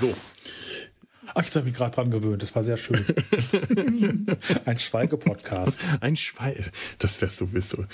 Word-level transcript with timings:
So. 0.00 0.14
Ach, 1.34 1.44
ich 1.46 1.54
habe 1.54 1.66
mich 1.66 1.76
gerade 1.76 1.94
dran 1.94 2.10
gewöhnt. 2.10 2.42
Das 2.42 2.54
war 2.54 2.62
sehr 2.62 2.78
schön. 2.78 3.04
ein 4.64 4.78
Schweige-Podcast. 4.78 5.78
Ein 6.00 6.16
Schweige. 6.16 6.64
Das 6.98 7.20
wäre 7.20 7.30
sowieso. 7.30 7.84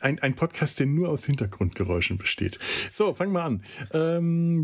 Ein, 0.00 0.20
ein 0.20 0.34
Podcast, 0.34 0.78
der 0.78 0.86
nur 0.86 1.08
aus 1.08 1.26
Hintergrundgeräuschen 1.26 2.18
besteht. 2.18 2.60
So, 2.90 3.14
fangen 3.14 3.32
wir 3.32 3.42
an. 3.42 3.64
Ähm, 3.92 4.62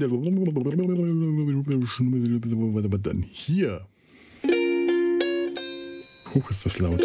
hier. 3.32 3.86
Hoch 6.34 6.50
ist 6.50 6.64
das 6.64 6.78
laut. 6.78 7.02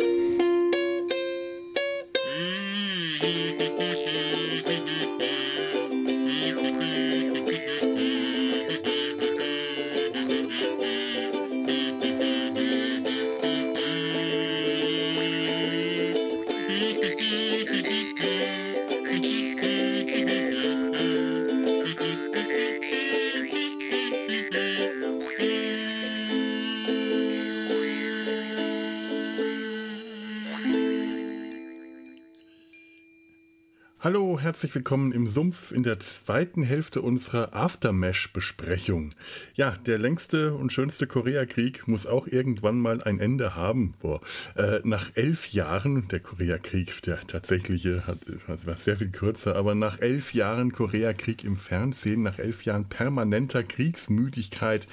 Herzlich 34.54 34.76
willkommen 34.76 35.14
im 35.14 35.26
Sumpf 35.26 35.72
in 35.72 35.82
der 35.82 35.98
zweiten 35.98 36.62
Hälfte 36.62 37.02
unserer 37.02 37.56
Aftermash-Besprechung. 37.56 39.10
Ja, 39.56 39.72
der 39.72 39.98
längste 39.98 40.54
und 40.54 40.72
schönste 40.72 41.08
Koreakrieg 41.08 41.88
muss 41.88 42.06
auch 42.06 42.28
irgendwann 42.28 42.80
mal 42.80 43.02
ein 43.02 43.20
Ende 43.20 43.56
haben. 43.56 43.96
Boah, 44.00 44.22
äh, 44.56 44.80
nach 44.84 45.10
elf 45.16 45.52
Jahren, 45.54 46.08
der 46.10 46.20
Koreakrieg, 46.20 47.02
der 47.02 47.26
tatsächliche, 47.26 48.06
hat, 48.06 48.20
war 48.46 48.78
sehr 48.78 48.96
viel 48.96 49.10
kürzer, 49.10 49.56
aber 49.56 49.74
nach 49.74 50.00
elf 50.02 50.36
Jahren 50.36 50.72
Koreakrieg 50.72 51.44
im 51.44 51.58
Fernsehen, 51.58 52.22
nach 52.22 52.38
elf 52.38 52.62
Jahren 52.62 52.86
permanenter 52.86 53.64
Kriegsmüdigkeit, 53.64 54.88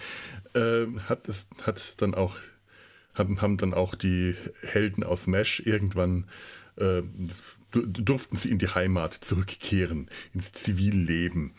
äh, 0.54 0.86
hat 1.06 1.28
es 1.28 1.48
hat 1.66 2.00
dann 2.00 2.14
auch 2.14 2.38
haben, 3.12 3.42
haben 3.42 3.58
dann 3.58 3.74
auch 3.74 3.94
die 3.94 4.36
Helden 4.62 5.04
aus 5.04 5.26
Mesh 5.26 5.60
irgendwann 5.66 6.24
äh, 6.76 7.02
durften 7.72 8.36
sie 8.36 8.50
in 8.50 8.58
die 8.58 8.68
Heimat 8.68 9.14
zurückkehren, 9.14 10.08
ins 10.34 10.52
Zivilleben. 10.52 11.52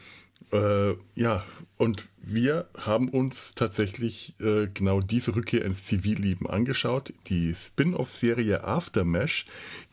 Äh, 0.52 0.96
ja, 1.16 1.46
und 1.78 2.04
wir 2.22 2.68
haben 2.78 3.10
uns 3.10 3.56
tatsächlich 3.56 4.36
äh, 4.40 4.68
genau 4.74 5.00
diese 5.02 5.36
Rückkehr 5.36 5.64
ins 5.64 5.86
Zivilleben 5.86 6.48
angeschaut, 6.48 7.14
die 7.28 7.56
Spin-off-Serie 7.56 8.64
Aftermash, 8.64 9.46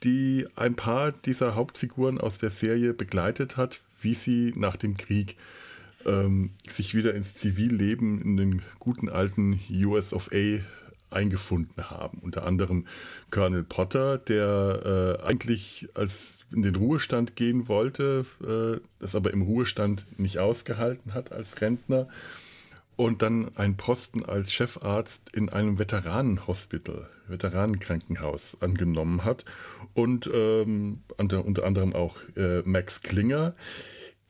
die 0.02 0.46
ein 0.56 0.74
paar 0.74 1.12
dieser 1.12 1.54
Hauptfiguren 1.54 2.18
aus 2.18 2.38
der 2.38 2.50
Serie 2.50 2.92
begleitet 2.92 3.56
hat, 3.56 3.80
wie 4.00 4.14
sie 4.14 4.52
nach 4.56 4.76
dem 4.76 4.96
Krieg 4.96 5.36
ähm, 6.06 6.50
sich 6.68 6.94
wieder 6.94 7.14
ins 7.14 7.34
Zivilleben 7.34 8.20
in 8.20 8.36
den 8.36 8.62
guten 8.80 9.08
alten 9.08 9.60
US 9.70 10.12
of 10.12 10.30
A 10.32 10.60
eingefunden 11.10 11.90
haben. 11.90 12.18
Unter 12.18 12.44
anderem 12.46 12.86
Colonel 13.30 13.62
Potter, 13.62 14.18
der 14.18 15.18
äh, 15.22 15.26
eigentlich 15.26 15.88
als 15.94 16.38
in 16.50 16.62
den 16.62 16.76
Ruhestand 16.76 17.36
gehen 17.36 17.68
wollte, 17.68 18.24
äh, 18.42 18.80
das 18.98 19.14
aber 19.14 19.32
im 19.32 19.42
Ruhestand 19.42 20.06
nicht 20.18 20.38
ausgehalten 20.38 21.14
hat 21.14 21.32
als 21.32 21.60
Rentner. 21.60 22.08
Und 22.96 23.22
dann 23.22 23.56
einen 23.56 23.76
Posten 23.76 24.24
als 24.24 24.52
Chefarzt 24.52 25.30
in 25.32 25.50
einem 25.50 25.78
Veteranenhospital, 25.78 27.08
Veteranenkrankenhaus 27.28 28.56
angenommen 28.60 29.24
hat. 29.24 29.44
Und 29.94 30.28
ähm, 30.34 31.02
unter, 31.16 31.44
unter 31.44 31.64
anderem 31.64 31.94
auch 31.94 32.16
äh, 32.36 32.62
Max 32.64 33.00
Klinger, 33.00 33.54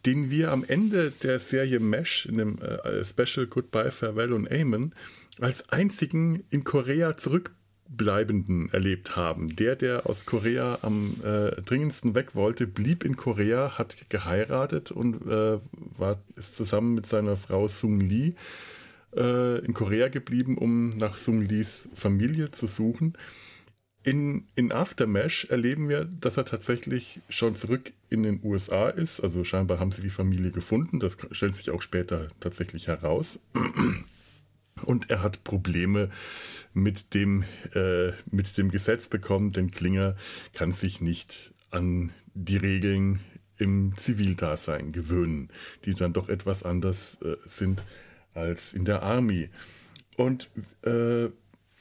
den 0.08 0.30
wir 0.30 0.52
am 0.52 0.64
Ende 0.66 1.12
der 1.22 1.38
Serie 1.38 1.80
Mesh 1.80 2.24
in 2.24 2.38
dem 2.38 2.58
äh, 2.62 3.04
Special 3.04 3.46
Goodbye, 3.46 3.90
Farewell 3.90 4.32
und 4.32 4.50
Amen 4.50 4.94
als 5.38 5.68
einzigen 5.68 6.44
in 6.48 6.64
Korea 6.64 7.18
zurückbleibenden 7.18 8.72
erlebt 8.72 9.16
haben. 9.16 9.54
Der, 9.54 9.76
der 9.76 10.06
aus 10.06 10.24
Korea 10.24 10.78
am 10.80 11.14
äh, 11.22 11.60
dringendsten 11.60 12.14
weg 12.14 12.34
wollte, 12.34 12.66
blieb 12.66 13.04
in 13.04 13.16
Korea, 13.16 13.76
hat 13.76 14.08
geheiratet 14.08 14.90
und 14.90 15.26
äh, 15.26 15.58
war, 15.98 16.22
ist 16.36 16.56
zusammen 16.56 16.94
mit 16.94 17.04
seiner 17.04 17.36
Frau 17.36 17.68
Sung 17.68 18.00
Lee 18.00 18.32
äh, 19.14 19.58
in 19.58 19.74
Korea 19.74 20.08
geblieben, 20.08 20.56
um 20.56 20.88
nach 20.88 21.18
Sung 21.18 21.42
Lees 21.42 21.86
Familie 21.94 22.50
zu 22.50 22.66
suchen. 22.66 23.12
In, 24.08 24.48
in 24.54 24.72
Aftermash 24.72 25.44
erleben 25.50 25.90
wir, 25.90 26.06
dass 26.06 26.38
er 26.38 26.46
tatsächlich 26.46 27.20
schon 27.28 27.54
zurück 27.56 27.92
in 28.08 28.22
den 28.22 28.40
USA 28.42 28.88
ist. 28.88 29.20
Also 29.20 29.44
scheinbar 29.44 29.80
haben 29.80 29.92
sie 29.92 30.00
die 30.00 30.08
Familie 30.08 30.50
gefunden. 30.50 30.98
Das 30.98 31.18
stellt 31.32 31.54
sich 31.54 31.68
auch 31.68 31.82
später 31.82 32.28
tatsächlich 32.40 32.86
heraus. 32.86 33.38
Und 34.86 35.10
er 35.10 35.22
hat 35.22 35.44
Probleme 35.44 36.08
mit 36.72 37.12
dem, 37.12 37.44
äh, 37.74 38.12
mit 38.30 38.56
dem 38.56 38.70
Gesetz 38.70 39.10
bekommen, 39.10 39.50
denn 39.50 39.72
Klinger 39.72 40.16
kann 40.54 40.72
sich 40.72 41.02
nicht 41.02 41.52
an 41.70 42.10
die 42.32 42.56
Regeln 42.56 43.20
im 43.58 43.92
Zivildasein 43.98 44.90
gewöhnen, 44.92 45.50
die 45.84 45.92
dann 45.92 46.14
doch 46.14 46.30
etwas 46.30 46.62
anders 46.62 47.18
äh, 47.20 47.36
sind 47.44 47.82
als 48.32 48.72
in 48.72 48.86
der 48.86 49.02
Army. 49.02 49.50
Und 50.16 50.48
äh, 50.80 51.28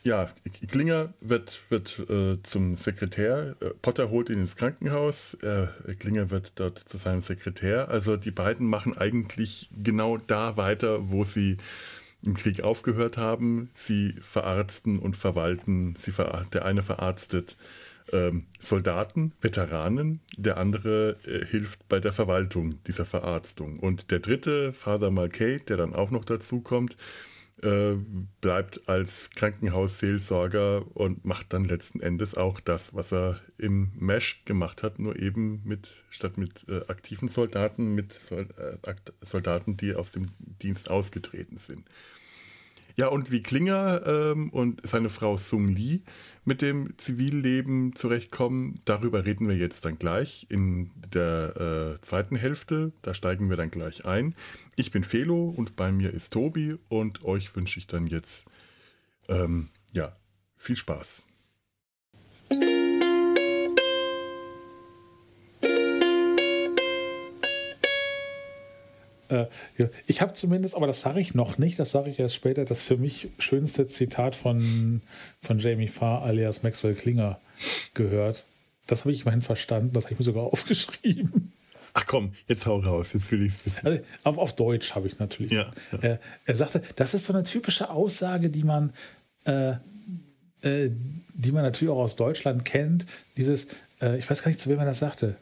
ja, 0.07 0.29
Klinger 0.67 1.13
wird, 1.19 1.59
wird 1.69 1.99
äh, 2.09 2.41
zum 2.41 2.75
Sekretär. 2.75 3.55
Äh, 3.59 3.71
Potter 3.81 4.09
holt 4.09 4.29
ihn 4.29 4.39
ins 4.39 4.55
Krankenhaus. 4.55 5.35
Äh, 5.35 5.67
Klinger 5.99 6.29
wird 6.29 6.59
dort 6.59 6.79
zu 6.79 6.97
seinem 6.97 7.21
Sekretär. 7.21 7.89
Also 7.89 8.15
die 8.15 8.31
beiden 8.31 8.67
machen 8.67 8.97
eigentlich 8.97 9.69
genau 9.71 10.17
da 10.17 10.55
weiter, 10.55 11.09
wo 11.09 11.25
sie 11.25 11.57
im 12.23 12.35
Krieg 12.35 12.63
aufgehört 12.63 13.17
haben. 13.17 13.69
Sie 13.73 14.15
verarzten 14.21 14.97
und 14.97 15.17
verwalten, 15.17 15.95
sie 15.97 16.11
ver 16.11 16.45
der 16.53 16.63
eine 16.63 16.83
verarztet 16.83 17.57
ähm, 18.13 18.45
Soldaten, 18.61 19.33
Veteranen, 19.41 20.21
der 20.37 20.55
andere 20.55 21.17
äh, 21.25 21.45
hilft 21.45 21.87
bei 21.89 21.99
der 21.99 22.13
Verwaltung 22.13 22.81
dieser 22.85 23.05
Verarztung. 23.05 23.77
Und 23.79 24.11
der 24.11 24.19
dritte, 24.19 24.71
Father 24.71 25.11
Malkay, 25.11 25.59
der 25.59 25.75
dann 25.75 25.93
auch 25.93 26.11
noch 26.11 26.23
dazu 26.23 26.61
kommt, 26.61 26.95
äh, 27.61 27.95
bleibt 28.41 28.87
als 28.87 29.29
Krankenhausseelsorger 29.31 30.85
und 30.95 31.25
macht 31.25 31.53
dann 31.53 31.63
letzten 31.65 31.99
Endes 32.01 32.35
auch 32.35 32.59
das, 32.59 32.93
was 32.93 33.11
er 33.11 33.41
im 33.57 33.91
Mesh 33.95 34.45
gemacht 34.45 34.83
hat, 34.83 34.99
nur 34.99 35.17
eben 35.17 35.61
mit 35.63 35.97
statt 36.09 36.37
mit 36.37 36.65
äh, 36.69 36.81
aktiven 36.87 37.29
Soldaten, 37.29 37.95
mit 37.95 38.19
äh, 38.31 38.45
Soldaten, 39.21 39.77
die 39.77 39.95
aus 39.95 40.11
dem 40.11 40.27
Dienst 40.37 40.91
ausgetreten 40.91 41.57
sind. 41.57 41.87
Ja, 42.99 43.09
und 43.09 43.29
wie 43.29 43.43
Klinger 43.43 44.01
ähm, 44.07 44.49
und 44.49 44.81
seine 44.87 45.09
Frau 45.09 45.37
Sung 45.37 45.67
Lee 45.67 46.01
mit 46.45 46.63
dem 46.63 46.97
Zivilleben 46.97 47.95
zurechtkommen, 47.95 48.79
darüber 48.85 49.23
reden 49.23 49.47
wir 49.47 49.55
jetzt 49.55 49.85
dann 49.85 49.99
gleich 49.99 50.47
in 50.49 50.89
der 51.13 51.97
äh, 51.99 52.01
zweiten 52.01 52.35
Hälfte. 52.35 52.93
Da 53.03 53.13
steigen 53.13 53.51
wir 53.51 53.57
dann 53.57 53.69
gleich 53.69 54.07
ein. 54.07 54.33
Ich 54.77 54.89
bin 54.89 55.03
Felo 55.03 55.47
und 55.47 55.75
bei 55.75 55.91
mir 55.91 56.11
ist 56.11 56.33
Tobi 56.33 56.75
und 56.89 57.23
euch 57.23 57.55
wünsche 57.55 57.77
ich 57.79 57.85
dann 57.85 58.07
jetzt 58.07 58.47
ähm, 59.29 59.69
ja, 59.93 60.15
viel 60.57 60.75
Spaß. 60.75 61.26
Ich 70.07 70.21
habe 70.21 70.33
zumindest, 70.33 70.75
aber 70.75 70.87
das 70.87 71.01
sage 71.01 71.19
ich 71.19 71.33
noch 71.33 71.57
nicht, 71.57 71.79
das 71.79 71.91
sage 71.91 72.09
ich 72.09 72.19
erst 72.19 72.35
später, 72.35 72.65
das 72.65 72.81
für 72.81 72.97
mich 72.97 73.29
schönste 73.39 73.85
Zitat 73.85 74.35
von, 74.35 75.01
von 75.41 75.59
Jamie 75.59 75.87
Farr 75.87 76.23
alias 76.23 76.63
Maxwell 76.63 76.95
Klinger 76.95 77.39
gehört. 77.93 78.45
Das 78.87 79.01
habe 79.01 79.11
ich 79.11 79.21
immerhin 79.21 79.41
verstanden, 79.41 79.93
das 79.93 80.05
habe 80.05 80.13
ich 80.13 80.19
mir 80.19 80.25
sogar 80.25 80.43
aufgeschrieben. 80.53 81.51
Ach 81.93 82.05
komm, 82.05 82.33
jetzt 82.47 82.65
hau 82.67 82.79
raus, 82.79 83.13
jetzt 83.13 83.31
will 83.31 83.41
ich 83.41 83.53
es 83.53 83.65
wissen. 83.65 83.87
Also, 83.87 84.03
auf, 84.23 84.37
auf 84.37 84.55
Deutsch 84.55 84.93
habe 84.93 85.07
ich 85.07 85.17
natürlich. 85.19 85.51
Ja, 85.51 85.71
ja. 86.01 86.19
Er, 86.45 86.55
sagte, 86.55 86.81
das 86.95 87.13
ist 87.13 87.25
so 87.25 87.33
eine 87.33 87.43
typische 87.43 87.89
Aussage, 87.89 88.49
die 88.49 88.63
man, 88.63 88.93
äh, 89.45 89.71
äh, 90.61 90.91
die 91.33 91.51
man 91.51 91.63
natürlich 91.63 91.91
auch 91.91 92.03
aus 92.03 92.15
Deutschland 92.15 92.65
kennt. 92.65 93.07
Dieses, 93.35 93.69
äh, 93.99 94.15
ich 94.17 94.29
weiß 94.29 94.43
gar 94.43 94.49
nicht, 94.49 94.61
zu 94.61 94.69
wem 94.69 94.77
er 94.77 94.85
das 94.85 94.99
sagte. 94.99 95.35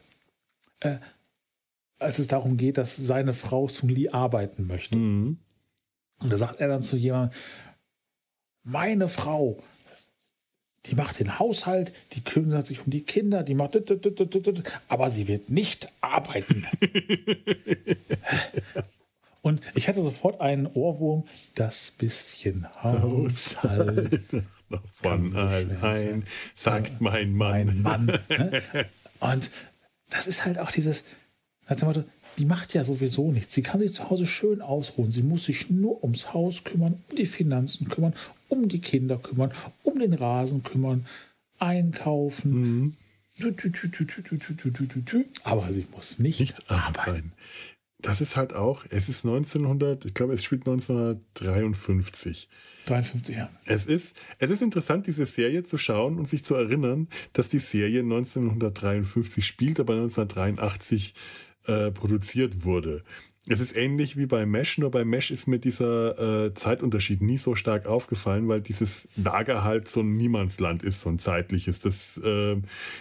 Als 1.99 2.19
es 2.19 2.27
darum 2.27 2.57
geht, 2.57 2.77
dass 2.77 2.95
seine 2.95 3.33
Frau 3.33 3.67
Sung 3.67 3.89
Lee 3.89 4.09
arbeiten 4.09 4.67
möchte. 4.67 4.97
Mhm. 4.97 5.39
Und 6.19 6.29
da 6.31 6.37
sagt 6.37 6.59
er 6.59 6.67
dann 6.67 6.81
zu 6.81 6.97
jemandem, 6.97 7.37
meine 8.63 9.07
Frau, 9.07 9.61
die 10.85 10.95
macht 10.95 11.19
den 11.19 11.39
Haushalt, 11.39 11.93
die 12.13 12.21
kümmert 12.21 12.67
sich 12.67 12.85
um 12.85 12.91
die 12.91 13.03
Kinder, 13.03 13.43
die 13.43 13.55
macht, 13.55 13.77
aber 14.87 15.09
sie 15.09 15.27
wird 15.27 15.49
nicht 15.49 15.89
arbeiten. 16.01 16.65
Und 19.41 19.61
ich 19.75 19.87
hatte 19.87 20.01
sofort 20.01 20.41
einen 20.41 20.65
Ohrwurm, 20.65 21.25
das 21.53 21.91
bisschen 21.91 22.67
Haushalt. 22.81 24.19
Von 24.91 25.35
allein, 25.35 26.23
sagt 26.55 26.99
mein 26.99 27.33
Mann. 27.33 27.65
Mein 27.67 27.81
Mann. 27.83 28.05
Ne? 28.27 28.63
Und 29.19 29.51
das 30.09 30.25
ist 30.25 30.45
halt 30.45 30.57
auch 30.57 30.71
dieses, 30.71 31.05
die 32.37 32.45
macht 32.45 32.73
ja 32.73 32.83
sowieso 32.83 33.31
nichts. 33.31 33.53
Sie 33.53 33.61
kann 33.61 33.79
sich 33.79 33.93
zu 33.93 34.09
Hause 34.09 34.25
schön 34.25 34.61
ausruhen. 34.61 35.11
Sie 35.11 35.23
muss 35.23 35.45
sich 35.45 35.69
nur 35.69 36.03
ums 36.03 36.33
Haus 36.33 36.63
kümmern, 36.63 37.01
um 37.09 37.15
die 37.15 37.25
Finanzen 37.25 37.87
kümmern, 37.87 38.13
um 38.49 38.67
die 38.67 38.79
Kinder 38.79 39.17
kümmern, 39.17 39.51
um 39.83 39.99
den 39.99 40.13
Rasen 40.13 40.63
kümmern, 40.63 41.05
einkaufen. 41.59 42.51
Mhm. 42.51 42.93
Aber 45.43 45.71
sie 45.71 45.85
muss 45.91 46.19
nicht, 46.19 46.39
nicht 46.39 46.71
arbeiten. 46.71 47.33
Das 48.01 48.21
ist 48.21 48.37
halt 48.37 48.53
auch, 48.53 48.85
es 48.89 49.09
ist 49.09 49.25
1900, 49.25 50.05
ich 50.05 50.13
glaube, 50.13 50.33
es 50.33 50.43
spielt 50.43 50.61
1953. 50.67 52.49
53, 52.85 53.35
ja. 53.35 53.49
Es 53.65 53.87
ist, 53.87 54.15
es 54.37 54.51
ist 54.51 54.61
interessant, 54.61 55.07
diese 55.07 55.25
Serie 55.25 55.63
zu 55.63 55.77
schauen 55.77 56.19
und 56.19 56.27
sich 56.27 56.45
zu 56.45 56.53
erinnern, 56.55 57.07
dass 57.33 57.49
die 57.49 57.59
Serie 57.59 58.01
1953 58.01 59.45
spielt, 59.45 59.79
aber 59.79 59.93
1983 59.93 61.15
äh, 61.67 61.91
produziert 61.91 62.63
wurde. 62.63 63.03
Es 63.47 63.59
ist 63.59 63.77
ähnlich 63.77 64.17
wie 64.17 64.25
bei 64.25 64.47
Mesh, 64.47 64.79
nur 64.79 64.89
bei 64.89 65.05
Mesh 65.05 65.29
ist 65.29 65.47
mir 65.47 65.59
dieser 65.59 66.45
äh, 66.45 66.53
Zeitunterschied 66.55 67.21
nie 67.21 67.37
so 67.37 67.53
stark 67.53 67.85
aufgefallen, 67.85 68.47
weil 68.47 68.59
dieses 68.59 69.07
Lager 69.15 69.63
halt 69.63 69.87
so 69.87 70.01
ein 70.01 70.17
Niemandsland 70.17 70.81
ist, 70.81 71.01
so 71.01 71.09
ein 71.09 71.19
zeitliches. 71.19 71.79
Das 71.79 72.17
äh, 72.17 72.55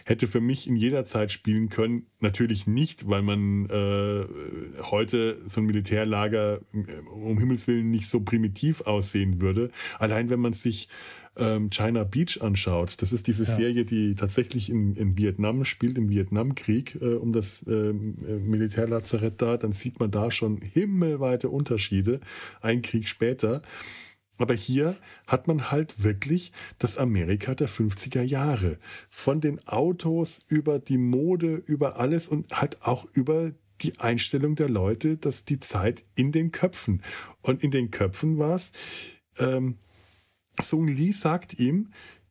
hätte 0.05 0.27
für 0.29 0.43
mich 0.43 0.69
in 0.69 0.77
jeder 0.77 1.07
Zeit 1.07 1.33
spielen 1.33 1.71
können. 1.71 2.07
Natürlich 2.21 2.67
nicht, 2.67 3.09
weil 3.09 3.23
man 3.23 3.71
äh, 3.71 4.83
heute 4.83 5.39
so 5.47 5.63
ein 5.63 5.67
Militärlager 5.67 6.61
äh, 6.75 7.09
um 7.11 7.39
Himmels 7.39 7.67
Willen 7.67 7.91
nicht 7.91 8.09
so 8.09 8.21
primitiv 8.21 8.83
aussehen 8.83 9.41
würde. 9.41 9.71
Allein 9.99 10.29
wenn 10.29 10.41
man 10.41 10.53
sich 10.53 10.91
ähm, 11.37 11.71
China 11.71 12.05
Beach 12.05 12.41
anschaut, 12.43 13.01
das 13.03 13.13
ist 13.13 13.27
diese 13.27 13.45
ja. 13.45 13.57
Serie, 13.57 13.85
die 13.85 14.15
tatsächlich 14.15 14.71
in, 14.71 14.95
in 14.95 15.19
Vietnam 15.19 15.65
spielt, 15.65 15.99
im 15.99 16.09
Vietnamkrieg, 16.09 17.01
äh, 17.01 17.15
um 17.15 17.33
das 17.33 17.65
ähm, 17.67 18.17
äh, 18.27 18.35
Militärlazarett 18.35 19.41
da, 19.43 19.57
dann 19.57 19.73
sieht 19.73 19.99
man 20.01 20.11
da 20.11 20.31
schon 20.31 20.61
himmelweite 20.61 21.49
Unterschiede, 21.49 22.21
ein 22.61 22.83
Krieg 22.83 23.09
später. 23.09 23.63
Aber 24.37 24.55
hier 24.55 24.97
hat 25.27 25.47
man 25.47 25.71
halt 25.71 26.03
wirklich 26.03 26.53
das 26.79 26.99
Amerika 26.99 27.55
der 27.55 27.69
50er 27.69 28.23
Jahre. 28.23 28.79
Von 29.09 29.41
den 29.41 29.65
Autos 29.69 30.45
über 30.49 30.81
die 30.81 30.99
Mode, 30.99 31.63
über 31.67 32.01
alles 32.01 32.27
und 32.27 32.61
halt 32.61 32.83
auch 32.83 33.07
über 33.13 33.53
die 33.81 33.99
Einstellung 34.01 34.57
der 34.57 34.69
Leute, 34.69 35.17
dass 35.17 35.45
die 35.45 35.61
Zeit 35.61 36.05
in 36.15 36.33
den 36.33 36.51
Köpfen. 36.51 37.03
Und 37.43 37.63
in 37.63 37.71
den 37.71 37.91
Köpfen 37.91 38.39
war 38.39 38.57
es, 38.57 38.73
ähm, 39.39 39.79
Sung 40.61 40.87
Lee 40.87 41.13
sagt 41.13 41.59
ihm, 41.59 41.89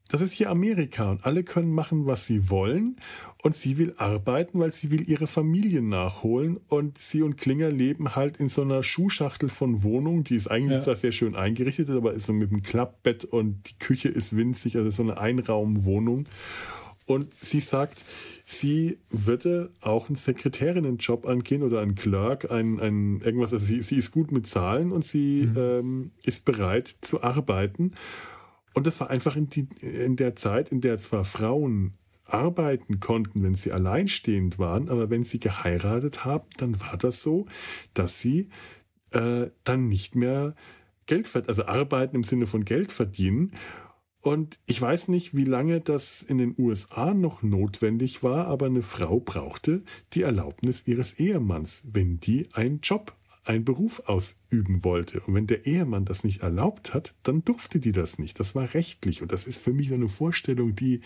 das 0.10 0.22
ist 0.22 0.34
hier 0.34 0.52
Amerika 0.52 1.10
und 1.10 1.25
alle 1.25 1.44
können 1.44 1.72
machen, 1.72 2.06
was 2.06 2.28
sie 2.28 2.50
wollen. 2.50 2.98
Und 3.42 3.56
sie 3.56 3.78
will 3.78 3.96
arbeiten, 3.98 4.60
weil 4.60 4.72
sie 4.72 4.92
will 4.92 5.10
ihre 5.10 5.28
Familie 5.28 5.81
nachholen. 5.81 6.60
Und 6.68 6.98
sie 6.98 7.24
und 7.24 7.36
Klinger 7.36 7.72
leben 7.72 8.16
halt 8.16 8.38
in 8.38 8.48
so 8.48 8.62
einer 8.62 8.84
Schuhschachtel 8.84 9.50
von 9.50 9.81
Wohnung. 9.81 10.24
Die 10.24 10.36
ist 10.36 10.48
eigentlich 10.48 10.75
ja. 10.75 10.80
zwar 10.81 10.96
sehr 10.96 11.12
schön 11.12 11.36
eingerichtet, 11.36 11.90
aber 11.90 12.14
ist 12.14 12.28
so 12.28 12.34
mit 12.34 12.52
einem 12.52 12.62
Klappbett 12.62 13.25
und 13.25 13.70
die 13.70 13.80
Küche 13.80 14.08
ist 14.08 14.36
winzig, 14.38 14.78
also 14.78 14.90
so 14.92 15.04
eine 15.04 15.18
Einraumwohnung. 15.18 16.25
Und 17.06 17.34
sie 17.34 17.60
sagt, 17.60 18.06
sie 18.45 19.00
würde 19.10 19.72
auch 19.81 20.07
einen 20.07 20.16
Sekretärinnenjob 20.16 21.25
angehen 21.25 21.63
oder 21.63 21.81
einen 21.81 21.95
Clerk, 21.95 22.51
ein, 22.51 22.80
ein 22.80 23.22
irgendwas. 23.22 23.54
Also 23.54 23.66
sie, 23.66 23.81
sie 23.81 23.98
ist 23.98 24.12
gut 24.12 24.31
mit 24.31 24.48
Zahlen 24.48 24.92
und 24.92 25.06
sie 25.06 25.48
mhm. 25.48 25.57
ähm, 25.57 26.12
ist 26.24 26.45
bereit 26.45 26.95
zu 27.01 27.24
arbeiten. 27.24 27.94
Und 28.74 28.88
das 28.88 29.00
war 29.00 29.10
einfach 29.10 29.36
in, 29.36 29.50
die, 29.50 29.68
in 29.81 30.16
der 30.16 30.36
Zeit, 30.36 30.69
in 30.69 30.81
der 30.81 30.98
zwar 30.98 31.25
Frauen 31.25 31.94
arbeiten 32.25 33.00
konnten, 33.00 33.44
wenn 33.44 33.56
sie 33.56 33.72
alleinstehend 33.72 34.57
waren, 34.57 34.89
aber 34.89 35.10
wenn 35.10 35.24
sie 35.24 35.39
geheiratet 35.39 36.25
haben, 36.25 36.48
dann 36.57 36.80
war 36.81 36.98
das 36.98 37.22
so, 37.22 37.46
dass 37.94 38.19
sie 38.19 38.50
äh, 39.12 39.48
dann 39.63 39.88
nicht 39.88 40.16
mehr 40.16 40.56
Geld 41.06 41.28
verdienen, 41.28 41.50
also 41.50 41.66
arbeiten 41.66 42.16
im 42.16 42.24
Sinne 42.24 42.48
von 42.48 42.66
Geld 42.66 42.92
verdienen. 42.92 43.51
Und 44.24 44.58
ich 44.68 44.81
weiß 44.81 45.10
nicht, 45.10 45.36
wie 45.36 45.44
lange 45.44 45.81
das 45.81 46.22
in 46.22 46.38
den 46.38 46.56
USA 46.58 47.14
noch 47.14 47.44
notwendig 47.44 48.24
war, 48.24 48.48
aber 48.48 48.68
eine 48.68 48.81
Frau 48.81 49.20
brauchte 49.20 49.81
die 50.14 50.22
Erlaubnis 50.22 50.88
ihres 50.88 51.20
Ehemanns, 51.20 51.84
wenn 51.92 52.22
die 52.22 52.48
einen 52.54 52.80
Job, 52.80 53.14
einen 53.44 53.66
Beruf 53.66 54.04
ausüben 54.06 54.86
wollte. 54.86 55.20
Und 55.20 55.34
wenn 55.34 55.48
der 55.48 55.66
Ehemann 55.66 56.06
das 56.06 56.24
nicht 56.24 56.42
erlaubt 56.42 56.94
hat, 56.94 57.16
dann 57.24 57.44
durfte 57.44 57.81
die 57.81 57.92
das 57.92 58.18
nicht. 58.18 58.40
Das 58.40 58.56
war 58.56 58.74
rechtlich. 58.74 59.22
Und 59.22 59.34
das 59.34 59.46
ist 59.46 59.62
für 59.62 59.74
mich 59.74 59.92
eine 59.92 60.08
Vorstellung, 60.08 60.74
die 60.74 61.02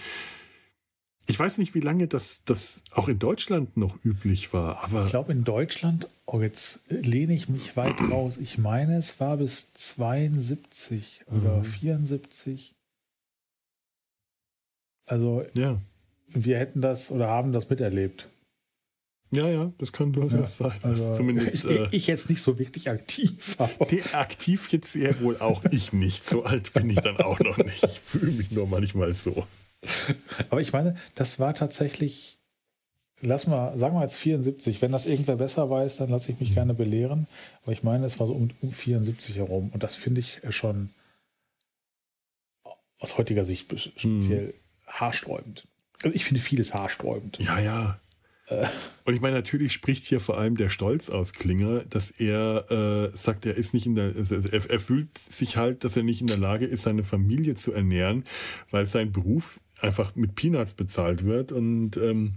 ich 1.30 1.38
weiß 1.38 1.58
nicht, 1.58 1.74
wie 1.74 1.82
lange 1.82 2.08
das, 2.08 2.44
das 2.46 2.84
auch 2.92 3.10
in 3.10 3.20
Deutschland 3.20 3.76
noch 3.76 3.98
üblich 4.06 4.54
war, 4.54 4.84
aber. 4.84 5.04
Ich 5.04 5.10
glaube, 5.10 5.34
in 5.34 5.44
Deutschland, 5.44 6.08
oh, 6.26 6.40
jetzt 6.40 6.82
lehne 6.88 7.34
ich 7.34 7.50
mich 7.50 7.76
weit 7.76 8.00
raus. 8.10 8.38
Ich 8.38 8.58
meine, 8.58 8.98
es 8.98 9.20
war 9.20 9.36
bis 9.36 9.74
72 9.74 11.26
oder 11.28 11.58
mhm. 11.58 11.64
74. 11.66 12.77
Also 15.08 15.46
ja. 15.54 15.80
wir 16.28 16.60
hätten 16.60 16.82
das 16.82 17.12
oder 17.12 17.28
haben 17.28 17.54
das 17.54 17.70
miterlebt. 17.70 18.28
Ja, 19.32 19.50
ja, 19.50 19.74
das 19.78 19.92
kann 19.92 20.14
durchaus 20.14 20.60
ja, 20.60 20.70
sein. 20.70 20.80
Also 20.84 21.16
zumindest, 21.16 21.54
ich, 21.54 21.66
äh, 21.66 21.88
ich, 21.92 22.08
jetzt 22.08 22.30
nicht 22.30 22.42
so 22.42 22.60
wirklich 22.60 22.90
aktiv. 22.90 23.58
Nee, 23.92 24.02
aktiv 24.14 24.70
jetzt 24.72 24.96
eher 24.96 25.20
wohl 25.22 25.38
auch 25.38 25.64
ich 25.66 25.92
nicht. 25.92 26.26
So 26.26 26.44
alt 26.44 26.74
bin 26.74 26.90
ich 26.90 27.00
dann 27.00 27.18
auch 27.18 27.40
noch 27.40 27.58
nicht. 27.58 27.84
Ich 27.84 28.00
fühle 28.00 28.32
mich 28.32 28.52
nur 28.52 28.68
manchmal 28.68 29.14
so. 29.14 29.46
Aber 30.50 30.62
ich 30.62 30.72
meine, 30.72 30.96
das 31.16 31.40
war 31.40 31.54
tatsächlich, 31.54 32.38
lass 33.22 33.48
mal, 33.48 33.78
sagen 33.78 33.96
wir 33.96 34.02
jetzt 34.02 34.18
74. 34.18 34.82
Wenn 34.82 34.92
das 34.92 35.06
irgendwer 35.06 35.36
besser 35.36 35.70
weiß, 35.70 35.98
dann 35.98 36.10
lasse 36.10 36.32
ich 36.32 36.40
mich 36.40 36.54
gerne 36.54 36.74
belehren. 36.74 37.28
Aber 37.64 37.74
ich 37.74 37.84
meine, 37.84 38.06
es 38.06 38.20
war 38.20 38.28
so 38.28 38.34
um, 38.34 38.50
um 38.62 38.72
74 38.72 39.38
herum. 39.38 39.72
Und 39.74 39.84
das 39.84 39.96
finde 39.96 40.22
ich 40.22 40.40
schon 40.50 40.90
aus 43.00 43.18
heutiger 43.18 43.44
Sicht 43.44 43.78
speziell. 43.78 44.48
Hm 44.48 44.54
haarsträubend. 44.88 45.68
Also 46.04 46.16
ich 46.16 46.26
finde 46.26 46.42
vieles 46.42 46.74
haarsträubend. 46.74 47.38
Ja, 47.40 47.60
ja. 47.60 48.00
Äh. 48.48 48.66
Und 49.06 49.14
ich 49.14 49.22
meine, 49.22 49.36
natürlich 49.36 49.74
spricht 49.74 50.06
hier 50.06 50.20
vor 50.20 50.38
allem 50.38 50.56
der 50.56 50.70
Stolz 50.70 51.10
aus 51.10 51.34
Klinger, 51.34 51.84
dass 51.90 52.12
er 52.12 52.72
äh, 52.72 53.18
sagt, 53.18 53.46
er 53.46 53.56
ist 53.56 53.74
nicht 53.74 53.86
in 53.86 53.96
der, 53.96 54.16
also 54.16 54.36
er, 54.36 54.70
er 54.70 54.80
fühlt 54.80 55.10
sich 55.18 55.58
halt, 55.58 55.84
dass 55.84 55.98
er 55.98 56.04
nicht 56.04 56.22
in 56.22 56.28
der 56.28 56.38
Lage 56.38 56.66
ist, 56.66 56.84
seine 56.84 57.04
Familie 57.04 57.56
zu 57.56 57.74
ernähren, 57.74 58.24
weil 58.72 58.86
sein 58.86 59.12
Beruf 59.12 59.60
einfach 59.80 60.16
mit 60.16 60.36
Peanuts 60.36 60.74
bezahlt 60.74 61.26
wird 61.26 61.52
und, 61.52 61.98
ähm, 61.98 62.36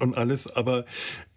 und 0.00 0.16
alles. 0.16 0.50
Aber 0.50 0.84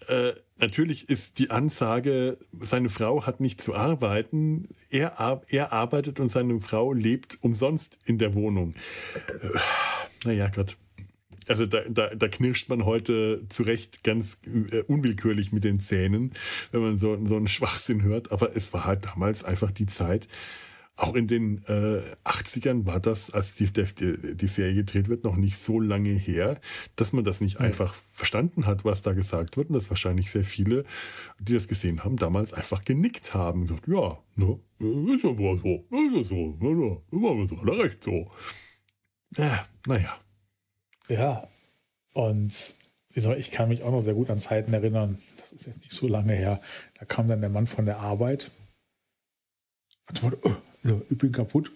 äh, 0.08 0.32
natürlich 0.58 1.10
ist 1.10 1.40
die 1.40 1.50
Ansage, 1.50 2.38
seine 2.60 2.90
Frau 2.90 3.26
hat 3.26 3.40
nicht 3.40 3.62
zu 3.62 3.76
arbeiten, 3.76 4.70
er, 4.90 5.42
er 5.48 5.74
arbeitet 5.74 6.20
und 6.20 6.28
seine 6.28 6.60
Frau 6.60 6.94
lebt 6.94 7.38
umsonst 7.42 8.00
in 8.06 8.18
der 8.18 8.34
Wohnung. 8.34 8.74
Äh, 9.28 9.60
naja, 10.26 10.50
Gott. 10.54 10.78
Also 11.48 11.66
da, 11.66 11.82
da, 11.90 12.14
da 12.16 12.28
knirscht 12.28 12.70
man 12.70 12.86
heute 12.86 13.42
zu 13.50 13.64
Recht 13.64 14.04
ganz 14.04 14.38
äh, 14.72 14.84
unwillkürlich 14.84 15.52
mit 15.52 15.64
den 15.64 15.80
Zähnen, 15.80 16.32
wenn 16.72 16.82
man 16.82 16.96
so, 16.96 17.20
so 17.26 17.36
einen 17.36 17.48
Schwachsinn 17.48 18.04
hört. 18.04 18.32
Aber 18.32 18.56
es 18.56 18.72
war 18.74 18.86
halt 18.86 19.06
damals 19.06 19.44
einfach 19.44 19.72
die 19.72 19.88
Zeit, 19.88 20.28
auch 20.98 21.16
in 21.16 21.28
den 21.28 21.64
äh, 21.66 22.02
80ern 22.26 22.86
war 22.86 23.00
das, 23.00 23.32
als 23.32 23.56
die, 23.56 23.72
die, 23.72 24.36
die, 24.36 24.48
Serie 24.48 24.76
gedreht 24.76 25.10
wird, 25.10 25.24
noch 25.24 25.36
nicht 25.36 25.58
so 25.58 25.80
lange 25.80 26.12
her, 26.12 26.60
dass 26.96 27.14
man 27.14 27.24
das 27.24 27.42
nicht 27.42 27.56
ja. 27.56 27.62
einfach 27.62 27.96
verstanden 28.12 28.66
hat, 28.66 28.86
was 28.86 29.02
da 29.02 29.14
gesagt 29.14 29.58
wird. 29.58 29.70
Und 29.70 29.76
dass 29.76 29.90
wahrscheinlich 29.90 30.30
sehr 30.32 30.44
viele, 30.44 30.84
die 31.40 31.54
das 31.54 31.68
gesehen 31.68 32.04
haben, 32.04 32.18
damals 32.18 32.54
einfach 32.54 32.84
genickt 32.84 33.34
haben. 33.34 33.62
Und 33.62 33.68
gesagt, 33.68 33.88
ja, 33.88 34.20
ne, 34.36 34.60
ist 35.16 35.24
ja 35.24 35.38
wohl 35.38 35.60
so, 35.60 35.86
ist 35.90 36.16
ja 36.16 36.24
so, 36.24 36.58
ne, 36.60 37.02
immer 37.12 37.48
so, 37.48 37.56
recht 37.56 38.04
so. 38.04 38.30
Ja, 39.38 39.66
naja. 39.88 40.20
Ja, 41.08 41.48
und 42.14 42.76
ich 43.14 43.52
kann 43.52 43.70
mich 43.70 43.84
auch 43.84 43.92
noch 43.92 44.02
sehr 44.02 44.14
gut 44.14 44.30
an 44.30 44.40
Zeiten 44.40 44.74
erinnern, 44.74 45.20
das 45.38 45.52
ist 45.52 45.66
jetzt 45.66 45.82
nicht 45.82 45.94
so 45.94 46.08
lange 46.08 46.34
her, 46.34 46.62
da 47.00 47.06
kam 47.06 47.28
dann 47.28 47.42
der 47.42 47.50
Mann 47.50 47.68
von 47.68 47.86
der 47.86 48.00
Arbeit 48.00 48.52
und 50.10 50.24
meinte, 50.24 50.62
oh, 50.86 51.02
ich 51.10 51.18
bin 51.18 51.32
kaputt, 51.32 51.72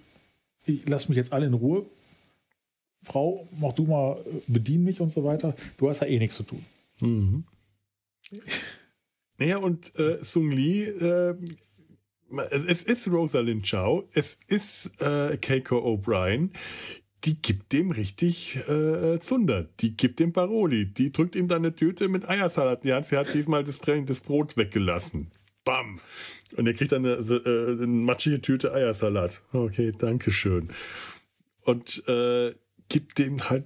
ich 0.65 0.87
lass 0.87 1.09
mich 1.09 1.17
jetzt 1.17 1.33
alle 1.33 1.45
in 1.45 1.53
Ruhe. 1.53 1.85
Frau, 3.03 3.47
mach 3.59 3.73
du 3.73 3.83
mal, 3.83 4.17
bedien 4.47 4.83
mich 4.83 4.99
und 4.99 5.09
so 5.09 5.23
weiter. 5.23 5.55
Du 5.77 5.89
hast 5.89 6.01
ja 6.01 6.07
eh 6.07 6.17
nichts 6.17 6.37
zu 6.37 6.43
tun. 6.43 6.65
Mhm. 7.01 7.43
Naja, 9.37 9.57
und 9.57 9.97
äh, 9.99 10.17
Sung 10.21 10.49
Lee, 10.49 10.85
äh, 10.85 11.35
es 12.67 12.81
ist 12.81 13.07
Rosalind 13.07 13.69
Chow, 13.69 14.05
es 14.13 14.37
ist 14.47 14.99
äh, 15.01 15.37
Keiko 15.37 15.77
O'Brien, 15.77 16.49
die 17.25 17.41
gibt 17.41 17.73
dem 17.73 17.91
richtig 17.91 18.55
äh, 18.69 19.19
Zunder. 19.19 19.67
Die 19.79 19.97
gibt 19.97 20.19
dem 20.19 20.31
Paroli. 20.31 20.85
Die 20.85 21.11
drückt 21.11 21.35
ihm 21.35 21.47
dann 21.47 21.65
eine 21.65 21.75
Tüte 21.75 22.07
mit 22.07 22.29
Eiersalat 22.29 22.83
in. 22.85 23.03
Sie 23.03 23.17
hat 23.17 23.33
diesmal 23.33 23.63
das 23.63 23.79
Brot 24.19 24.57
weggelassen. 24.57 25.31
Bam. 25.65 25.99
Und 26.55 26.67
er 26.67 26.73
kriegt 26.73 26.93
dann 26.93 27.05
eine, 27.05 27.15
äh, 27.15 27.71
eine 27.73 27.87
matschige 27.87 28.41
Tüte 28.41 28.73
Eiersalat. 28.73 29.41
Okay, 29.51 29.91
danke 29.97 30.31
schön. 30.31 30.69
Und 31.61 32.07
äh, 32.07 32.53
gibt 32.87 33.17
dem 33.17 33.49
halt 33.49 33.65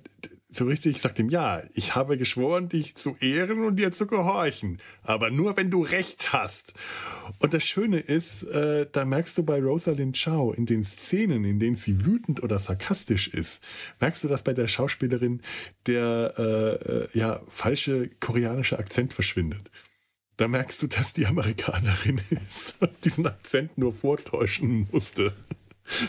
so 0.52 0.66
richtig, 0.66 1.00
sagt 1.00 1.20
ihm, 1.20 1.30
ja, 1.30 1.62
ich 1.76 1.94
habe 1.94 2.18
geschworen, 2.18 2.70
dich 2.70 2.96
zu 2.96 3.16
ehren 3.20 3.64
und 3.64 3.76
dir 3.76 3.92
zu 3.92 4.08
gehorchen. 4.08 4.80
Aber 5.04 5.30
nur, 5.30 5.56
wenn 5.58 5.70
du 5.70 5.84
Recht 5.84 6.34
hast. 6.34 6.74
Und 7.38 7.54
das 7.54 7.64
Schöne 7.64 8.00
ist, 8.00 8.44
äh, 8.44 8.88
da 8.92 9.06
merkst 9.06 9.38
du 9.38 9.44
bei 9.44 9.62
Rosalind 9.62 10.20
Chow 10.20 10.58
in 10.58 10.66
den 10.66 10.82
Szenen, 10.82 11.46
in 11.46 11.60
denen 11.60 11.76
sie 11.76 12.04
wütend 12.04 12.42
oder 12.42 12.58
sarkastisch 12.58 13.28
ist, 13.28 13.64
merkst 14.00 14.24
du, 14.24 14.28
dass 14.28 14.44
bei 14.44 14.54
der 14.54 14.68
Schauspielerin 14.68 15.42
der 15.86 16.34
äh, 16.38 16.44
äh 16.44 17.08
ja, 17.14 17.42
falsche 17.48 18.10
koreanische 18.20 18.80
Akzent 18.80 19.14
verschwindet 19.14 19.70
da 20.40 20.48
merkst 20.48 20.82
du, 20.82 20.88
dass 20.88 21.12
die 21.14 21.26
Amerikanerin 21.26 22.20
ist 22.30 22.76
und 22.80 22.92
diesen 23.04 23.28
Akzent 23.28 23.78
nur 23.78 23.94
vortäuschen 23.94 24.88
musste. 24.92 25.34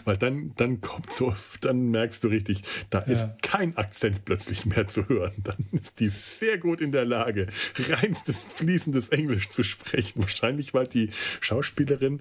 Weil 0.05 0.19
dann, 0.19 0.53
dann 0.57 0.81
kommt 0.81 1.11
so, 1.11 1.35
dann 1.63 1.91
merkst 1.91 2.23
du 2.23 2.29
richtig, 2.29 2.63
da 2.91 2.99
ja. 2.99 3.07
ist 3.07 3.27
kein 3.43 3.77
Akzent 3.77 4.25
plötzlich 4.25 4.67
mehr 4.67 4.87
zu 4.87 5.09
hören. 5.09 5.35
Dann 5.43 5.57
ist 5.73 6.01
die 6.01 6.09
sehr 6.09 6.59
gut 6.59 6.81
in 6.81 6.93
der 6.93 7.07
Lage, 7.07 7.49
reinstes, 7.89 8.45
fließendes 8.45 9.09
Englisch 9.09 9.49
zu 9.49 9.63
sprechen. 9.65 10.21
Wahrscheinlich, 10.21 10.75
weil 10.75 10.87
die 10.87 11.11
Schauspielerin 11.41 12.21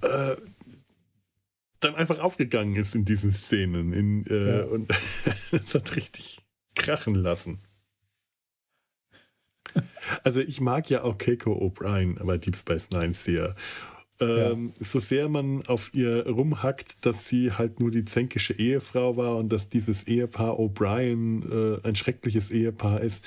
äh, 0.00 0.36
dann 1.80 1.96
einfach 1.96 2.20
aufgegangen 2.20 2.76
ist 2.76 2.94
in 2.94 3.04
diesen 3.04 3.32
Szenen. 3.32 3.92
In, 3.92 4.24
äh, 4.26 4.58
ja. 4.58 4.64
Und 4.64 4.90
es 5.50 5.74
hat 5.74 5.96
richtig 5.96 6.38
krachen 6.76 7.16
lassen. 7.16 7.58
Also 10.24 10.40
ich 10.40 10.60
mag 10.60 10.90
ja 10.90 11.04
auch 11.04 11.16
Keiko 11.16 11.52
O'Brien 11.52 12.22
bei 12.24 12.36
Deep 12.36 12.56
Space 12.56 12.90
Nine 12.90 13.12
sehr. 13.12 13.54
Ähm, 14.20 14.72
ja. 14.78 14.84
So 14.84 14.98
sehr 14.98 15.28
man 15.28 15.66
auf 15.66 15.94
ihr 15.94 16.26
rumhackt, 16.26 16.96
dass 17.06 17.26
sie 17.26 17.52
halt 17.52 17.80
nur 17.80 17.90
die 17.90 18.04
zänkische 18.04 18.54
Ehefrau 18.54 19.16
war 19.16 19.36
und 19.36 19.50
dass 19.52 19.68
dieses 19.68 20.06
Ehepaar 20.06 20.58
O'Brien 20.58 21.78
äh, 21.82 21.88
ein 21.88 21.96
schreckliches 21.96 22.50
Ehepaar 22.50 23.00
ist, 23.00 23.24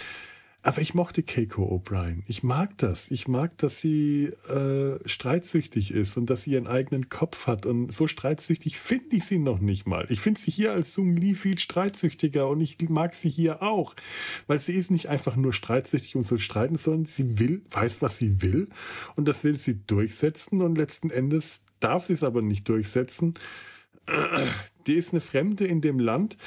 aber 0.65 0.81
ich 0.81 0.95
mochte 0.95 1.21
Keiko 1.21 1.63
O'Brien. 1.63 2.23
Ich 2.25 2.41
mag 2.41 2.75
das. 2.79 3.11
Ich 3.11 3.27
mag, 3.27 3.55
dass 3.59 3.81
sie 3.81 4.31
äh, 4.49 4.97
streitsüchtig 5.07 5.91
ist 5.91 6.17
und 6.17 6.27
dass 6.27 6.41
sie 6.41 6.53
ihren 6.53 6.65
eigenen 6.65 7.07
Kopf 7.07 7.45
hat. 7.45 7.67
Und 7.67 7.91
so 7.91 8.07
streitsüchtig 8.07 8.79
finde 8.79 9.15
ich 9.15 9.25
sie 9.25 9.37
noch 9.37 9.59
nicht 9.59 9.85
mal. 9.85 10.07
Ich 10.09 10.21
finde 10.21 10.41
sie 10.41 10.49
hier 10.49 10.73
als 10.73 10.95
Sung 10.95 11.15
Lee 11.15 11.35
viel 11.35 11.59
streitsüchtiger 11.59 12.47
und 12.47 12.61
ich 12.61 12.77
mag 12.89 13.13
sie 13.13 13.29
hier 13.29 13.61
auch. 13.61 13.93
Weil 14.47 14.59
sie 14.59 14.73
ist 14.73 14.89
nicht 14.89 15.07
einfach 15.07 15.35
nur 15.35 15.53
streitsüchtig 15.53 16.15
und 16.15 16.23
soll 16.23 16.39
streiten, 16.39 16.77
sondern 16.77 17.05
sie 17.05 17.37
will, 17.37 17.61
weiß, 17.69 18.01
was 18.01 18.17
sie 18.17 18.41
will. 18.41 18.67
Und 19.15 19.27
das 19.27 19.43
will 19.43 19.59
sie 19.59 19.85
durchsetzen. 19.85 20.63
Und 20.63 20.79
letzten 20.79 21.11
Endes 21.11 21.61
darf 21.79 22.05
sie 22.05 22.13
es 22.13 22.23
aber 22.23 22.41
nicht 22.41 22.67
durchsetzen. 22.67 23.35
Die 24.87 24.95
ist 24.95 25.13
eine 25.13 25.21
Fremde 25.21 25.67
in 25.67 25.81
dem 25.81 25.99
Land, 25.99 26.37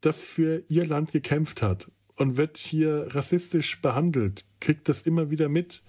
das 0.00 0.22
für 0.22 0.64
ihr 0.68 0.86
Land 0.86 1.12
gekämpft 1.12 1.60
hat 1.60 1.88
und 2.16 2.36
wird 2.36 2.56
hier 2.56 3.08
rassistisch 3.10 3.80
behandelt, 3.80 4.44
kriegt 4.60 4.88
das 4.88 5.02
immer 5.02 5.30
wieder 5.30 5.48
mit. 5.48 5.82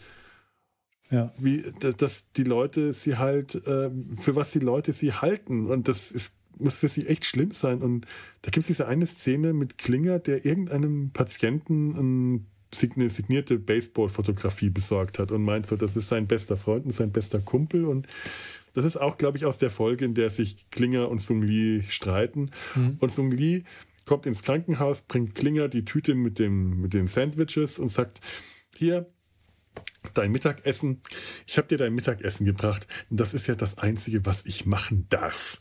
Ja. 1.10 1.32
Wie, 1.40 1.64
dass 1.80 2.32
die 2.34 2.44
Leute 2.44 2.92
sie 2.92 3.18
halt, 3.18 3.56
äh, 3.56 3.90
für 4.20 4.36
was 4.36 4.52
die 4.52 4.60
Leute 4.60 4.92
sie 4.92 5.14
halten. 5.14 5.68
Und 5.68 5.88
das 5.88 6.12
ist, 6.12 6.34
muss 6.58 6.78
für 6.78 6.90
sie 6.90 7.08
echt 7.08 7.26
schlimm 7.26 7.52
sein. 7.52 7.82
Und 7.82 8.06
da 8.42 8.52
gibt 8.52 8.64
es 8.64 8.68
diese 8.68 8.88
eine 8.88 9.06
Szene 9.06 9.54
mit 9.54 9.78
Klinger, 9.78 10.20
der 10.20 10.46
irgendeinem 10.46 11.12
Patienten 11.12 12.44
eine 12.74 13.10
signierte 13.10 13.58
Baseball-Fotografie 13.58 14.70
besorgt 14.70 15.20
hat 15.20 15.32
und 15.32 15.44
meint 15.44 15.66
so, 15.66 15.78
das 15.78 15.96
ist 15.96 16.10
sein 16.10 16.28
bester 16.28 16.58
Freund 16.58 16.86
und 16.86 16.92
sein 16.92 17.12
bester 17.12 17.40
Kumpel. 17.40 17.86
Und 17.86 18.06
das 18.74 18.84
ist 18.84 18.98
auch, 18.98 19.18
glaube 19.18 19.38
ich, 19.38 19.46
aus 19.46 19.58
der 19.60 19.70
Folge, 19.70 20.04
in 20.04 20.14
der 20.14 20.30
sich 20.30 20.70
Klinger 20.72 21.10
und 21.10 21.22
Sung 21.22 21.42
Lee 21.42 21.84
streiten. 21.84 22.52
Mhm. 22.76 22.98
Und 23.00 23.14
Sung 23.14 23.32
Lee 23.32 23.64
kommt 24.08 24.26
ins 24.26 24.42
Krankenhaus, 24.42 25.04
bringt 25.04 25.36
Klinger 25.36 25.68
die 25.68 25.86
Tüte 25.86 26.16
mit, 26.16 26.40
dem, 26.40 26.82
mit 26.82 26.94
den 26.94 27.06
Sandwiches 27.08 27.78
und 27.78 27.90
sagt, 27.90 28.22
hier, 28.76 29.12
dein 30.14 30.32
Mittagessen, 30.32 31.02
ich 31.46 31.58
habe 31.58 31.68
dir 31.68 31.78
dein 31.78 31.94
Mittagessen 31.94 32.46
gebracht. 32.46 32.88
Das 33.10 33.34
ist 33.34 33.48
ja 33.48 33.56
das 33.56 33.78
Einzige, 33.78 34.26
was 34.26 34.46
ich 34.46 34.66
machen 34.66 35.06
darf. 35.10 35.60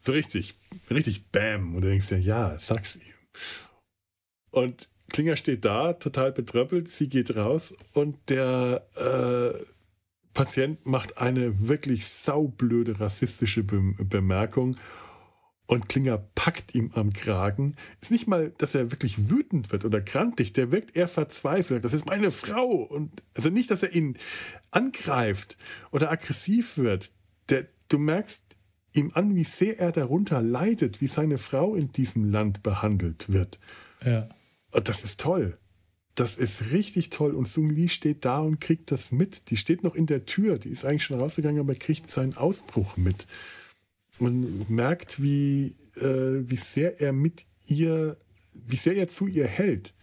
So 0.00 0.12
richtig, 0.12 0.54
richtig 0.90 1.30
Bam. 1.30 1.74
Und 1.74 1.82
du 1.82 1.88
denkst 1.88 2.08
dir, 2.08 2.18
ja, 2.18 2.58
sag's 2.58 2.96
ihm. 2.96 3.14
Und 4.50 4.88
Klinger 5.10 5.36
steht 5.36 5.64
da, 5.64 5.94
total 5.94 6.32
betröppelt. 6.32 6.90
Sie 6.90 7.08
geht 7.08 7.36
raus 7.36 7.74
und 7.94 8.16
der 8.28 8.86
äh, 8.96 9.64
Patient 10.34 10.84
macht 10.86 11.18
eine 11.18 11.68
wirklich 11.68 12.06
saublöde 12.08 13.00
rassistische 13.00 13.64
Be 13.64 13.94
Bemerkung 13.98 14.76
und 15.68 15.86
Klinger 15.86 16.16
packt 16.34 16.74
ihm 16.74 16.92
am 16.94 17.12
Kragen. 17.12 17.76
Ist 18.00 18.10
nicht 18.10 18.26
mal, 18.26 18.52
dass 18.56 18.74
er 18.74 18.90
wirklich 18.90 19.28
wütend 19.28 19.70
wird 19.70 19.84
oder 19.84 20.00
grantig, 20.00 20.54
der 20.54 20.72
wirkt 20.72 20.96
eher 20.96 21.08
verzweifelt. 21.08 21.84
Das 21.84 21.92
ist 21.92 22.06
meine 22.06 22.30
Frau. 22.30 22.70
Und 22.70 23.22
also 23.34 23.50
nicht, 23.50 23.70
dass 23.70 23.82
er 23.82 23.94
ihn 23.94 24.16
angreift 24.70 25.58
oder 25.90 26.10
aggressiv 26.10 26.78
wird. 26.78 27.10
Der, 27.50 27.66
du 27.88 27.98
merkst 27.98 28.42
ihm 28.94 29.10
an, 29.12 29.36
wie 29.36 29.44
sehr 29.44 29.78
er 29.78 29.92
darunter 29.92 30.40
leidet, 30.40 31.02
wie 31.02 31.06
seine 31.06 31.36
Frau 31.36 31.74
in 31.74 31.92
diesem 31.92 32.24
Land 32.32 32.62
behandelt 32.62 33.30
wird. 33.30 33.60
Ja. 34.02 34.30
Und 34.70 34.88
das 34.88 35.04
ist 35.04 35.20
toll. 35.20 35.58
Das 36.14 36.36
ist 36.38 36.72
richtig 36.72 37.10
toll. 37.10 37.34
Und 37.34 37.46
Sung 37.46 37.68
Lee 37.68 37.88
steht 37.88 38.24
da 38.24 38.40
und 38.40 38.58
kriegt 38.58 38.90
das 38.90 39.12
mit. 39.12 39.50
Die 39.50 39.58
steht 39.58 39.84
noch 39.84 39.94
in 39.94 40.06
der 40.06 40.24
Tür. 40.24 40.56
Die 40.56 40.70
ist 40.70 40.86
eigentlich 40.86 41.04
schon 41.04 41.20
rausgegangen, 41.20 41.60
aber 41.60 41.74
kriegt 41.74 42.10
seinen 42.10 42.38
Ausbruch 42.38 42.96
mit 42.96 43.26
man 44.20 44.66
merkt, 44.68 45.22
wie, 45.22 45.74
äh, 45.96 46.48
wie 46.48 46.56
sehr 46.56 47.00
er 47.00 47.12
mit 47.12 47.44
ihr, 47.66 48.16
wie 48.54 48.76
sehr 48.76 48.96
er 48.96 49.08
zu 49.08 49.26
ihr 49.26 49.46
hält. 49.46 49.94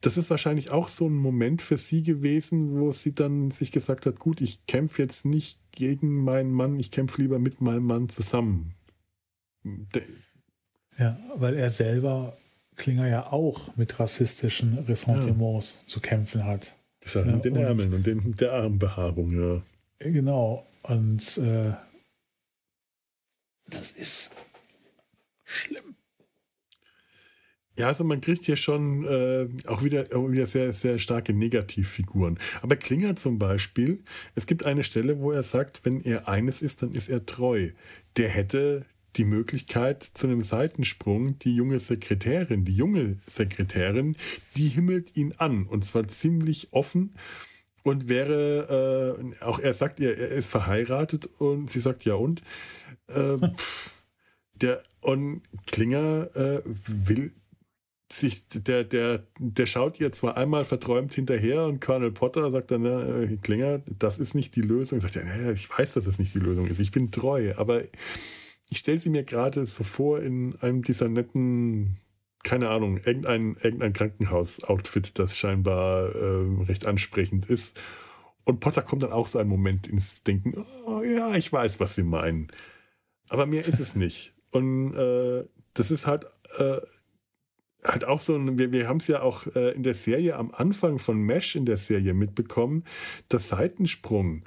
Das 0.00 0.16
ist 0.16 0.30
wahrscheinlich 0.30 0.70
auch 0.70 0.88
so 0.88 1.08
ein 1.08 1.14
Moment 1.14 1.60
für 1.60 1.76
sie 1.76 2.02
gewesen, 2.02 2.78
wo 2.78 2.90
sie 2.90 3.14
dann 3.14 3.50
sich 3.50 3.70
gesagt 3.70 4.06
hat, 4.06 4.18
gut, 4.18 4.40
ich 4.40 4.64
kämpfe 4.66 5.02
jetzt 5.02 5.26
nicht 5.26 5.58
gegen 5.72 6.24
meinen 6.24 6.52
Mann, 6.52 6.78
ich 6.78 6.90
kämpfe 6.90 7.20
lieber 7.20 7.38
mit 7.38 7.60
meinem 7.60 7.84
Mann 7.84 8.08
zusammen. 8.08 8.74
De 9.62 10.02
ja, 10.98 11.18
weil 11.36 11.54
er 11.54 11.70
selber 11.70 12.36
Klinger 12.76 13.08
ja 13.08 13.32
auch 13.32 13.76
mit 13.76 13.98
rassistischen 13.98 14.78
Ressentiments 14.78 15.80
ja. 15.82 15.86
zu 15.86 16.00
kämpfen 16.00 16.44
hat. 16.44 16.74
Das 17.00 17.14
hat 17.14 17.26
ja, 17.26 17.32
mit 17.32 17.44
den 17.44 17.56
Ärmeln 17.56 17.94
und 17.94 18.06
den, 18.06 18.36
der 18.36 18.52
Armbehaarung, 18.52 19.30
ja. 19.30 19.62
Genau. 19.98 20.66
Und 20.82 21.38
äh, 21.38 21.72
das 23.70 23.92
ist 23.92 24.34
schlimm. 25.44 25.96
Ja, 27.78 27.86
also 27.86 28.04
man 28.04 28.20
kriegt 28.20 28.44
hier 28.44 28.56
schon 28.56 29.04
äh, 29.06 29.48
auch 29.66 29.82
wieder, 29.82 30.10
wieder 30.10 30.44
sehr, 30.44 30.72
sehr 30.74 30.98
starke 30.98 31.32
Negativfiguren. 31.32 32.38
Aber 32.60 32.76
Klinger 32.76 33.16
zum 33.16 33.38
Beispiel, 33.38 34.04
es 34.34 34.46
gibt 34.46 34.64
eine 34.64 34.82
Stelle, 34.82 35.20
wo 35.20 35.32
er 35.32 35.42
sagt, 35.42 35.80
wenn 35.84 36.02
er 36.02 36.28
eines 36.28 36.60
ist, 36.60 36.82
dann 36.82 36.92
ist 36.92 37.08
er 37.08 37.24
treu. 37.24 37.70
Der 38.18 38.28
hätte 38.28 38.84
die 39.16 39.24
Möglichkeit 39.24 40.02
zu 40.02 40.26
einem 40.26 40.40
Seitensprung, 40.40 41.38
die 41.38 41.54
junge 41.54 41.78
Sekretärin, 41.78 42.64
die 42.64 42.76
junge 42.76 43.18
Sekretärin, 43.26 44.16
die 44.56 44.68
himmelt 44.68 45.16
ihn 45.16 45.34
an 45.38 45.66
und 45.66 45.84
zwar 45.84 46.06
ziemlich 46.06 46.68
offen 46.72 47.14
und 47.82 48.08
wäre, 48.08 49.16
äh, 49.40 49.42
auch 49.42 49.58
er 49.58 49.72
sagt, 49.72 50.00
er, 50.00 50.16
er 50.18 50.28
ist 50.28 50.50
verheiratet 50.50 51.28
und 51.38 51.70
sie 51.70 51.80
sagt 51.80 52.04
ja 52.04 52.14
und. 52.14 52.42
Äh, 53.14 53.38
der 54.54 54.82
und 55.00 55.42
Klinger 55.66 56.28
äh, 56.34 56.62
will 56.64 57.32
sich, 58.12 58.48
der, 58.48 58.84
der, 58.84 59.24
der 59.38 59.66
schaut 59.66 60.00
ihr 60.00 60.10
zwar 60.12 60.36
einmal 60.36 60.64
verträumt 60.64 61.14
hinterher 61.14 61.64
und 61.64 61.80
Colonel 61.80 62.10
Potter 62.10 62.50
sagt 62.50 62.72
dann, 62.72 62.84
äh, 62.84 63.36
Klinger, 63.40 63.80
das 63.98 64.18
ist 64.18 64.34
nicht 64.34 64.56
die 64.56 64.62
Lösung. 64.62 65.00
Sagt 65.00 65.16
er, 65.16 65.52
ich 65.52 65.70
weiß, 65.70 65.94
dass 65.94 66.04
das 66.04 66.18
nicht 66.18 66.34
die 66.34 66.40
Lösung 66.40 66.66
ist. 66.66 66.80
Ich 66.80 66.90
bin 66.90 67.10
treu, 67.12 67.54
aber 67.56 67.82
ich 68.68 68.78
stelle 68.78 68.98
sie 68.98 69.10
mir 69.10 69.22
gerade 69.22 69.64
so 69.64 69.84
vor 69.84 70.20
in 70.20 70.56
einem 70.60 70.82
dieser 70.82 71.08
netten, 71.08 71.98
keine 72.42 72.70
Ahnung, 72.70 72.98
irgendein, 72.98 73.56
irgendein 73.62 73.92
Krankenhaus-Outfit, 73.92 75.18
das 75.18 75.38
scheinbar 75.38 76.14
äh, 76.14 76.64
recht 76.64 76.86
ansprechend 76.86 77.46
ist. 77.46 77.80
Und 78.44 78.60
Potter 78.60 78.82
kommt 78.82 79.02
dann 79.02 79.12
auch 79.12 79.26
so 79.28 79.38
einen 79.38 79.50
Moment 79.50 79.86
ins 79.86 80.22
Denken, 80.24 80.54
oh 80.86 81.02
ja, 81.02 81.34
ich 81.36 81.52
weiß, 81.52 81.78
was 81.78 81.94
sie 81.94 82.02
meinen. 82.02 82.48
Aber 83.30 83.46
mehr 83.46 83.64
ist 83.64 83.80
es 83.80 83.94
nicht. 83.94 84.34
Und 84.50 84.94
äh, 84.94 85.44
das 85.72 85.90
ist 85.90 86.06
halt, 86.06 86.26
äh, 86.58 86.78
halt 87.84 88.04
auch 88.04 88.18
so 88.18 88.34
ein, 88.36 88.58
wir, 88.58 88.72
wir 88.72 88.88
haben 88.88 88.98
es 88.98 89.06
ja 89.06 89.22
auch 89.22 89.46
äh, 89.54 89.70
in 89.70 89.84
der 89.84 89.94
Serie 89.94 90.36
am 90.36 90.50
Anfang 90.50 90.98
von 90.98 91.16
Mesh 91.22 91.54
in 91.54 91.64
der 91.64 91.76
Serie 91.76 92.12
mitbekommen, 92.12 92.84
dass 93.28 93.48
Seitensprung 93.48 94.42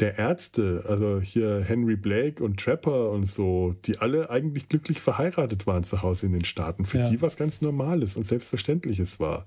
der 0.00 0.18
Ärzte, 0.18 0.84
also 0.86 1.18
hier 1.18 1.62
Henry 1.62 1.96
Blake 1.96 2.44
und 2.44 2.60
Trapper 2.60 3.10
und 3.10 3.24
so, 3.24 3.74
die 3.86 3.98
alle 3.98 4.28
eigentlich 4.28 4.68
glücklich 4.68 5.00
verheiratet 5.00 5.66
waren 5.66 5.84
zu 5.84 6.02
Hause 6.02 6.26
in 6.26 6.32
den 6.32 6.44
Staaten, 6.44 6.84
für 6.84 6.98
ja. 6.98 7.08
die 7.08 7.22
was 7.22 7.38
ganz 7.38 7.62
Normales 7.62 8.18
und 8.18 8.24
Selbstverständliches 8.24 9.18
war. 9.18 9.46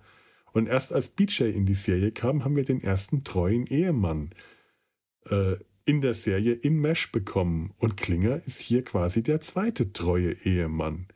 Und 0.52 0.68
erst 0.68 0.92
als 0.92 1.10
BJ 1.10 1.44
in 1.44 1.68
die 1.68 1.76
Serie 1.76 2.12
kam, 2.12 2.44
haben 2.44 2.56
wir 2.56 2.66
den 2.66 2.82
ersten 2.82 3.24
treuen 3.24 3.68
Ehemann 3.68 4.32
äh, 5.30 5.58
in 5.90 6.02
der 6.02 6.14
Serie 6.14 6.54
in 6.54 6.80
Mesh 6.80 7.12
bekommen. 7.12 7.74
Und 7.80 7.98
Klinger 7.98 8.40
ist 8.46 8.60
hier 8.60 8.84
quasi 8.84 9.24
der 9.24 9.42
zweite 9.42 9.92
treue 9.92 10.34
Ehemann, 10.46 11.08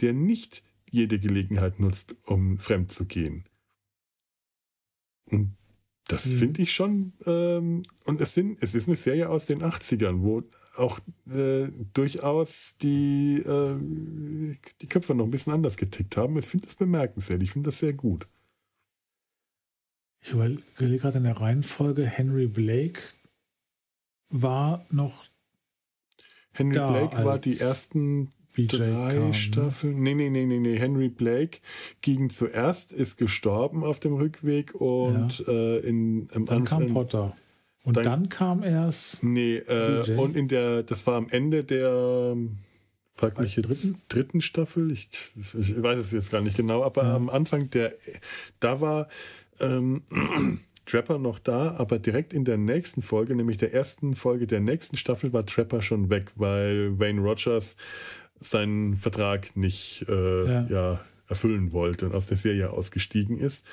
der 0.00 0.12
nicht 0.12 0.62
jede 0.88 1.18
Gelegenheit 1.18 1.80
nutzt, 1.80 2.14
um 2.24 2.60
fremd 2.60 2.92
zu 2.92 3.06
gehen. 3.06 3.44
Und 5.26 5.56
das 6.06 6.26
mhm. 6.26 6.38
finde 6.38 6.62
ich 6.62 6.72
schon, 6.72 7.12
ähm, 7.26 7.82
und 8.04 8.20
es, 8.20 8.34
sind, 8.34 8.62
es 8.62 8.76
ist 8.76 8.86
eine 8.86 8.94
Serie 8.94 9.28
aus 9.28 9.46
den 9.46 9.62
80ern, 9.62 10.22
wo 10.22 10.44
auch 10.76 11.00
äh, 11.28 11.66
durchaus 11.92 12.76
die, 12.80 13.42
äh, 13.44 13.76
die 14.80 14.86
Köpfe 14.86 15.16
noch 15.16 15.24
ein 15.24 15.32
bisschen 15.32 15.52
anders 15.52 15.76
getickt 15.76 16.16
haben. 16.16 16.38
Ich 16.38 16.46
finde 16.46 16.66
das 16.66 16.76
bemerkenswert, 16.76 17.42
ich 17.42 17.50
finde 17.50 17.66
das 17.66 17.80
sehr 17.80 17.94
gut. 17.94 18.28
Ich 20.20 20.30
überlege 20.30 20.98
gerade 20.98 21.18
in 21.18 21.24
der 21.24 21.40
Reihenfolge, 21.40 22.06
Henry 22.06 22.46
Blake 22.46 23.00
war 24.30 24.84
noch. 24.90 25.24
Henry 26.52 26.74
Blake 26.74 27.24
war 27.24 27.38
die 27.38 27.58
ersten 27.58 28.32
BJ 28.54 28.76
drei 28.76 29.14
kam, 29.14 29.28
ne? 29.28 29.34
Staffeln. 29.34 30.02
Ne? 30.02 30.14
Nee, 30.14 30.30
nee, 30.30 30.46
nee, 30.46 30.58
nee, 30.58 30.78
Henry 30.78 31.08
Blake 31.08 31.58
ging 32.00 32.30
zuerst, 32.30 32.92
ist 32.92 33.16
gestorben 33.16 33.84
auf 33.84 34.00
dem 34.00 34.14
Rückweg 34.14 34.74
und 34.74 35.38
ja. 35.38 35.52
äh, 35.52 35.78
in, 35.78 36.28
im 36.30 36.46
Dann 36.46 36.58
Anfang, 36.58 36.86
kam 36.86 36.94
Potter. 36.94 37.36
Und 37.84 37.96
dann, 37.96 38.04
dann, 38.04 38.28
kam 38.28 38.62
erst. 38.64 39.22
Nee, 39.22 39.56
äh, 39.56 40.16
und 40.16 40.36
in 40.36 40.48
der, 40.48 40.82
das 40.82 41.06
war 41.06 41.14
am 41.14 41.28
Ende 41.30 41.64
der 41.64 42.36
frag 43.14 43.38
mich 43.40 43.54
dritten? 43.54 44.00
dritten 44.08 44.40
Staffel, 44.40 44.90
ich, 44.90 45.08
ich, 45.36 45.82
weiß 45.82 45.98
es 45.98 46.12
jetzt 46.12 46.30
gar 46.30 46.40
nicht 46.40 46.56
genau, 46.56 46.84
aber 46.84 47.02
ja. 47.02 47.16
am 47.16 47.28
Anfang 47.30 47.70
der, 47.70 47.94
da 48.60 48.80
war 48.80 49.08
ähm, 49.60 50.02
Trapper 50.88 51.18
noch 51.18 51.38
da, 51.38 51.76
aber 51.76 51.98
direkt 51.98 52.32
in 52.32 52.44
der 52.44 52.56
nächsten 52.56 53.02
Folge, 53.02 53.34
nämlich 53.34 53.58
der 53.58 53.74
ersten 53.74 54.16
Folge 54.16 54.46
der 54.46 54.60
nächsten 54.60 54.96
Staffel, 54.96 55.32
war 55.32 55.44
Trapper 55.44 55.82
schon 55.82 56.10
weg, 56.10 56.32
weil 56.36 56.98
Wayne 56.98 57.20
Rogers 57.20 57.76
seinen 58.40 58.96
Vertrag 58.96 59.56
nicht 59.56 60.06
äh, 60.08 60.46
ja. 60.46 60.66
ja. 60.68 61.00
erfüllen 61.28 61.72
wollte 61.72 62.06
und 62.06 62.14
aus 62.14 62.26
der 62.26 62.36
Serie 62.36 62.70
ausgestiegen 62.70 63.38
ist. 63.38 63.66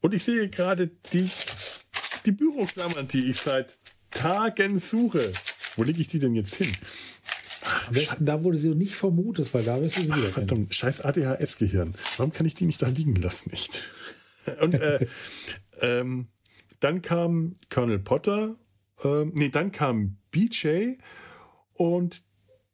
Und 0.00 0.14
ich 0.14 0.22
sehe 0.22 0.48
gerade 0.48 0.90
die, 1.12 1.28
die 2.24 2.32
Büroklammern, 2.32 3.08
die 3.08 3.30
ich 3.30 3.38
seit 3.38 3.78
Tagen 4.10 4.78
suche. 4.78 5.32
Wo 5.76 5.82
lege 5.82 6.00
ich 6.00 6.08
die 6.08 6.18
denn 6.18 6.34
jetzt 6.34 6.54
hin? 6.54 6.70
Am 7.86 7.94
besten 7.94 8.24
da, 8.24 8.44
wo 8.44 8.50
du 8.50 8.58
sie 8.58 8.74
nicht 8.74 8.94
vermutest, 8.94 9.52
weil 9.54 9.64
da 9.64 9.80
wirst 9.82 9.98
du 9.98 10.02
sie 10.02 10.14
wieder 10.14 10.28
Verdammt, 10.28 10.74
scheiß 10.74 11.02
ADHS-Gehirn. 11.02 11.94
Warum 12.16 12.32
kann 12.32 12.46
ich 12.46 12.54
die 12.54 12.64
nicht 12.64 12.80
da 12.80 12.88
liegen 12.88 13.16
lassen? 13.16 13.50
Nicht? 13.50 13.90
Und 14.60 14.74
äh, 14.74 15.06
ähm, 15.80 16.28
dann 16.80 17.02
kam 17.02 17.54
Colonel 17.70 17.98
Potter, 17.98 18.54
äh, 19.04 19.24
nee, 19.24 19.48
dann 19.48 19.72
kam 19.72 20.18
BJ 20.30 20.94
und 21.74 22.22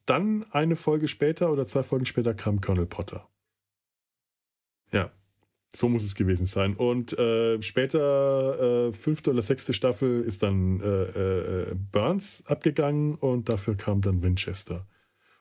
dann 0.06 0.44
eine 0.50 0.76
Folge 0.76 1.08
später 1.08 1.50
oder 1.50 1.66
zwei 1.66 1.82
Folgen 1.82 2.06
später 2.06 2.34
kam 2.34 2.60
Colonel 2.60 2.86
Potter. 2.86 3.28
Ja, 4.92 5.10
so 5.74 5.88
muss 5.88 6.04
es 6.04 6.14
gewesen 6.14 6.46
sein. 6.46 6.74
Und 6.76 7.18
äh, 7.18 7.60
später, 7.62 8.88
äh, 8.88 8.92
fünfte 8.92 9.30
oder 9.30 9.42
sechste 9.42 9.72
Staffel, 9.72 10.22
ist 10.22 10.42
dann 10.42 10.80
äh, 10.80 10.86
äh 10.86 11.74
Burns 11.92 12.44
abgegangen 12.46 13.14
und 13.16 13.48
dafür 13.48 13.76
kam 13.76 14.00
dann 14.00 14.22
Winchester. 14.22 14.86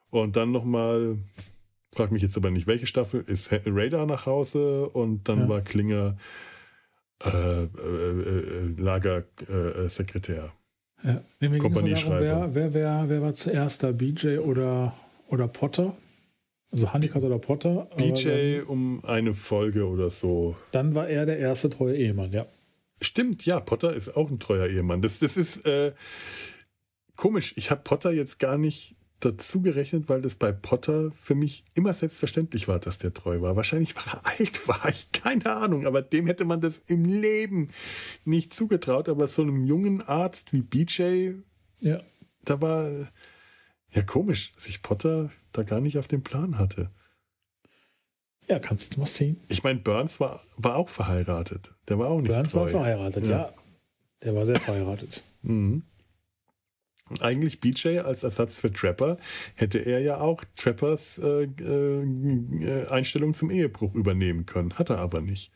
Und 0.09 0.35
dann 0.35 0.51
nochmal, 0.51 1.17
frag 1.91 2.11
mich 2.11 2.21
jetzt 2.21 2.37
aber 2.37 2.51
nicht, 2.51 2.67
welche 2.67 2.87
Staffel, 2.87 3.23
ist 3.27 3.51
Radar 3.65 4.05
nach 4.05 4.25
Hause 4.25 4.89
und 4.89 5.27
dann 5.27 5.41
ja. 5.41 5.49
war 5.49 5.61
Klinger 5.61 6.17
äh, 7.25 7.63
äh, 7.63 8.73
Lagersekretär. 8.77 10.51
Ja. 11.03 11.21
Nee, 11.39 11.57
Kompanie 11.57 11.93
darum, 11.93 12.19
wer, 12.19 12.55
wer, 12.55 12.73
wer, 12.73 13.05
wer 13.07 13.21
war 13.21 13.33
zuerst 13.33 13.83
da, 13.83 13.91
BJ 13.91 14.37
oder, 14.37 14.93
oder 15.27 15.47
Potter? 15.47 15.95
Also 16.71 16.91
Honeycutt 16.93 17.23
oder 17.23 17.39
Potter? 17.39 17.87
BJ 17.97 18.57
dann, 18.57 18.63
um 18.67 19.05
eine 19.05 19.33
Folge 19.33 19.87
oder 19.87 20.09
so. 20.09 20.55
Dann 20.71 20.95
war 20.95 21.07
er 21.07 21.25
der 21.25 21.37
erste 21.37 21.69
treue 21.69 21.95
Ehemann, 21.95 22.31
ja. 22.31 22.45
Stimmt, 23.01 23.45
ja, 23.45 23.59
Potter 23.59 23.93
ist 23.93 24.15
auch 24.15 24.29
ein 24.29 24.39
treuer 24.39 24.67
Ehemann. 24.67 25.01
Das, 25.01 25.19
das 25.19 25.37
ist 25.37 25.65
äh, 25.65 25.91
komisch. 27.15 27.53
Ich 27.57 27.69
habe 27.69 27.81
Potter 27.83 28.11
jetzt 28.11 28.39
gar 28.39 28.57
nicht 28.57 28.95
dazu 29.25 29.61
gerechnet, 29.61 30.09
weil 30.09 30.21
das 30.21 30.35
bei 30.35 30.51
Potter 30.51 31.11
für 31.21 31.35
mich 31.35 31.63
immer 31.73 31.93
selbstverständlich 31.93 32.67
war, 32.67 32.79
dass 32.79 32.97
der 32.97 33.13
treu 33.13 33.41
war. 33.41 33.55
Wahrscheinlich, 33.55 33.95
weil 33.95 34.03
er 34.13 34.25
alt 34.25 34.67
war, 34.67 34.89
ich 34.89 35.11
keine 35.11 35.55
Ahnung, 35.55 35.85
aber 35.85 36.01
dem 36.01 36.27
hätte 36.27 36.45
man 36.45 36.61
das 36.61 36.79
im 36.79 37.05
Leben 37.05 37.69
nicht 38.25 38.53
zugetraut. 38.53 39.09
Aber 39.09 39.27
so 39.27 39.41
einem 39.41 39.65
jungen 39.65 40.01
Arzt 40.01 40.53
wie 40.53 40.61
BJ, 40.61 41.33
ja. 41.79 42.01
da 42.45 42.61
war 42.61 42.89
ja 43.91 44.01
komisch, 44.01 44.53
dass 44.55 44.67
ich 44.67 44.81
Potter 44.81 45.29
da 45.51 45.63
gar 45.63 45.81
nicht 45.81 45.97
auf 45.97 46.07
dem 46.07 46.23
Plan 46.23 46.57
hatte. 46.57 46.89
Ja, 48.47 48.59
kannst 48.59 48.95
du 48.95 48.99
mal 48.99 49.05
sehen. 49.05 49.39
Ich 49.47 49.63
meine, 49.63 49.79
Burns 49.79 50.19
war, 50.19 50.43
war 50.57 50.75
auch 50.75 50.89
verheiratet. 50.89 51.71
Der 51.87 51.97
war 51.97 52.09
auch 52.09 52.19
nicht 52.19 52.33
Burns 52.33 52.51
treu. 52.51 52.61
war 52.61 52.67
verheiratet, 52.67 53.25
ja. 53.25 53.31
ja. 53.31 53.53
Der 54.23 54.35
war 54.35 54.45
sehr 54.45 54.59
verheiratet. 54.59 55.23
Mhm. 55.43 55.83
Eigentlich 57.21 57.59
BJ 57.59 57.99
als 57.99 58.23
Ersatz 58.23 58.57
für 58.59 58.71
Trapper 58.71 59.17
hätte 59.55 59.79
er 59.79 59.99
ja 59.99 60.19
auch 60.19 60.43
Trappers 60.55 61.19
äh, 61.19 61.43
äh, 61.43 62.87
Einstellung 62.87 63.33
zum 63.33 63.49
Ehebruch 63.49 63.95
übernehmen 63.95 64.45
können. 64.45 64.73
Hat 64.73 64.89
er 64.89 64.99
aber 64.99 65.21
nicht. 65.21 65.51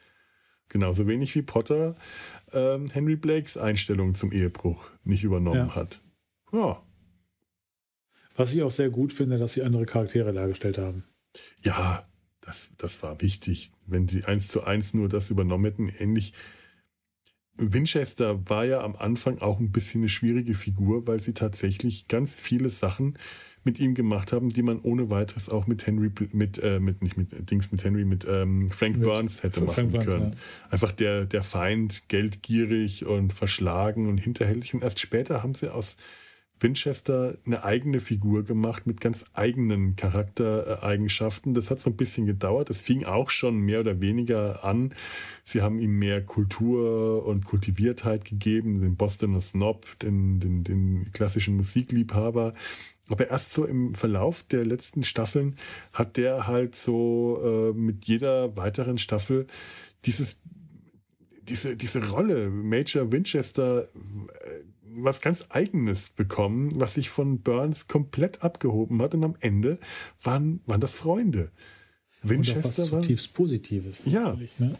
Genauso 0.69 1.07
wenig 1.07 1.33
wie 1.35 1.41
Potter 1.41 1.95
äh, 2.51 2.79
Henry 2.91 3.15
Blakes 3.15 3.57
Einstellung 3.57 4.15
zum 4.15 4.31
Ehebruch 4.31 4.89
nicht 5.03 5.23
übernommen 5.23 5.69
ja. 5.69 5.75
hat. 5.75 6.01
Ja. 6.51 6.81
Was 8.35 8.53
ich 8.53 8.61
auch 8.63 8.71
sehr 8.71 8.89
gut 8.89 9.13
finde, 9.13 9.37
dass 9.37 9.53
sie 9.53 9.63
andere 9.63 9.85
Charaktere 9.85 10.33
dargestellt 10.33 10.77
haben. 10.77 11.03
Ja, 11.63 12.07
das, 12.41 12.69
das 12.77 13.01
war 13.03 13.19
wichtig. 13.21 13.71
Wenn 13.85 14.07
sie 14.07 14.25
eins 14.25 14.49
zu 14.49 14.63
eins 14.63 14.93
nur 14.93 15.09
das 15.09 15.29
übernommen 15.29 15.65
hätten, 15.65 15.91
ähnlich 15.97 16.33
Winchester 17.57 18.49
war 18.49 18.65
ja 18.65 18.81
am 18.81 18.95
Anfang 18.95 19.39
auch 19.39 19.59
ein 19.59 19.71
bisschen 19.71 20.01
eine 20.01 20.09
schwierige 20.09 20.53
Figur, 20.53 21.07
weil 21.07 21.19
sie 21.19 21.33
tatsächlich 21.33 22.07
ganz 22.07 22.35
viele 22.35 22.69
Sachen 22.69 23.17
mit 23.63 23.79
ihm 23.79 23.95
gemacht 23.95 24.31
haben, 24.31 24.49
die 24.49 24.61
man 24.61 24.79
ohne 24.81 25.09
weiteres 25.09 25.49
auch 25.49 25.67
mit 25.67 25.85
Henry, 25.85 26.09
mit, 26.31 26.57
äh, 26.59 26.79
mit 26.79 27.01
nicht 27.01 27.17
mit 27.17 27.51
Dings, 27.51 27.71
mit 27.71 27.83
Henry, 27.83 28.05
mit 28.05 28.25
ähm, 28.27 28.69
Frank 28.69 28.95
mit 28.97 29.03
Burns 29.05 29.43
hätte 29.43 29.61
machen 29.61 29.91
Burns, 29.91 30.05
können. 30.05 30.31
Ja. 30.31 30.37
Einfach 30.71 30.93
der, 30.93 31.25
der 31.25 31.43
Feind, 31.43 32.07
geldgierig 32.07 33.05
und 33.05 33.33
verschlagen 33.33 34.07
und 34.07 34.19
hinterhältig. 34.19 34.73
Und 34.73 34.83
erst 34.83 34.99
später 34.99 35.43
haben 35.43 35.53
sie 35.53 35.71
aus 35.71 35.97
Winchester 36.59 37.37
eine 37.45 37.63
eigene 37.63 37.99
Figur 37.99 38.43
gemacht 38.43 38.87
mit 38.87 39.01
ganz 39.01 39.25
eigenen 39.33 39.95
Charaktereigenschaften. 39.95 41.53
Das 41.53 41.69
hat 41.69 41.79
so 41.79 41.89
ein 41.89 41.97
bisschen 41.97 42.25
gedauert. 42.25 42.69
Das 42.69 42.81
fing 42.81 43.05
auch 43.05 43.29
schon 43.29 43.59
mehr 43.59 43.79
oder 43.79 44.01
weniger 44.01 44.63
an. 44.63 44.93
Sie 45.43 45.61
haben 45.61 45.79
ihm 45.79 45.99
mehr 45.99 46.23
Kultur 46.23 47.25
und 47.25 47.45
Kultiviertheit 47.45 48.25
gegeben, 48.25 48.81
den 48.81 48.95
Bostoner 48.95 49.41
Snob, 49.41 49.85
den, 49.99 50.39
den, 50.39 50.63
den 50.63 51.11
klassischen 51.11 51.55
Musikliebhaber. 51.55 52.53
Aber 53.09 53.29
erst 53.29 53.53
so 53.53 53.65
im 53.65 53.93
Verlauf 53.95 54.43
der 54.43 54.65
letzten 54.65 55.03
Staffeln 55.03 55.55
hat 55.93 56.17
der 56.17 56.47
halt 56.47 56.75
so 56.75 57.39
äh, 57.43 57.77
mit 57.77 58.05
jeder 58.05 58.57
weiteren 58.57 58.97
Staffel 58.97 59.47
dieses 60.05 60.41
diese, 61.49 61.77
diese 61.77 62.09
Rolle 62.09 62.49
Major 62.49 63.11
Winchester 63.11 63.83
äh, 63.83 63.87
was 65.03 65.21
ganz 65.21 65.47
Eigenes 65.49 66.09
bekommen, 66.09 66.69
was 66.75 66.95
sich 66.95 67.09
von 67.09 67.41
Burns 67.41 67.87
komplett 67.87 68.43
abgehoben 68.43 69.01
hat. 69.01 69.13
Und 69.13 69.23
am 69.23 69.35
Ende 69.39 69.77
waren, 70.23 70.61
waren 70.65 70.81
das 70.81 70.93
Freunde. 70.93 71.51
Winchester 72.23 72.83
was 72.83 72.91
war 72.91 73.01
zutiefst 73.01 73.33
Positives. 73.33 74.03
Ja. 74.05 74.37
Ne? 74.57 74.75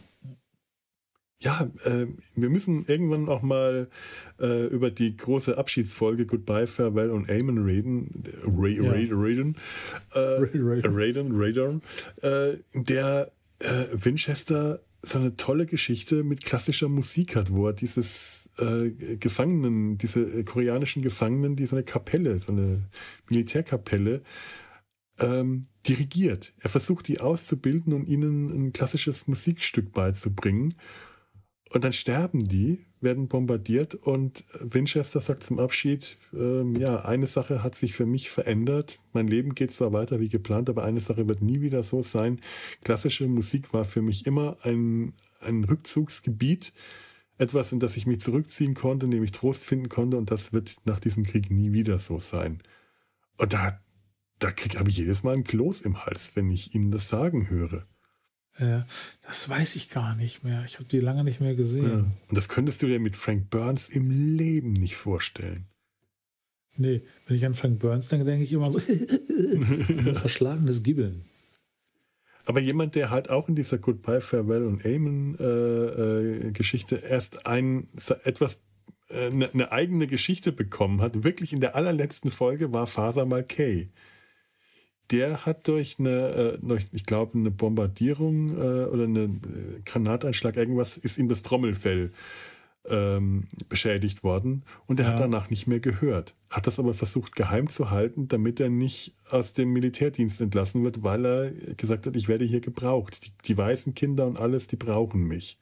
Ja, 1.40 1.70
äh, 1.84 2.06
wir 2.34 2.50
müssen 2.50 2.84
irgendwann 2.86 3.28
auch 3.28 3.42
mal 3.42 3.88
äh, 4.40 4.66
über 4.66 4.90
die 4.90 5.16
große 5.16 5.56
Abschiedsfolge 5.56 6.26
Goodbye, 6.26 6.66
Farewell 6.66 7.10
und 7.10 7.30
Amen 7.30 7.64
reden. 7.64 8.24
Ra 8.42 8.66
ja. 8.66 8.90
Raiden. 8.90 9.54
Äh, 10.14 10.18
Raiden, 10.18 11.30
Raiden. 11.32 11.82
Äh, 12.22 12.58
der 12.74 13.30
äh, 13.60 13.84
Winchester 13.92 14.80
so 15.02 15.18
eine 15.18 15.36
tolle 15.36 15.66
Geschichte 15.66 16.24
mit 16.24 16.44
klassischer 16.44 16.88
Musik 16.88 17.36
hat, 17.36 17.52
wo 17.52 17.68
er 17.68 17.72
dieses 17.72 18.47
äh, 18.58 19.16
Gefangenen, 19.16 19.98
diese 19.98 20.22
äh, 20.22 20.44
koreanischen 20.44 21.02
Gefangenen, 21.02 21.56
die 21.56 21.66
so 21.66 21.76
eine 21.76 21.84
Kapelle, 21.84 22.38
so 22.38 22.52
eine 22.52 22.88
Militärkapelle 23.28 24.22
ähm, 25.18 25.62
dirigiert. 25.86 26.54
Er 26.60 26.70
versucht, 26.70 27.08
die 27.08 27.20
auszubilden 27.20 27.92
und 27.92 28.06
ihnen 28.06 28.50
ein 28.50 28.72
klassisches 28.72 29.26
Musikstück 29.28 29.92
beizubringen. 29.92 30.74
Und 31.70 31.84
dann 31.84 31.92
sterben 31.92 32.44
die, 32.44 32.86
werden 33.00 33.28
bombardiert 33.28 33.94
und 33.94 34.44
Winchester 34.60 35.20
sagt 35.20 35.42
zum 35.42 35.58
Abschied, 35.58 36.16
ähm, 36.32 36.74
ja, 36.74 37.04
eine 37.04 37.26
Sache 37.26 37.62
hat 37.62 37.74
sich 37.74 37.92
für 37.92 38.06
mich 38.06 38.30
verändert. 38.30 38.98
Mein 39.12 39.28
Leben 39.28 39.54
geht 39.54 39.70
zwar 39.72 39.92
weiter 39.92 40.18
wie 40.18 40.28
geplant, 40.28 40.70
aber 40.70 40.84
eine 40.84 41.00
Sache 41.00 41.28
wird 41.28 41.42
nie 41.42 41.60
wieder 41.60 41.82
so 41.82 42.02
sein. 42.02 42.40
Klassische 42.82 43.28
Musik 43.28 43.72
war 43.72 43.84
für 43.84 44.02
mich 44.02 44.26
immer 44.26 44.56
ein, 44.62 45.12
ein 45.40 45.64
Rückzugsgebiet, 45.64 46.72
etwas, 47.38 47.72
in 47.72 47.80
das 47.80 47.96
ich 47.96 48.06
mich 48.06 48.20
zurückziehen 48.20 48.74
konnte, 48.74 49.06
in 49.06 49.12
dem 49.12 49.22
ich 49.22 49.32
Trost 49.32 49.64
finden 49.64 49.88
konnte 49.88 50.16
und 50.16 50.30
das 50.30 50.52
wird 50.52 50.76
nach 50.84 51.00
diesem 51.00 51.24
Krieg 51.24 51.50
nie 51.50 51.72
wieder 51.72 51.98
so 51.98 52.18
sein. 52.18 52.62
Und 53.36 53.52
da, 53.52 53.80
da 54.40 54.48
habe 54.76 54.90
ich 54.90 54.98
jedes 54.98 55.22
Mal 55.22 55.34
ein 55.34 55.44
Kloß 55.44 55.82
im 55.82 56.04
Hals, 56.04 56.34
wenn 56.34 56.50
ich 56.50 56.74
Ihnen 56.74 56.90
das 56.90 57.08
sagen 57.08 57.48
höre. 57.48 57.86
Äh, 58.56 58.80
das 59.24 59.48
weiß 59.48 59.76
ich 59.76 59.88
gar 59.88 60.16
nicht 60.16 60.42
mehr. 60.42 60.64
Ich 60.66 60.74
habe 60.74 60.88
die 60.88 60.98
lange 60.98 61.22
nicht 61.22 61.40
mehr 61.40 61.54
gesehen. 61.54 61.88
Ja. 61.88 61.98
Und 62.28 62.36
das 62.36 62.48
könntest 62.48 62.82
du 62.82 62.88
dir 62.88 62.98
mit 62.98 63.14
Frank 63.14 63.50
Burns 63.50 63.88
im 63.88 64.36
Leben 64.36 64.72
nicht 64.72 64.96
vorstellen. 64.96 65.66
Nee, 66.76 67.02
wenn 67.26 67.36
ich 67.36 67.46
an 67.46 67.54
Frank 67.54 67.78
Burns 67.78 68.08
denke, 68.08 68.24
denke 68.24 68.44
ich 68.44 68.52
immer 68.52 68.70
so, 68.70 68.78
ein 68.88 70.14
verschlagenes 70.14 70.82
Gibbeln. 70.82 71.24
Aber 72.48 72.60
jemand, 72.60 72.94
der 72.94 73.10
halt 73.10 73.28
auch 73.28 73.50
in 73.50 73.56
dieser 73.56 73.76
Goodbye, 73.76 74.22
Farewell 74.22 74.64
und 74.64 74.86
Amen 74.86 75.36
äh, 75.38 75.44
äh, 75.44 76.50
Geschichte 76.52 76.96
erst 76.96 77.46
ein 77.46 77.88
etwas 78.24 78.64
eine, 79.10 79.44
äh, 79.44 79.50
eine 79.52 79.70
eigene 79.70 80.06
Geschichte 80.06 80.50
bekommen 80.50 81.02
hat, 81.02 81.24
wirklich 81.24 81.52
in 81.52 81.60
der 81.60 81.76
allerletzten 81.76 82.30
Folge 82.30 82.72
war 82.72 82.86
Faser 82.86 83.26
Malkay 83.26 83.88
der 85.10 85.46
hat 85.46 85.68
durch 85.68 85.96
eine, 85.98 86.58
äh, 86.68 86.78
ich 86.92 87.04
glaube, 87.04 87.38
eine 87.38 87.50
Bombardierung 87.50 88.48
äh, 88.50 88.84
oder 88.84 89.04
einen 89.04 89.82
Granateinschlag, 89.84 90.56
irgendwas, 90.56 90.98
ist 90.98 91.18
ihm 91.18 91.28
das 91.28 91.42
Trommelfell 91.42 92.10
ähm, 92.90 93.44
beschädigt 93.68 94.24
worden 94.24 94.62
und 94.86 95.00
er 95.00 95.06
ja. 95.06 95.12
hat 95.12 95.20
danach 95.20 95.50
nicht 95.50 95.66
mehr 95.66 95.80
gehört. 95.80 96.34
Hat 96.50 96.66
das 96.66 96.78
aber 96.78 96.94
versucht 96.94 97.36
geheim 97.36 97.68
zu 97.68 97.90
halten, 97.90 98.28
damit 98.28 98.60
er 98.60 98.70
nicht 98.70 99.14
aus 99.30 99.54
dem 99.54 99.72
Militärdienst 99.72 100.40
entlassen 100.40 100.84
wird, 100.84 101.02
weil 101.02 101.24
er 101.24 101.50
gesagt 101.76 102.06
hat, 102.06 102.16
ich 102.16 102.28
werde 102.28 102.44
hier 102.44 102.60
gebraucht. 102.60 103.26
Die, 103.26 103.32
die 103.44 103.56
weißen 103.56 103.94
Kinder 103.94 104.26
und 104.26 104.38
alles, 104.38 104.66
die 104.66 104.76
brauchen 104.76 105.24
mich. 105.24 105.58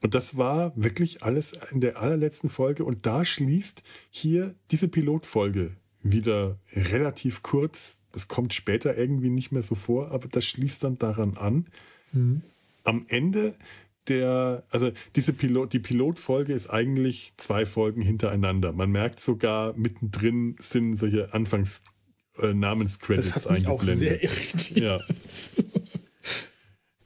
Und 0.00 0.14
das 0.14 0.36
war 0.36 0.72
wirklich 0.76 1.22
alles 1.22 1.58
in 1.72 1.80
der 1.80 2.00
allerletzten 2.00 2.50
Folge 2.50 2.84
und 2.84 3.04
da 3.06 3.24
schließt 3.24 3.82
hier 4.10 4.54
diese 4.70 4.88
Pilotfolge 4.88 5.72
wieder 6.02 6.58
relativ 6.74 7.42
kurz. 7.42 8.00
Das 8.12 8.28
kommt 8.28 8.54
später 8.54 8.96
irgendwie 8.96 9.30
nicht 9.30 9.50
mehr 9.50 9.62
so 9.62 9.74
vor, 9.74 10.12
aber 10.12 10.28
das 10.28 10.44
schließt 10.44 10.84
dann 10.84 10.98
daran 10.98 11.36
an. 11.36 11.66
Mhm. 12.12 12.42
Am 12.84 13.04
Ende 13.08 13.56
der, 14.08 14.64
also 14.70 14.90
diese 15.16 15.32
Pilot, 15.32 15.72
die 15.72 15.78
Pilotfolge 15.78 16.52
ist 16.52 16.68
eigentlich 16.68 17.32
zwei 17.36 17.64
Folgen 17.66 18.02
hintereinander. 18.02 18.72
Man 18.72 18.90
merkt 18.90 19.20
sogar 19.20 19.74
mittendrin 19.76 20.56
sind 20.58 20.94
solche 20.94 21.32
Anfangs 21.34 21.82
äh, 22.38 22.54
Namenscredits 22.54 23.32
das 23.32 23.44
hat 23.46 23.52
mich 23.52 23.66
eingeblendet. 23.66 23.78
Auch 23.78 23.98
sehr 23.98 24.22
irritiert. 24.22 24.76
Ja. 24.76 25.00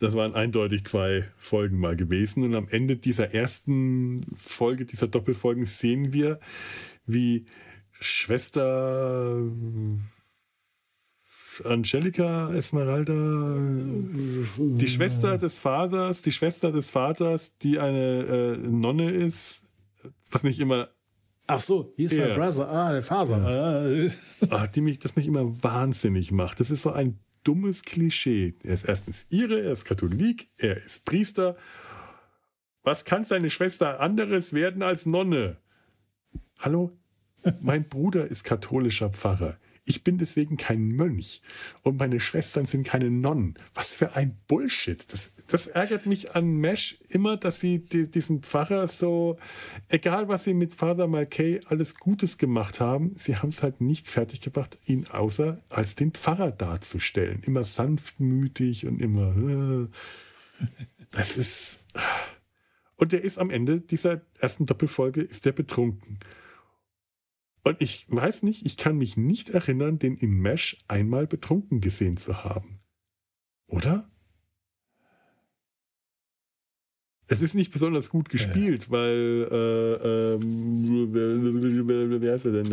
Das 0.03 0.15
waren 0.15 0.35
eindeutig 0.35 0.85
zwei 0.85 1.29
Folgen 1.39 1.79
mal 1.79 1.95
gewesen. 1.95 2.43
Und 2.43 2.57
am 2.57 2.67
Ende 2.69 2.97
dieser 2.97 3.35
ersten 3.35 4.27
Folge, 4.35 4.85
dieser 4.85 5.07
Doppelfolgen, 5.07 5.65
sehen 5.65 6.13
wir, 6.13 6.41
wie 7.07 7.47
Schwester 8.01 9.41
Angelica 11.65 12.53
Esmeralda, 12.55 13.13
die 14.59 14.89
Schwester 14.89 15.39
des 15.39 15.59
Vaters, 15.59 16.23
die 16.23 16.33
Schwester 16.33 16.73
des 16.73 16.91
Vaters, 16.91 17.57
die 17.59 17.79
eine 17.79 18.25
äh, 18.25 18.57
Nonne 18.57 19.11
ist, 19.11 19.63
was 20.31 20.43
nicht 20.43 20.61
immer. 20.61 20.89
Ach 21.47 21.61
so, 21.61 21.93
hieß 21.97 22.11
der 22.11 22.35
Brother, 22.35 22.69
ah, 22.69 22.93
der 22.93 23.03
Vater. 23.03 24.05
Ja. 24.05 24.09
Ach, 24.51 24.67
die 24.69 24.81
mich, 24.81 24.99
das 24.99 25.17
mich 25.17 25.27
immer 25.27 25.63
wahnsinnig 25.63 26.33
macht. 26.33 26.61
Das 26.61 26.71
ist 26.71 26.83
so 26.83 26.93
ein 26.93 27.19
dummes 27.45 27.83
Klischee. 27.83 28.55
Er 28.63 28.75
ist 28.75 28.85
erstens 28.85 29.27
ihre, 29.29 29.61
er 29.61 29.73
ist 29.73 29.85
Katholik, 29.85 30.49
er 30.57 30.77
ist 30.83 31.05
Priester. 31.05 31.57
Was 32.83 33.05
kann 33.05 33.25
seine 33.25 33.51
Schwester 33.51 34.01
anderes 34.01 34.53
werden 34.53 34.83
als 34.83 35.07
Nonne? 35.07 35.59
Hallo? 36.59 36.97
Mein 37.61 37.89
Bruder 37.89 38.27
ist 38.27 38.45
katholischer 38.45 39.11
Pfarrer. 39.11 39.59
Ich 39.85 40.05
bin 40.05 40.17
deswegen 40.17 40.57
kein 40.57 40.89
Mönch 40.93 41.43
und 41.83 41.99
meine 41.99 42.21
Schwestern 42.21 42.67
sind 42.67 42.87
keine 42.87 43.11
Nonnen. 43.11 43.55
Was 43.75 43.93
für 43.93 44.15
ein 44.15 44.39
Bullshit. 44.47 45.13
Das, 45.13 45.33
das 45.49 45.67
ärgert 45.67 46.07
mich 46.07 46.37
an 46.37 46.59
Mesh 46.59 46.99
immer, 47.09 47.37
dass 47.37 47.59
sie 47.59 47.81
die, 47.81 48.09
diesen 48.09 48.43
Pfarrer 48.43 48.87
so, 48.87 49.39
egal 49.89 50.29
was 50.29 50.45
sie 50.45 50.55
mit 50.55 50.73
Father 50.73 51.09
Malkay 51.09 51.61
alles 51.67 51.97
Gutes 51.97 52.39
gemacht 52.39 52.79
haben, 52.79 53.13
sie 53.17 53.37
haben 53.37 53.49
es 53.49 53.65
halt 53.65 53.81
nicht 53.81 54.09
fertiggebracht, 54.09 54.79
ihn 54.87 55.09
außer 55.09 55.61
als 55.69 55.97
den 55.97 56.13
Pfarrer 56.13 56.53
darzustellen. 56.53 57.43
Immer 57.43 57.65
sanftmütig 57.65 58.87
und 58.87 59.01
immer. 59.01 59.37
Äh, 59.37 59.89
das 61.11 61.37
ist. 61.37 61.81
Und 62.97 63.11
der 63.11 63.25
ist 63.25 63.39
am 63.39 63.51
Ende 63.51 63.81
dieser 63.81 64.21
ersten 64.39 64.65
Doppelfolge 64.65 65.23
ist 65.23 65.45
der 65.45 65.53
betrunken. 65.53 66.21
Und 67.63 67.81
ich 67.81 68.07
weiß 68.09 68.43
nicht, 68.43 68.67
ich 68.67 68.77
kann 68.77 68.99
mich 68.99 69.17
nicht 69.17 69.51
erinnern, 69.51 69.99
den 69.99 70.17
in 70.17 70.33
Mesh 70.33 70.79
einmal 70.89 71.27
betrunken 71.27 71.81
gesehen 71.81 72.17
zu 72.17 72.43
haben. 72.45 72.81
Oder? 73.69 74.09
Es 77.29 77.41
ist 77.41 77.55
nicht 77.55 77.73
besonders 77.73 78.11
gut 78.11 78.29
gespielt, 78.29 78.87
ja. 78.87 78.91
weil 78.91 79.49
äh, 79.51 80.35
ähm, 80.35 81.15
wie 82.21 82.31
heißt 82.31 82.45
er 82.45 82.53
denn? 82.53 82.71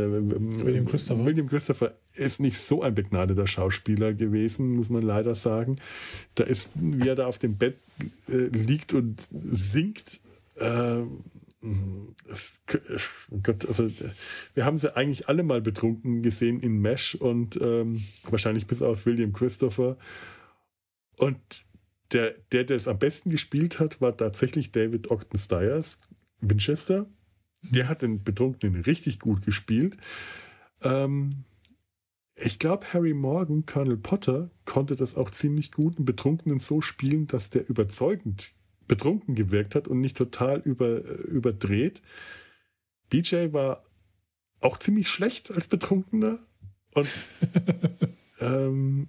William 0.66 0.86
Christopher. 0.86 1.26
William 1.26 1.48
Christopher 1.48 1.94
ist 2.14 2.42
nicht 2.42 2.58
so 2.58 2.82
ein 2.82 2.94
begnadeter 2.94 3.48
Schauspieler 3.48 4.14
gewesen, 4.14 4.76
muss 4.76 4.90
man 4.90 5.04
leider 5.04 5.34
sagen. 5.34 5.78
Da 6.36 6.44
ist, 6.44 6.72
wie 6.76 7.08
er 7.08 7.16
da 7.16 7.28
auf 7.28 7.38
dem 7.38 7.58
Bett 7.58 7.78
äh, 8.28 8.48
liegt 8.48 8.94
und 8.94 9.28
singt. 9.32 10.20
Äh, 10.56 11.04
Gott, 13.44 13.68
also 13.68 13.90
wir 14.54 14.66
haben 14.66 14.78
sie 14.78 14.96
eigentlich 14.96 15.28
alle 15.28 15.44
mal 15.44 15.62
betrunken 15.62 16.22
gesehen 16.22 16.62
in 16.62 16.80
Mesh 16.80 17.16
und 17.16 17.60
ähm, 17.62 18.02
wahrscheinlich 18.24 18.66
bis 18.66 18.82
auf 18.82 19.06
William 19.06 19.34
Christopher. 19.34 19.98
Und 21.18 21.66
der, 22.14 22.36
der, 22.52 22.64
der 22.64 22.78
es 22.78 22.88
am 22.88 22.98
besten 22.98 23.30
gespielt 23.30 23.80
hat, 23.80 24.00
war 24.00 24.16
tatsächlich 24.16 24.72
David 24.72 25.12
Ogden 25.12 25.38
Stiers, 25.38 25.98
Winchester. 26.40 27.08
Der 27.62 27.90
hat 27.90 28.04
den 28.04 28.24
Betrunkenen 28.24 28.82
richtig 28.82 29.20
gut 29.20 29.46
gespielt. 29.46 29.98
Ähm, 30.82 31.44
ich 32.36 32.58
glaube, 32.58 32.94
Harry 32.94 33.14
Morgan, 33.14 33.66
Colonel 33.66 33.98
Potter, 33.98 34.50
konnte 34.64 34.96
das 34.96 35.16
auch 35.16 35.30
ziemlich 35.30 35.74
gut, 35.74 35.98
einen 35.98 36.06
Betrunkenen 36.06 36.60
so 36.60 36.80
spielen, 36.80 37.28
dass 37.28 37.50
der 37.50 37.70
überzeugend 37.70 38.54
betrunken 38.90 39.36
gewirkt 39.36 39.76
hat 39.76 39.88
und 39.88 40.02
nicht 40.02 40.18
total 40.18 40.60
über, 40.60 41.02
überdreht. 41.06 42.02
BJ 43.10 43.54
war 43.54 43.86
auch 44.60 44.78
ziemlich 44.78 45.08
schlecht 45.08 45.52
als 45.52 45.70
Betrunkener. 45.70 46.38
Und 46.94 47.08
ähm, 48.42 49.08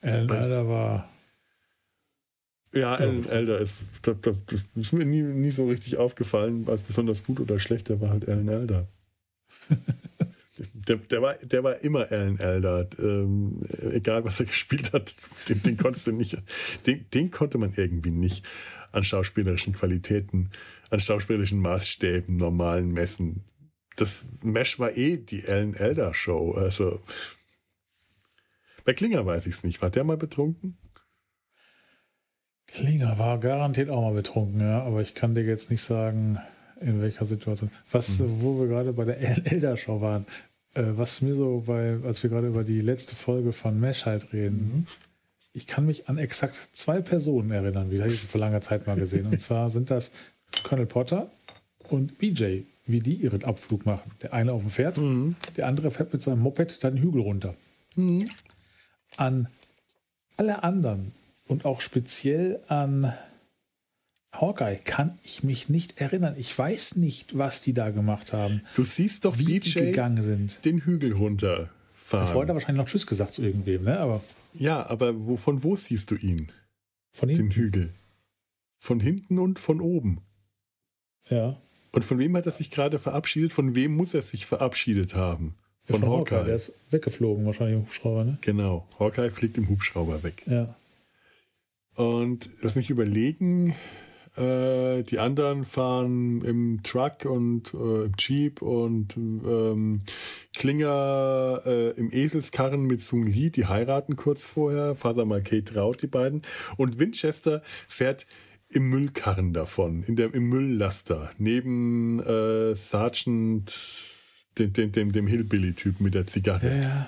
Alan 0.00 0.30
Elder 0.30 0.68
war. 0.68 1.08
Ja, 2.72 2.94
Alan 2.96 3.26
Elder 3.26 3.58
ist, 3.58 3.88
das, 4.02 4.16
das 4.22 4.36
ist 4.74 4.92
mir 4.92 5.04
nie, 5.04 5.22
nie 5.22 5.50
so 5.50 5.68
richtig 5.68 5.98
aufgefallen, 5.98 6.64
als 6.66 6.82
besonders 6.82 7.22
gut 7.22 7.38
oder 7.38 7.58
schlecht, 7.58 7.90
der 7.90 8.00
war 8.00 8.10
halt 8.10 8.28
Alan 8.28 8.48
Elder. 8.48 8.88
Der, 10.88 10.96
der, 10.96 11.22
war, 11.22 11.34
der 11.34 11.64
war 11.64 11.78
immer 11.80 12.10
Alan 12.10 12.38
Elder. 12.38 12.88
Ähm, 12.98 13.62
egal, 13.90 14.24
was 14.24 14.40
er 14.40 14.46
gespielt 14.46 14.92
hat, 14.92 15.14
den, 15.48 15.62
den 15.62 15.76
konntest 15.76 16.06
du 16.06 16.12
nicht, 16.12 16.36
den, 16.86 17.06
den 17.10 17.30
konnte 17.30 17.58
man 17.58 17.72
irgendwie 17.76 18.10
nicht 18.10 18.48
an 18.92 19.04
schauspielerischen 19.04 19.72
Qualitäten, 19.72 20.50
an 20.90 21.00
schauspielerischen 21.00 21.60
Maßstäben, 21.60 22.36
normalen 22.36 22.92
messen. 22.92 23.44
Das 23.96 24.24
Mesh 24.42 24.78
war 24.78 24.96
eh 24.96 25.16
die 25.16 25.46
Alan 25.46 25.74
Elder 25.74 26.14
Show. 26.14 26.52
Also 26.52 27.00
bei 28.84 28.92
Klinger 28.92 29.24
weiß 29.24 29.46
ich 29.46 29.54
es 29.54 29.64
nicht. 29.64 29.82
War 29.82 29.90
der 29.90 30.04
mal 30.04 30.16
betrunken? 30.16 30.78
Klinger 32.66 33.18
war 33.18 33.38
garantiert 33.38 33.90
auch 33.90 34.00
mal 34.00 34.14
betrunken, 34.14 34.60
ja, 34.60 34.82
aber 34.82 35.02
ich 35.02 35.14
kann 35.14 35.34
dir 35.34 35.44
jetzt 35.44 35.70
nicht 35.70 35.82
sagen, 35.82 36.38
in 36.80 37.02
welcher 37.02 37.24
Situation. 37.24 37.70
Was, 37.90 38.18
mhm. 38.18 38.40
wo 38.40 38.60
wir 38.60 38.68
gerade 38.68 38.92
bei 38.92 39.04
der 39.04 39.18
Elder 39.20 39.76
Show 39.76 40.00
waren, 40.00 40.26
äh, 40.74 40.82
was 40.84 41.20
mir 41.20 41.34
so 41.34 41.64
bei, 41.66 41.98
als 42.04 42.22
wir 42.22 42.30
gerade 42.30 42.48
über 42.48 42.64
die 42.64 42.80
letzte 42.80 43.14
Folge 43.14 43.52
von 43.52 43.78
Mesh 43.78 44.06
halt 44.06 44.32
reden, 44.32 44.72
mhm. 44.74 44.86
ich 45.52 45.66
kann 45.66 45.86
mich 45.86 46.08
an 46.08 46.18
exakt 46.18 46.56
zwei 46.72 47.00
Personen 47.00 47.50
erinnern, 47.50 47.90
wie 47.90 48.00
habe 48.00 48.10
ich 48.10 48.20
vor 48.20 48.40
langer 48.40 48.60
Zeit 48.60 48.86
mal 48.86 48.96
gesehen. 48.96 49.26
Und 49.26 49.40
zwar 49.40 49.70
sind 49.70 49.90
das 49.90 50.12
Colonel 50.64 50.86
Potter 50.86 51.30
und 51.88 52.18
BJ, 52.18 52.60
wie 52.86 53.00
die 53.00 53.14
ihren 53.14 53.44
Abflug 53.44 53.86
machen. 53.86 54.10
Der 54.22 54.32
eine 54.32 54.52
auf 54.52 54.62
dem 54.62 54.70
Pferd, 54.70 54.98
mhm. 54.98 55.36
der 55.56 55.66
andere 55.66 55.90
fährt 55.90 56.12
mit 56.12 56.22
seinem 56.22 56.40
Moped 56.40 56.82
dann 56.84 56.96
den 56.96 57.02
Hügel 57.02 57.22
runter. 57.22 57.54
Mhm. 57.96 58.30
An 59.16 59.48
alle 60.36 60.62
anderen 60.62 61.12
und 61.48 61.64
auch 61.64 61.80
speziell 61.80 62.60
an 62.68 63.12
Hawkeye 64.42 64.76
kann 64.84 65.18
ich 65.22 65.44
mich 65.44 65.68
nicht 65.68 66.00
erinnern. 66.00 66.34
Ich 66.36 66.56
weiß 66.56 66.96
nicht, 66.96 67.38
was 67.38 67.62
die 67.62 67.72
da 67.72 67.90
gemacht 67.90 68.32
haben. 68.32 68.60
Du 68.74 68.82
siehst 68.82 69.24
doch, 69.24 69.38
wie 69.38 69.44
BJ 69.44 69.60
die 69.60 69.72
gegangen 69.86 70.20
sind. 70.20 70.64
Den 70.64 70.80
Hügel 70.80 71.12
runterfahren. 71.12 71.70
Vorher 72.26 72.42
hat 72.42 72.48
er 72.48 72.54
wahrscheinlich 72.54 72.82
noch 72.84 72.88
Tschüss 72.88 73.06
gesagt 73.06 73.32
zu 73.32 73.42
irgendwem, 73.42 73.84
ne? 73.84 73.98
Aber 74.00 74.20
ja, 74.52 74.84
aber 74.84 75.24
wo, 75.24 75.36
von 75.36 75.62
wo 75.62 75.76
siehst 75.76 76.10
du 76.10 76.16
ihn? 76.16 76.50
Von 77.12 77.28
ihm? 77.28 77.36
Den 77.36 77.50
Hügel. 77.50 77.90
Von 78.78 78.98
hinten 78.98 79.38
und 79.38 79.60
von 79.60 79.80
oben. 79.80 80.20
Ja. 81.30 81.56
Und 81.92 82.04
von 82.04 82.18
wem 82.18 82.36
hat 82.36 82.46
er 82.46 82.52
sich 82.52 82.70
gerade 82.70 82.98
verabschiedet? 82.98 83.52
Von 83.52 83.76
wem 83.76 83.94
muss 83.94 84.12
er 84.12 84.22
sich 84.22 84.46
verabschiedet 84.46 85.14
haben? 85.14 85.54
Von, 85.84 86.00
Von 86.00 86.08
Hawkeye. 86.08 86.36
Hawkeye. 86.36 86.46
Der 86.46 86.56
ist 86.56 86.72
weggeflogen, 86.90 87.46
wahrscheinlich 87.46 87.76
im 87.76 87.82
Hubschrauber, 87.82 88.24
ne? 88.24 88.38
Genau. 88.40 88.88
Hawkeye 88.98 89.30
fliegt 89.30 89.56
im 89.56 89.68
Hubschrauber 89.68 90.22
weg. 90.24 90.42
Ja. 90.46 90.74
Und 91.94 92.50
lass 92.62 92.74
mich 92.74 92.90
überlegen, 92.90 93.74
äh, 94.36 95.02
die 95.02 95.18
anderen 95.18 95.64
fahren 95.64 96.42
im 96.42 96.82
Truck 96.82 97.24
und 97.24 97.72
äh, 97.74 98.04
im 98.04 98.12
Jeep 98.18 98.62
und 98.62 99.16
ähm, 99.16 100.00
Klinger 100.54 101.62
äh, 101.66 101.90
im 101.90 102.10
Eselskarren 102.12 102.82
mit 102.82 103.02
Sung 103.02 103.24
Lee, 103.24 103.50
die 103.50 103.66
heiraten 103.66 104.16
kurz 104.16 104.46
vorher. 104.46 104.94
Faser 104.94 105.24
mal 105.24 105.42
Kate 105.42 105.64
traut 105.64 106.02
die 106.02 106.06
beiden. 106.06 106.42
Und 106.76 106.98
Winchester 106.98 107.62
fährt 107.88 108.26
im 108.70 108.88
Müllkarren 108.88 109.52
davon, 109.52 110.02
in 110.02 110.16
der, 110.16 110.32
im 110.32 110.48
Mülllaster, 110.48 111.30
neben 111.36 112.20
äh, 112.20 112.74
Sergeant, 112.74 114.06
dem, 114.58 114.72
dem, 114.72 114.92
dem, 114.92 115.12
dem 115.12 115.26
Hillbilly-Typen 115.26 116.02
mit 116.04 116.14
der 116.14 116.26
Zigarre, 116.26 117.06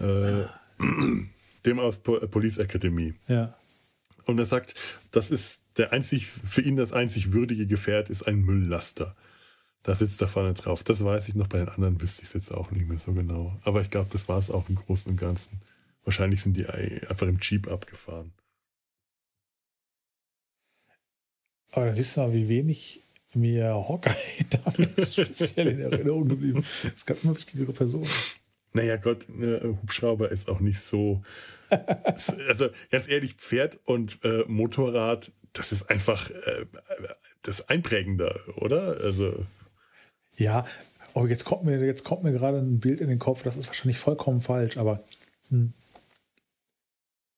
Ja. 0.00 0.42
äh, 0.42 0.46
dem 1.64 1.78
aus 1.78 1.98
po 1.98 2.18
Police 2.26 2.58
Academy. 2.58 3.14
Ja. 3.28 3.56
Und 4.26 4.38
er 4.38 4.46
sagt, 4.46 4.74
das 5.12 5.30
ist 5.30 5.60
der 5.76 5.92
einzig, 5.92 6.26
für 6.26 6.60
ihn 6.60 6.76
das 6.76 6.92
einzig 6.92 7.32
würdige 7.32 7.66
Gefährt 7.66 8.10
ist 8.10 8.26
ein 8.26 8.40
Mülllaster. 8.40 9.16
Da 9.82 9.94
sitzt 9.94 10.20
er 10.22 10.28
vorne 10.28 10.54
drauf. 10.54 10.82
Das 10.82 11.04
weiß 11.04 11.28
ich 11.28 11.34
noch, 11.34 11.48
bei 11.48 11.58
den 11.58 11.68
anderen 11.68 12.00
wüsste 12.00 12.22
ich 12.22 12.28
es 12.28 12.34
jetzt 12.34 12.52
auch 12.52 12.70
nicht 12.70 12.88
mehr 12.88 12.98
so 12.98 13.12
genau. 13.12 13.58
Aber 13.64 13.82
ich 13.82 13.90
glaube, 13.90 14.08
das 14.10 14.28
war 14.28 14.38
es 14.38 14.50
auch 14.50 14.68
im 14.68 14.76
Großen 14.76 15.12
und 15.12 15.18
Ganzen. 15.18 15.60
Wahrscheinlich 16.04 16.42
sind 16.42 16.56
die 16.56 16.66
einfach 16.66 17.26
im 17.26 17.38
Jeep 17.40 17.70
abgefahren. 17.70 18.32
Aber 21.72 21.86
da 21.86 21.92
siehst 21.92 22.16
du 22.16 22.20
mal, 22.20 22.32
wie 22.32 22.48
wenig 22.48 23.02
mir 23.34 23.74
Hawkeye 23.74 24.44
damit 24.64 25.12
speziell 25.12 25.66
in 25.66 25.80
Erinnerung 25.80 26.28
geblieben 26.28 26.60
ist. 26.60 26.92
Es 26.94 27.04
gab 27.04 27.22
immer 27.24 27.36
wichtigere 27.36 27.72
Personen. 27.72 28.08
Naja, 28.72 28.96
Gott, 28.96 29.28
ne, 29.28 29.76
Hubschrauber 29.82 30.30
ist 30.30 30.48
auch 30.48 30.60
nicht 30.60 30.80
so. 30.80 31.22
also 31.68 32.68
ganz 32.90 33.08
ehrlich, 33.08 33.34
Pferd 33.34 33.78
und 33.84 34.18
äh, 34.24 34.44
Motorrad, 34.46 35.32
das 35.54 35.72
ist 35.72 35.88
einfach 35.88 36.30
äh, 36.30 36.66
das 37.42 37.68
Einprägende, 37.68 38.38
oder? 38.56 38.98
Also. 39.00 39.46
Ja, 40.36 40.66
oh, 41.14 41.26
jetzt 41.26 41.44
kommt 41.44 41.64
mir, 41.64 41.82
jetzt 41.84 42.04
kommt 42.04 42.24
mir 42.24 42.32
gerade 42.32 42.58
ein 42.58 42.80
Bild 42.80 43.00
in 43.00 43.08
den 43.08 43.18
Kopf, 43.18 43.42
das 43.42 43.56
ist 43.56 43.68
wahrscheinlich 43.68 43.98
vollkommen 43.98 44.40
falsch, 44.40 44.76
aber 44.76 45.02
hm. 45.48 45.72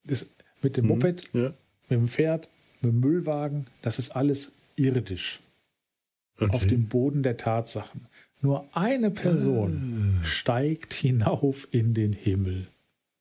das 0.05 0.31
mit 0.63 0.77
dem 0.77 0.87
Moped, 0.87 1.29
Ja. 1.33 1.53
mit 1.89 2.01
dem 2.01 2.09
Pferd, 2.09 2.49
mit 2.81 2.93
dem 2.93 3.01
Müllwagen, 3.01 3.67
das 3.83 3.99
ist 3.99 4.17
alles 4.17 4.53
irdisch. 4.77 5.41
Okay. 6.39 6.53
Auf 6.53 6.67
dem 6.67 6.89
Boden 6.89 7.23
der 7.23 7.37
Tatsachen. 7.37 8.07
Nur 8.43 8.67
eine 8.77 9.11
Person 9.11 10.21
steigt 10.23 10.93
hinauf 10.93 11.69
in 11.71 11.95
den 11.95 12.13
Himmel. 12.13 12.67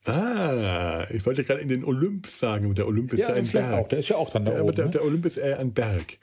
Ah, 0.05 1.05
ich 1.09 1.25
wollte 1.25 1.43
gerade 1.43 1.61
in 1.61 1.69
den 1.69 1.83
Olymp 1.83 2.27
sagen, 2.27 2.73
der 2.75 2.87
Olymp 2.87 3.11
ist 3.13 3.19
ja, 3.21 3.27
der 3.27 3.37
ein 3.37 3.47
Berg. 3.47 3.73
auch, 3.73 3.87
der 3.87 3.99
ist 3.99 4.09
ja 4.09 4.17
auch 4.17 4.29
dann 4.29 4.45
da 4.45 4.51
Ja, 4.53 4.57
aber 4.59 4.67
oben. 4.67 4.75
der, 4.75 4.85
ne? 4.85 4.91
der 4.91 5.03
Olymp 5.03 5.25
ist 5.25 5.37
eher 5.37 5.59
ein 5.59 5.73
Berg. 5.73 6.17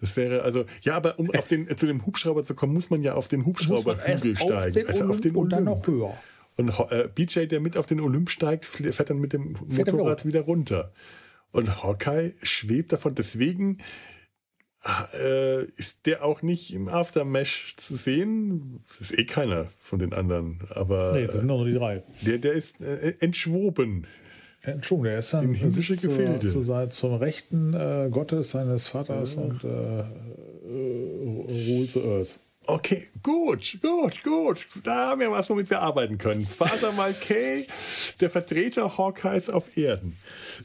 Das 0.00 0.16
wäre 0.16 0.42
also, 0.42 0.64
ja, 0.82 0.94
aber 0.96 1.18
um 1.18 1.30
auf 1.34 1.46
den, 1.48 1.76
zu 1.76 1.86
dem 1.86 2.04
Hubschrauber 2.06 2.44
zu 2.44 2.54
kommen, 2.54 2.72
muss 2.74 2.90
man 2.90 3.02
ja 3.02 3.14
auf 3.14 3.28
den 3.28 3.44
Hubschrauberhügel 3.46 4.36
steigen. 4.36 4.72
den 4.74 4.86
also 4.86 5.04
auf 5.04 5.10
Olymp 5.10 5.22
den 5.22 5.36
und 5.36 5.50
dann 5.50 5.68
Olymp. 5.68 5.86
noch 5.86 5.92
höher. 5.92 6.18
Und 6.56 6.92
äh, 6.92 7.08
BJ, 7.14 7.46
der 7.46 7.60
mit 7.60 7.76
auf 7.76 7.86
den 7.86 8.00
Olymp 8.00 8.30
steigt, 8.30 8.64
fährt 8.64 9.10
dann 9.10 9.18
mit 9.20 9.32
dem 9.32 9.56
Motorrad 9.68 10.24
wieder 10.26 10.40
runter. 10.42 10.92
Und 11.52 11.82
Hawkeye 11.82 12.34
schwebt 12.42 12.92
davon. 12.92 13.14
Deswegen 13.14 13.78
äh, 15.20 15.64
ist 15.76 16.06
der 16.06 16.24
auch 16.24 16.42
nicht 16.42 16.72
im 16.72 16.88
Aftermesh 16.88 17.74
zu 17.76 17.94
sehen. 17.96 18.78
Das 18.98 19.10
ist 19.10 19.18
eh 19.18 19.24
keiner 19.24 19.66
von 19.78 19.98
den 19.98 20.12
anderen. 20.12 20.60
Aber 20.70 21.12
Nee, 21.14 21.26
das 21.26 21.36
sind 21.36 21.46
nur 21.46 21.64
die 21.66 21.74
drei. 21.74 22.02
der, 22.22 22.38
der 22.38 22.52
ist 22.52 22.80
äh, 22.80 23.14
entschwoben. 23.20 24.06
Entschuldigung, 24.62 25.04
der 25.04 25.18
ist 25.18 25.32
dann 25.34 25.54
In 25.54 25.70
sitzt 25.70 26.00
zur, 26.00 26.10
Gefilde. 26.10 26.46
zu, 26.46 26.62
sein- 26.62 26.90
zum 26.90 27.14
Rechten 27.14 27.74
äh, 27.74 28.08
Gottes, 28.10 28.50
seines 28.50 28.88
Vaters 28.88 29.34
und 29.36 29.62
äh, 29.64 29.68
äh, 30.00 30.04
rules 31.68 31.92
the 31.94 32.02
earth. 32.02 32.40
Okay, 32.68 33.08
gut, 33.22 33.78
gut, 33.80 34.22
gut. 34.22 34.66
Da 34.84 35.08
haben 35.08 35.22
wir 35.22 35.30
was, 35.30 35.48
womit 35.48 35.70
wir 35.70 35.80
arbeiten 35.80 36.18
können. 36.18 36.42
Father 36.42 36.92
Malkay, 36.92 37.66
der 38.20 38.28
Vertreter 38.28 38.98
Hawkeyes 38.98 39.48
auf 39.48 39.74
Erden. 39.74 40.18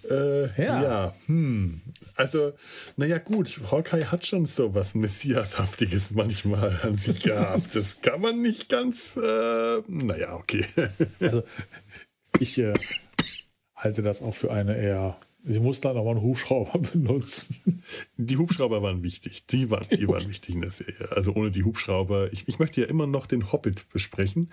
Äh, 0.10 0.48
ja. 0.62 0.84
Ja. 0.84 1.16
hm. 1.28 1.80
Also, 2.16 2.52
naja, 2.98 3.20
gut, 3.20 3.58
Hawkeye 3.72 4.04
hat 4.04 4.26
schon 4.26 4.46
so 4.46 4.76
was 4.76 4.96
Messiashaftiges 4.96 6.12
manchmal 6.12 6.78
an 6.84 6.96
sich 6.96 7.22
gehabt. 7.24 7.74
Das 7.74 8.02
kann 8.02 8.20
man 8.20 8.42
nicht 8.42 8.68
ganz, 8.68 9.16
äh, 9.16 9.82
naja, 9.88 10.36
okay. 10.36 10.66
Also, 11.22 11.44
ich 12.38 12.58
äh, 12.58 12.74
halte 13.78 14.02
das 14.02 14.22
auch 14.22 14.36
für 14.36 14.52
eine 14.52 14.76
eher. 14.76 15.16
Sie 15.46 15.60
muss 15.60 15.82
dann 15.82 15.98
aber 15.98 16.12
einen 16.12 16.22
Hubschrauber 16.22 16.80
benutzen. 16.94 17.84
Die 18.18 18.38
Hubschrauber 18.38 18.82
waren 18.82 19.04
wichtig. 19.04 19.46
Die 19.48 19.70
waren, 19.70 19.86
die 19.90 20.08
waren 20.08 20.28
wichtig 20.30 20.56
in 20.56 20.62
der 20.62 20.72
Serie. 20.72 21.12
Also 21.12 21.34
ohne 21.34 21.52
die 21.52 21.64
Hubschrauber. 21.64 22.32
Ich, 22.32 22.48
ich 22.48 22.60
möchte 22.60 22.82
ja 22.82 22.88
immer 22.88 23.08
noch 23.08 23.26
den 23.26 23.52
Hobbit 23.52 23.90
besprechen. 23.90 24.50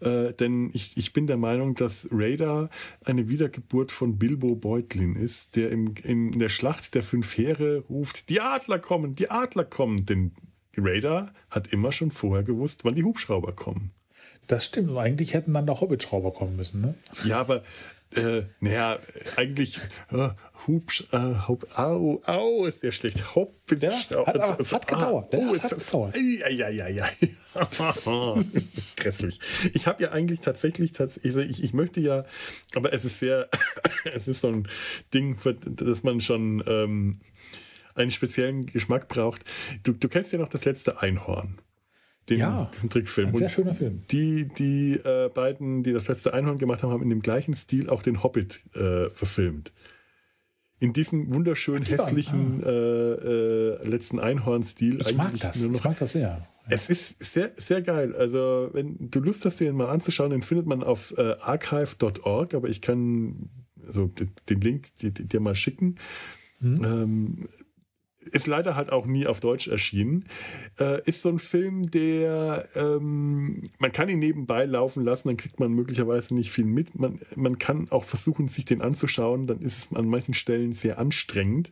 Äh, 0.00 0.32
denn 0.32 0.70
ich, 0.72 0.96
ich 0.96 1.12
bin 1.12 1.26
der 1.26 1.36
Meinung, 1.36 1.74
dass 1.74 2.08
Radar 2.10 2.70
eine 3.04 3.28
Wiedergeburt 3.28 3.92
von 3.92 4.18
Bilbo 4.18 4.56
Beutlin 4.56 5.14
ist, 5.14 5.56
der 5.56 5.70
im, 5.70 5.94
in 6.02 6.38
der 6.38 6.48
Schlacht 6.48 6.94
der 6.94 7.02
fünf 7.02 7.36
Heere 7.36 7.84
ruft, 7.90 8.28
die 8.28 8.40
Adler 8.40 8.78
kommen, 8.78 9.14
die 9.14 9.30
Adler 9.30 9.64
kommen. 9.64 10.06
Denn 10.06 10.32
Radar 10.76 11.32
hat 11.50 11.68
immer 11.68 11.92
schon 11.92 12.10
vorher 12.10 12.44
gewusst, 12.44 12.84
wann 12.84 12.94
die 12.94 13.04
Hubschrauber 13.04 13.52
kommen. 13.52 13.92
Das 14.46 14.66
stimmt. 14.66 14.96
Eigentlich 14.96 15.32
hätten 15.32 15.54
dann 15.54 15.66
der 15.66 15.80
Hobbit-Schrauber 15.80 16.32
kommen 16.32 16.56
müssen. 16.56 16.80
Ne? 16.82 16.94
Ja, 17.24 17.40
aber 17.40 17.62
äh, 18.16 18.44
naja, 18.60 18.98
eigentlich 19.36 19.78
äh, 20.12 20.28
Hubsch, 20.66 21.04
äh, 21.12 21.46
Hub, 21.48 21.66
au, 21.78 22.20
au, 22.24 22.64
ist 22.66 22.82
der 22.82 22.92
schlecht. 22.92 23.34
Hobbit, 23.34 23.82
Ja, 23.82 23.92
hat 24.26 24.36
aber- 24.40 24.64
hat 24.64 24.86
gedauert. 24.86 25.32
Der 25.32 25.40
oh, 25.40 25.46
hat 25.48 25.54
ist 25.54 25.64
das, 25.72 25.86
gedauert. 25.86 26.14
Ja, 26.16 26.48
ja, 26.48 26.68
ja, 26.68 26.88
ja. 26.88 27.08
Grässlich. 28.96 29.40
Ich 29.72 29.86
habe 29.86 30.02
ja 30.02 30.12
eigentlich 30.12 30.40
tatsächlich, 30.40 30.92
tats- 30.92 31.20
ich, 31.22 31.62
ich, 31.62 31.72
möchte 31.74 32.00
ja, 32.00 32.24
aber 32.74 32.92
es 32.92 33.04
ist 33.04 33.18
sehr, 33.18 33.48
es 34.14 34.28
ist 34.28 34.40
so 34.40 34.48
ein 34.48 34.68
Ding, 35.12 35.36
für 35.36 35.54
das 35.54 36.02
man 36.02 36.20
schon 36.20 36.62
ähm, 36.66 37.20
einen 37.94 38.10
speziellen 38.10 38.66
Geschmack 38.66 39.08
braucht. 39.08 39.42
Du, 39.82 39.92
du 39.92 40.08
kennst 40.08 40.32
ja 40.32 40.38
noch 40.38 40.48
das 40.48 40.64
letzte 40.64 41.00
Einhorn. 41.00 41.58
Den, 42.28 42.38
Ja, 42.40 42.70
diesen 42.74 42.88
Trickfilm. 42.90 43.28
ein 43.28 43.36
sehr 43.36 43.46
Und 43.48 43.52
schöner 43.52 43.74
Film. 43.74 44.02
Die, 44.10 44.46
die 44.46 44.94
äh, 44.94 45.28
beiden, 45.28 45.82
die 45.82 45.92
das 45.92 46.08
letzte 46.08 46.32
Einhorn 46.32 46.58
gemacht 46.58 46.82
haben, 46.82 46.90
haben 46.90 47.02
in 47.02 47.10
dem 47.10 47.20
gleichen 47.22 47.54
Stil 47.54 47.90
auch 47.90 48.02
den 48.02 48.22
Hobbit 48.22 48.60
äh, 48.74 49.10
verfilmt. 49.10 49.72
In 50.80 50.92
diesem 50.92 51.32
wunderschön 51.32 51.84
die 51.84 51.92
hässlichen 51.92 52.62
äh, 52.62 52.68
äh, 52.68 53.86
letzten 53.88 54.18
Einhorn-Stil. 54.20 55.00
Ich 55.00 55.14
mag 55.16 55.38
das. 55.38 55.60
nur 55.62 55.70
noch- 55.72 55.78
Ich 55.78 55.84
mag 55.84 55.98
das 55.98 56.12
sehr. 56.12 56.46
es 56.68 56.88
ist 56.88 57.22
sehr, 57.22 57.52
sehr 57.56 57.80
geil. 57.82 58.14
Also, 58.16 58.70
wenn 58.72 58.96
du 59.10 59.20
Lust 59.20 59.44
hast, 59.44 59.60
den 59.60 59.76
mal 59.76 59.88
anzuschauen, 59.88 60.30
den 60.30 60.42
findet 60.42 60.66
man 60.66 60.82
auf 60.82 61.14
äh, 61.16 61.36
archive.org, 61.40 62.54
aber 62.54 62.68
ich 62.68 62.80
kann 62.80 63.50
also, 63.86 64.10
den 64.48 64.60
Link 64.60 64.88
dir, 64.96 65.40
mal 65.40 65.54
schicken. 65.54 65.96
Ähm, 66.62 67.48
ist 68.32 68.46
leider 68.46 68.76
halt 68.76 68.90
auch 68.90 69.06
nie 69.06 69.26
auf 69.26 69.40
Deutsch 69.40 69.68
erschienen. 69.68 70.26
Äh, 70.78 71.02
ist 71.04 71.22
so 71.22 71.28
ein 71.28 71.38
Film, 71.38 71.90
der 71.90 72.68
ähm, 72.74 73.62
man 73.78 73.92
kann 73.92 74.08
ihn 74.08 74.18
nebenbei 74.18 74.64
laufen 74.64 75.04
lassen, 75.04 75.28
dann 75.28 75.36
kriegt 75.36 75.60
man 75.60 75.72
möglicherweise 75.72 76.34
nicht 76.34 76.50
viel 76.50 76.64
mit. 76.64 76.98
Man, 76.98 77.20
man 77.36 77.58
kann 77.58 77.90
auch 77.90 78.04
versuchen, 78.04 78.48
sich 78.48 78.64
den 78.64 78.82
anzuschauen, 78.82 79.46
dann 79.46 79.60
ist 79.60 79.78
es 79.78 79.96
an 79.96 80.08
manchen 80.08 80.34
Stellen 80.34 80.72
sehr 80.72 80.98
anstrengend, 80.98 81.70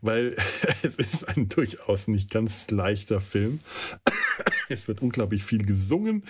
weil 0.00 0.36
es 0.82 0.96
ist 0.96 1.28
ein 1.28 1.48
durchaus 1.48 2.08
nicht 2.08 2.30
ganz 2.30 2.70
leichter 2.70 3.20
Film. 3.20 3.60
Es 4.68 4.88
wird 4.88 5.02
unglaublich 5.02 5.44
viel 5.44 5.64
gesungen 5.64 6.24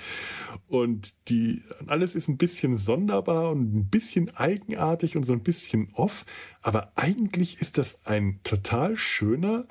und 0.69 1.15
die, 1.29 1.63
alles 1.87 2.15
ist 2.15 2.29
ein 2.29 2.37
bisschen 2.37 2.77
sonderbar 2.77 3.51
und 3.51 3.75
ein 3.75 3.89
bisschen 3.89 4.35
eigenartig 4.37 5.17
und 5.17 5.25
so 5.25 5.33
ein 5.33 5.43
bisschen 5.43 5.91
off. 5.95 6.25
Aber 6.63 6.93
eigentlich 6.97 7.61
ist 7.61 7.79
das 7.79 8.05
ein 8.07 8.41
total 8.43 8.97
schöner, 8.97 9.67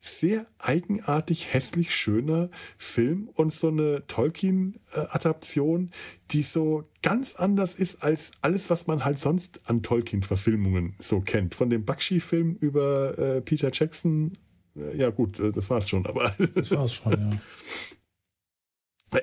sehr 0.00 0.46
eigenartig, 0.58 1.52
hässlich 1.52 1.94
schöner 1.94 2.50
Film 2.76 3.28
und 3.34 3.52
so 3.52 3.68
eine 3.68 4.06
Tolkien-Adaption, 4.06 5.90
die 6.30 6.42
so 6.42 6.84
ganz 7.02 7.34
anders 7.34 7.74
ist 7.74 8.02
als 8.02 8.32
alles, 8.40 8.70
was 8.70 8.86
man 8.86 9.04
halt 9.04 9.18
sonst 9.18 9.60
an 9.68 9.82
Tolkien-Verfilmungen 9.82 10.94
so 10.98 11.20
kennt. 11.20 11.54
Von 11.54 11.68
dem 11.68 11.84
Bakshi-Film 11.84 12.56
über 12.60 13.18
äh, 13.18 13.40
Peter 13.40 13.70
Jackson. 13.72 14.32
Äh, 14.76 14.96
ja, 14.96 15.10
gut, 15.10 15.40
äh, 15.40 15.50
das 15.50 15.68
war's 15.68 15.88
schon, 15.88 16.06
aber. 16.06 16.32
Das 16.54 16.70
war's 16.70 16.94
schon, 16.94 17.12
ja. 17.12 17.38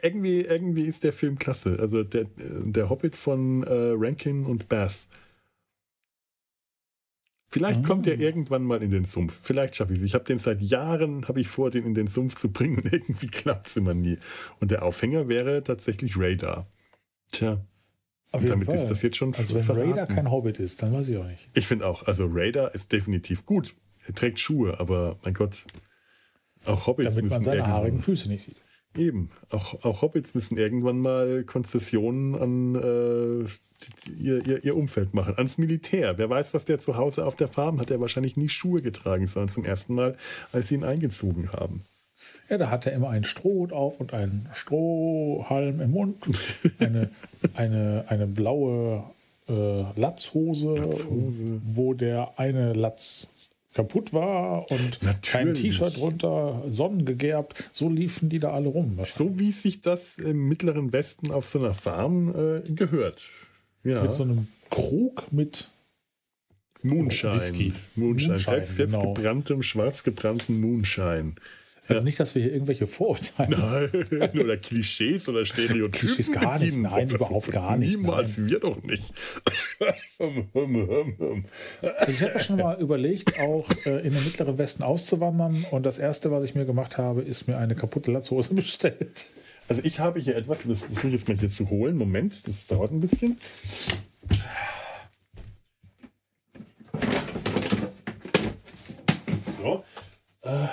Irgendwie, 0.01 0.41
irgendwie 0.41 0.83
ist 0.83 1.03
der 1.03 1.13
Film 1.13 1.37
klasse. 1.37 1.77
Also 1.79 2.03
der, 2.03 2.25
der 2.37 2.89
Hobbit 2.89 3.15
von 3.15 3.63
äh, 3.63 3.91
Rankin 3.93 4.45
und 4.45 4.67
Bass. 4.67 5.09
Vielleicht 7.49 7.85
ah. 7.85 7.87
kommt 7.87 8.07
er 8.07 8.19
irgendwann 8.19 8.63
mal 8.63 8.83
in 8.83 8.91
den 8.91 9.05
Sumpf. 9.05 9.39
Vielleicht 9.41 9.75
schaffe 9.75 9.93
ich 9.93 9.99
es. 9.99 10.05
Ich 10.05 10.13
habe 10.13 10.25
den 10.25 10.39
seit 10.39 10.61
Jahren, 10.61 11.27
habe 11.27 11.39
ich 11.39 11.47
vor, 11.47 11.69
den 11.69 11.85
in 11.85 11.93
den 11.93 12.07
Sumpf 12.07 12.35
zu 12.35 12.51
bringen 12.51 12.77
und 12.79 12.85
irgendwie 12.91 13.27
klappt 13.27 13.67
es 13.67 13.77
immer 13.77 13.93
nie. 13.93 14.17
Und 14.59 14.71
der 14.71 14.83
Aufhänger 14.83 15.29
wäre 15.29 15.63
tatsächlich 15.63 16.17
Radar. 16.17 16.67
Tja. 17.31 17.63
Und 18.31 18.49
damit 18.49 18.67
Fall. 18.67 18.75
ist 18.75 18.87
das 18.87 19.01
jetzt 19.01 19.15
schon 19.15 19.33
Also 19.35 19.55
wenn 19.55 19.63
verraten. 19.63 19.91
Radar 19.91 20.07
kein 20.07 20.29
Hobbit 20.29 20.59
ist, 20.59 20.83
dann 20.83 20.91
weiß 20.91 21.07
ich 21.07 21.17
auch 21.17 21.25
nicht. 21.27 21.49
Ich 21.53 21.67
finde 21.67 21.87
auch, 21.87 22.05
also 22.07 22.27
Radar 22.29 22.75
ist 22.75 22.91
definitiv 22.91 23.45
gut. 23.45 23.75
Er 24.05 24.13
trägt 24.13 24.39
Schuhe, 24.39 24.79
aber 24.79 25.17
mein 25.23 25.33
Gott, 25.33 25.65
auch 26.65 26.87
Hobbits 26.87 27.15
Damit 27.15 27.31
man 27.31 27.41
seine 27.41 27.67
haarigen 27.67 27.99
Füße 27.99 28.27
nicht 28.27 28.45
sieht. 28.45 28.57
Eben, 28.97 29.29
auch, 29.49 29.83
auch 29.83 30.01
Hobbits 30.01 30.35
müssen 30.35 30.57
irgendwann 30.57 30.99
mal 30.99 31.43
Konzessionen 31.43 32.35
an 32.35 32.75
äh, 32.75 33.45
ihr, 34.11 34.45
ihr, 34.47 34.63
ihr, 34.63 34.77
Umfeld 34.77 35.13
machen, 35.13 35.35
ans 35.37 35.57
Militär. 35.57 36.17
Wer 36.17 36.29
weiß, 36.29 36.53
was 36.53 36.65
der 36.65 36.79
zu 36.79 36.95
Hause 36.95 37.25
auf 37.25 37.35
der 37.35 37.47
Farm 37.47 37.79
hat, 37.79 37.89
der 37.89 37.99
wahrscheinlich 37.99 38.37
nie 38.37 38.49
Schuhe 38.49 38.81
getragen, 38.81 39.27
sondern 39.27 39.49
zum 39.49 39.65
ersten 39.65 39.95
Mal, 39.95 40.15
als 40.53 40.69
sie 40.69 40.75
ihn 40.75 40.83
eingezogen 40.83 41.51
haben. 41.51 41.83
Ja, 42.49 42.57
da 42.57 42.69
hat 42.69 42.85
er 42.85 42.93
immer 42.93 43.09
einen 43.09 43.23
Strohhut 43.23 43.73
auf 43.73 43.99
und 43.99 44.13
einen 44.13 44.47
Strohhalm 44.53 45.81
im 45.81 45.91
Mund, 45.91 46.17
eine, 46.79 47.09
eine, 47.55 48.05
eine 48.07 48.27
blaue 48.27 49.03
äh, 49.49 49.99
Latzhose, 49.99 50.75
Latzhose, 50.75 51.61
wo 51.65 51.93
der 51.93 52.39
eine 52.39 52.73
Latz 52.73 53.34
kaputt 53.75 54.13
war 54.13 54.71
und 54.71 55.03
Natürlich. 55.03 55.21
kein 55.21 55.53
T-Shirt 55.53 55.97
drunter, 55.97 56.63
sonnengegerbt. 56.67 57.69
So 57.73 57.89
liefen 57.89 58.29
die 58.29 58.39
da 58.39 58.51
alle 58.51 58.69
rum. 58.69 58.97
So 59.03 59.37
wie 59.37 59.51
sich 59.51 59.81
das 59.81 60.17
im 60.17 60.47
Mittleren 60.47 60.91
Westen 60.93 61.29
auf 61.29 61.45
so 61.45 61.59
einer 61.59 61.73
Farm 61.73 62.29
äh, 62.29 62.61
gehört. 62.71 63.29
Ja. 63.83 64.01
Mit 64.01 64.13
so 64.13 64.23
einem 64.23 64.47
Krug 64.71 65.31
mit 65.31 65.67
Moonshine. 66.81 67.35
Whisky. 67.35 67.73
Moonshine. 67.95 68.33
Moonshine 68.33 68.39
selbst, 68.39 68.75
selbst 68.75 68.95
genau. 68.95 69.13
gebranntem, 69.13 69.61
schwarz 69.61 70.03
gebrannten 70.03 70.59
Moonshine. 70.61 71.33
Also 71.87 72.03
nicht, 72.03 72.19
dass 72.19 72.33
wir 72.33 72.41
hier 72.41 72.53
irgendwelche 72.53 72.87
Vorurteile 72.87 73.89
Nein, 74.09 74.39
oder 74.39 74.57
Klischees 74.57 75.29
oder 75.29 75.45
Stereotypen 75.45 75.91
Klischees 75.91 76.31
gar 76.31 76.57
nicht, 76.57 76.75
nein, 76.77 77.09
überhaupt 77.09 77.51
gar 77.51 77.77
nicht. 77.77 77.97
Niemals, 77.97 78.37
nein. 78.37 78.49
wir 78.49 78.59
doch 78.59 78.81
nicht. 78.81 79.13
also 81.79 82.11
ich 82.11 82.23
habe 82.23 82.39
schon 82.39 82.57
mal 82.57 82.81
überlegt, 82.81 83.39
auch 83.39 83.69
äh, 83.85 83.99
in 83.99 84.13
den 84.13 84.23
mittleren 84.23 84.57
Westen 84.57 84.81
auszuwandern 84.81 85.65
und 85.71 85.85
das 85.85 85.99
erste, 85.99 86.31
was 86.31 86.43
ich 86.43 86.55
mir 86.55 86.65
gemacht 86.65 86.97
habe, 86.97 87.21
ist 87.21 87.47
mir 87.47 87.57
eine 87.57 87.75
kaputte 87.75 88.11
Latzhose 88.11 88.53
bestellt. 88.55 89.27
Also 89.67 89.81
ich 89.83 89.99
habe 89.99 90.19
hier 90.19 90.35
etwas, 90.35 90.63
das 90.63 90.85
versuche 90.85 91.07
ich 91.07 91.13
jetzt 91.13 91.27
mal 91.27 91.37
hier 91.37 91.49
zu 91.49 91.69
holen. 91.69 91.97
Moment, 91.97 92.47
das 92.47 92.65
dauert 92.65 92.91
ein 92.91 93.01
bisschen. 93.01 93.39
So. 99.57 99.83
Äh 100.41 100.67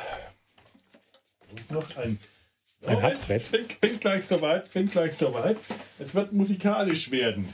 noch 1.70 1.96
ein, 1.96 2.18
ein 2.86 2.96
oh, 2.96 3.02
Hackbrett. 3.02 3.50
Bin, 3.50 3.64
bin 3.80 4.00
gleich 4.00 4.24
soweit, 4.24 4.72
bin 4.72 4.88
gleich 4.88 5.14
soweit. 5.14 5.56
Es 5.98 6.14
wird 6.14 6.32
musikalisch 6.32 7.10
werden. 7.10 7.48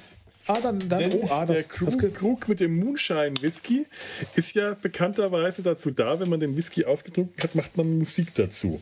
Ah, 0.49 0.61
dann, 0.63 0.79
dann 0.89 1.11
Denn 1.11 1.21
oh, 1.21 1.29
ah, 1.31 1.45
das, 1.45 1.57
der 1.57 1.65
Krug, 1.65 2.01
das 2.01 2.15
Krug 2.15 2.49
mit 2.49 2.61
dem 2.61 2.79
Moonshine 2.79 3.35
Whisky 3.43 3.87
ist 4.35 4.55
ja 4.55 4.75
bekannterweise 4.81 5.63
dazu 5.63 5.91
da, 5.91 6.19
wenn 6.21 6.31
man 6.31 6.41
den 6.41 6.57
Whisky 6.57 6.87
ausgetrunken 6.87 7.35
hat, 7.43 7.55
macht 7.55 7.77
man 7.77 7.99
Musik 7.99 8.35
dazu. 8.35 8.81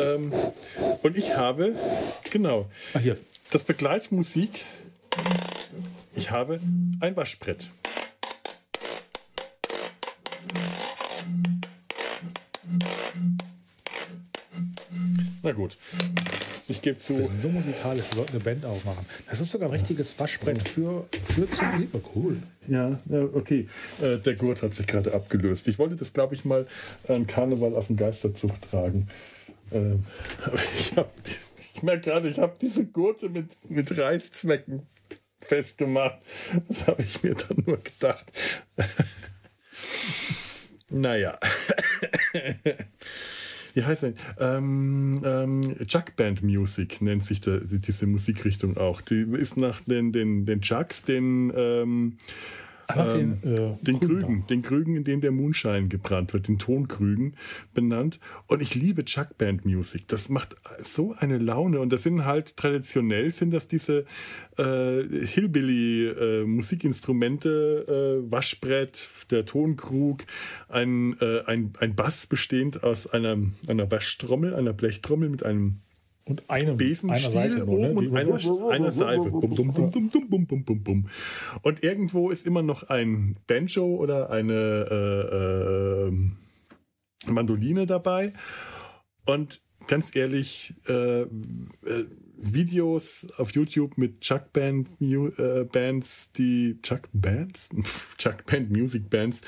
Ähm, 0.00 0.32
und 1.02 1.16
ich 1.16 1.36
habe, 1.36 1.74
genau, 2.30 2.70
ah, 2.94 3.00
hier. 3.00 3.18
das 3.50 3.64
Begleitmusik, 3.64 4.64
ich 6.14 6.30
habe 6.30 6.60
ein 7.00 7.16
Waschbrett. 7.16 7.68
Na 15.46 15.52
gut. 15.52 15.76
Ich 16.66 16.82
gebe 16.82 16.96
zu. 16.96 17.18
Wir 17.18 17.26
sind 17.26 17.40
so 17.40 17.48
musikalisch, 17.48 18.06
wir 18.10 18.16
sollten 18.16 18.32
eine 18.32 18.40
Band 18.40 18.64
aufmachen. 18.64 19.06
Das 19.30 19.38
ist 19.38 19.52
sogar 19.52 19.68
ein 19.68 19.74
richtiges 19.74 20.18
Waschbrett 20.18 20.60
für, 20.66 21.06
für 21.24 21.48
zur 21.48 21.66
Musik. 21.68 21.90
Cool. 22.16 22.42
Ja, 22.66 22.98
ja 23.08 23.22
okay. 23.32 23.68
Äh, 24.02 24.18
der 24.18 24.34
Gurt 24.34 24.62
hat 24.62 24.74
sich 24.74 24.88
gerade 24.88 25.14
abgelöst. 25.14 25.68
Ich 25.68 25.78
wollte 25.78 25.94
das, 25.94 26.12
glaube 26.12 26.34
ich, 26.34 26.44
mal 26.44 26.66
an 27.06 27.28
Karneval 27.28 27.76
auf 27.76 27.86
den 27.86 27.96
Geisterzug 27.96 28.60
tragen. 28.60 29.06
Ähm, 29.70 30.02
ich, 30.80 30.92
ich 31.74 31.82
merke 31.84 32.10
gerade, 32.10 32.28
ich 32.28 32.40
habe 32.40 32.56
diese 32.60 32.84
Gurte 32.84 33.28
mit, 33.28 33.56
mit 33.68 33.96
Reißzwecken 33.96 34.82
festgemacht. 35.42 36.18
Das 36.66 36.88
habe 36.88 37.02
ich 37.02 37.22
mir 37.22 37.36
dann 37.36 37.62
nur 37.64 37.76
gedacht. 37.76 38.32
naja 40.88 41.38
wie 43.76 43.84
heißt 43.84 44.04
denn? 44.04 44.14
Ähm, 44.40 45.20
ähm, 45.24 45.60
Jugband 45.86 46.42
Music 46.42 47.02
nennt 47.02 47.22
sich 47.22 47.42
da, 47.42 47.58
diese 47.62 48.06
Musikrichtung 48.06 48.78
auch. 48.78 49.02
Die 49.02 49.20
ist 49.34 49.58
nach 49.58 49.80
den, 49.82 50.12
den, 50.12 50.46
den 50.46 50.60
Jugs, 50.62 51.04
den 51.04 51.52
ähm, 51.54 52.16
ähm, 52.94 53.40
den, 53.42 53.54
äh, 53.54 53.76
den 53.82 54.00
Krügen, 54.00 54.46
den 54.48 54.62
Krügen, 54.62 54.96
in 54.96 55.04
dem 55.04 55.20
der 55.20 55.32
Moonshine 55.32 55.88
gebrannt 55.88 56.32
wird, 56.32 56.48
den 56.48 56.58
Tonkrügen 56.58 57.34
benannt. 57.74 58.20
Und 58.46 58.62
ich 58.62 58.74
liebe 58.74 59.04
Chuckband 59.04 59.64
Music. 59.64 60.08
Das 60.08 60.28
macht 60.28 60.56
so 60.78 61.14
eine 61.18 61.38
Laune. 61.38 61.80
Und 61.80 61.92
das 61.92 62.02
sind 62.02 62.24
halt 62.24 62.56
traditionell 62.56 63.30
sind 63.30 63.52
das 63.52 63.66
diese 63.66 64.04
äh, 64.56 65.02
Hillbilly 65.02 66.06
äh, 66.08 66.44
Musikinstrumente, 66.44 68.22
äh, 68.26 68.30
Waschbrett, 68.30 69.08
der 69.30 69.44
Tonkrug, 69.46 70.24
ein, 70.68 71.16
äh, 71.20 71.42
ein, 71.46 71.72
ein 71.80 71.94
Bass 71.94 72.26
bestehend 72.26 72.84
aus 72.84 73.06
einer, 73.06 73.36
einer 73.68 73.90
Waschtrommel, 73.90 74.54
einer 74.54 74.72
Blechtrommel 74.72 75.28
mit 75.28 75.44
einem 75.44 75.80
und 76.28 76.50
einem, 76.50 76.76
Besenstiel 76.76 77.38
einer 77.38 77.50
Seite 77.54 77.66
nur, 77.66 77.78
ne? 77.78 77.92
und 77.92 78.16
einer, 78.16 78.70
einer 78.70 78.90
Seife. 78.90 79.30
Bum, 79.30 80.46
bum, 80.46 80.64
bum. 80.82 81.08
Und 81.62 81.84
irgendwo 81.84 82.30
ist 82.30 82.46
immer 82.46 82.62
noch 82.62 82.88
ein 82.88 83.36
Banjo 83.46 83.86
oder 83.94 84.28
eine 84.30 84.88
äh, 84.90 86.08
äh, 86.08 87.30
Mandoline 87.30 87.86
dabei. 87.86 88.32
Und 89.24 89.60
ganz 89.86 90.16
ehrlich, 90.16 90.74
äh, 90.88 91.22
äh 91.22 91.26
Videos 92.36 93.26
auf 93.38 93.52
YouTube 93.52 93.96
mit 93.98 94.20
Chuck 94.20 94.52
Band 94.52 94.88
äh, 95.00 95.64
Bands, 95.64 96.32
die 96.32 96.78
Chuck 96.82 97.08
Bands, 97.12 97.70
Chuck 98.18 98.46
Band 98.46 98.70
Music 98.70 99.08
Bands 99.10 99.42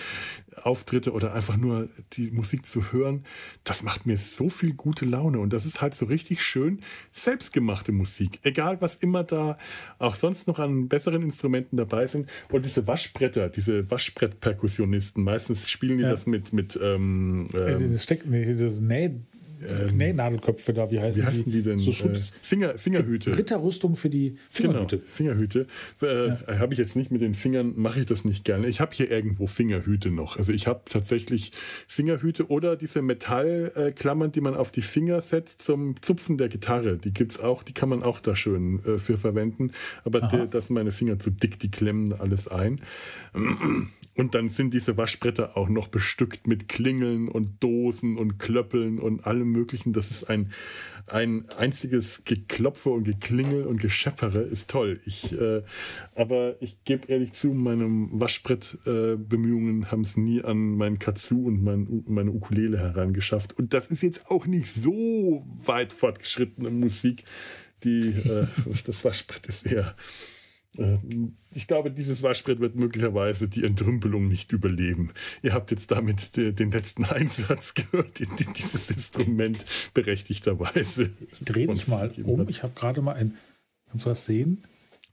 Auftritte 0.65 1.13
oder 1.13 1.35
einfach 1.35 1.57
nur 1.57 1.89
die 2.15 2.31
Musik 2.31 2.67
zu 2.67 2.93
hören, 2.93 3.23
das 3.65 3.83
macht 3.83 4.07
mir 4.07 4.17
so 4.17 4.49
viel 4.49 4.75
gute 4.75 5.05
Laune. 5.05 5.39
Und 5.39 5.53
das 5.53 5.67
ist 5.67 5.81
halt 5.81 5.95
so 5.95 6.07
richtig 6.07 6.43
schön 6.43 6.81
selbstgemachte 7.13 7.93
Musik, 7.93 8.41
egal 8.43 8.81
was 8.81 8.97
immer 8.97 9.25
da 9.25 9.59
auch 9.99 10.15
sonst 10.15 10.49
noch 10.49 10.59
an 10.59 10.89
besseren 10.89 11.23
Instrumenten 11.23 11.77
dabei 11.77 12.07
sind. 12.07 12.31
Und 12.51 12.65
diese 12.65 12.87
Waschbretter, 12.87 13.49
diese 13.49 13.91
Waschbrettperkussionisten, 13.91 15.23
meistens 15.23 15.69
spielen 15.69 15.99
die 15.99 16.05
ja. 16.05 16.11
das 16.11 16.27
mit 16.27 16.53
mit 16.53 16.79
ähm, 16.83 17.49
ähm, 17.55 17.93
das 17.93 18.03
Steck, 18.03 18.27
nee, 18.27 18.53
das 18.55 18.81
Näh 18.81 19.11
ähm, 19.63 19.97
Nähnadelköpfe 19.97 20.73
da, 20.73 20.91
wie 20.91 21.01
heißen, 21.01 21.23
wie 21.23 21.27
heißen 21.27 21.45
die? 21.45 21.51
die 21.51 21.63
denn? 21.63 21.79
So 21.79 21.93
Schutz. 21.93 22.31
Äh, 22.31 22.35
Finger, 22.43 22.79
Fingerhüte. 22.79 23.37
Ritterrüstung 23.37 23.97
für 23.97 24.11
die 24.11 24.37
Fingerhüte. 24.51 24.99
Genau, 24.99 25.09
Fingerhüte. 25.13 25.67
Äh, 26.03 26.29
ja. 26.29 26.59
Habe 26.59 26.73
ich 26.73 26.79
jetzt 26.79 26.97
nicht 26.97 27.11
mit 27.11 27.23
den 27.23 27.35
Fingern, 27.35 27.75
mache 27.77 28.01
ich 28.01 28.07
das 28.07 28.25
nicht 28.25 28.45
gerne. 28.45 28.69
Ich 28.69 28.81
habe 28.81 28.95
hier 28.95 29.11
irgendwo 29.11 29.47
Fingerhüte 29.47 30.11
noch. 30.11 30.37
Also 30.37 30.53
ich 30.53 30.67
habe 30.67 30.83
tatsächlich 30.85 31.53
Fingerhüte 31.87 32.49
oder 32.51 32.77
diese 32.77 33.03
Metallklammern, 33.03 34.33
die 34.33 34.41
man 34.41 34.55
auf 34.55 34.71
die 34.71 34.83
Finger 34.83 35.21
setzt 35.21 35.63
zum 35.63 36.01
Zupfen 36.03 36.39
der 36.39 36.49
Gitarre. 36.49 36.99
Die 36.99 37.13
gibt 37.13 37.33
es 37.33 37.41
auch, 37.41 37.63
die 37.63 37.73
kann 37.73 37.89
man 37.89 38.03
auch 38.03 38.21
da 38.21 38.35
schön 38.35 38.85
äh, 38.85 38.99
für 38.99 39.19
verwenden. 39.19 39.73
Aber 40.05 40.21
der, 40.21 40.47
das 40.47 40.67
sind 40.67 40.75
meine 40.75 40.93
Finger 40.93 41.19
zu 41.19 41.31
dick, 41.31 41.59
die 41.59 41.71
klemmen 41.71 42.13
alles 42.13 42.49
ein. 42.49 42.81
Und 44.19 44.35
dann 44.35 44.49
sind 44.49 44.75
diese 44.75 44.97
Waschbretter 44.97 45.57
auch 45.57 45.69
noch 45.69 45.87
bestückt 45.87 46.49
mit 46.49 46.69
Klingeln 46.69 47.29
und 47.29 47.63
Dosen 47.63 48.19
und 48.19 48.39
Klöppeln 48.39 48.99
und 48.99 49.25
allem 49.25 49.48
Möglichen. 49.49 49.93
Das 49.93 50.11
ist 50.11 50.25
ein, 50.25 50.53
ein 51.07 51.49
einziges 51.51 52.25
Geklopfe 52.25 52.91
und 52.91 53.05
Geklingel 53.05 53.65
und 53.65 53.81
Geschäppere. 53.81 54.41
Ist 54.41 54.71
toll. 54.71 55.01
Ich, 55.05 55.33
äh, 55.33 55.63
aber 56.15 56.57
ich 56.61 56.85
gebe 56.85 57.09
ehrlich 57.09 57.33
zu, 57.33 57.49
meine 57.49 57.87
Waschbrettbemühungen 58.13 59.83
äh, 59.83 59.87
haben 59.87 60.03
es 60.03 60.17
nie 60.17 60.43
an 60.43 60.77
meinen 60.77 60.99
Katsu 60.99 61.47
und 61.47 61.63
mein, 61.63 62.05
meine 62.07 62.31
Ukulele 62.31 62.79
herangeschafft. 62.79 63.59
Und 63.59 63.75
das 63.75 63.89
ist 63.89 64.03
jetzt 64.03 64.31
auch 64.31 64.47
nicht 64.47 64.73
so 64.73 65.45
weit 65.65 65.93
fortgeschrittene 65.93 66.71
Musik. 66.71 67.25
Die, 67.85 68.09
äh, 68.09 68.47
das 68.87 69.05
Waschbrett 69.05 69.47
ist 69.47 69.67
eher 69.67 69.95
ich 71.55 71.67
glaube, 71.67 71.91
dieses 71.91 72.23
Waschbrett 72.23 72.61
wird 72.61 72.77
möglicherweise 72.77 73.49
die 73.49 73.65
Entrümpelung 73.65 74.29
nicht 74.29 74.53
überleben. 74.53 75.11
Ihr 75.43 75.53
habt 75.53 75.71
jetzt 75.71 75.91
damit 75.91 76.37
den 76.37 76.71
letzten 76.71 77.05
Einsatz 77.07 77.75
gehört 77.75 78.21
in 78.21 78.29
dieses 78.57 78.91
Instrument 78.91 79.65
berechtigterweise. 79.95 81.11
Ich 81.33 81.41
drehe 81.41 81.67
dich 81.67 81.89
mal 81.89 82.13
um. 82.23 82.49
Ich 82.49 82.63
habe 82.63 82.75
gerade 82.75 83.03
mal 83.03 83.15
ein. 83.15 83.35
Kannst 83.91 84.07
du 84.07 84.11
was 84.11 84.25
sehen? 84.25 84.63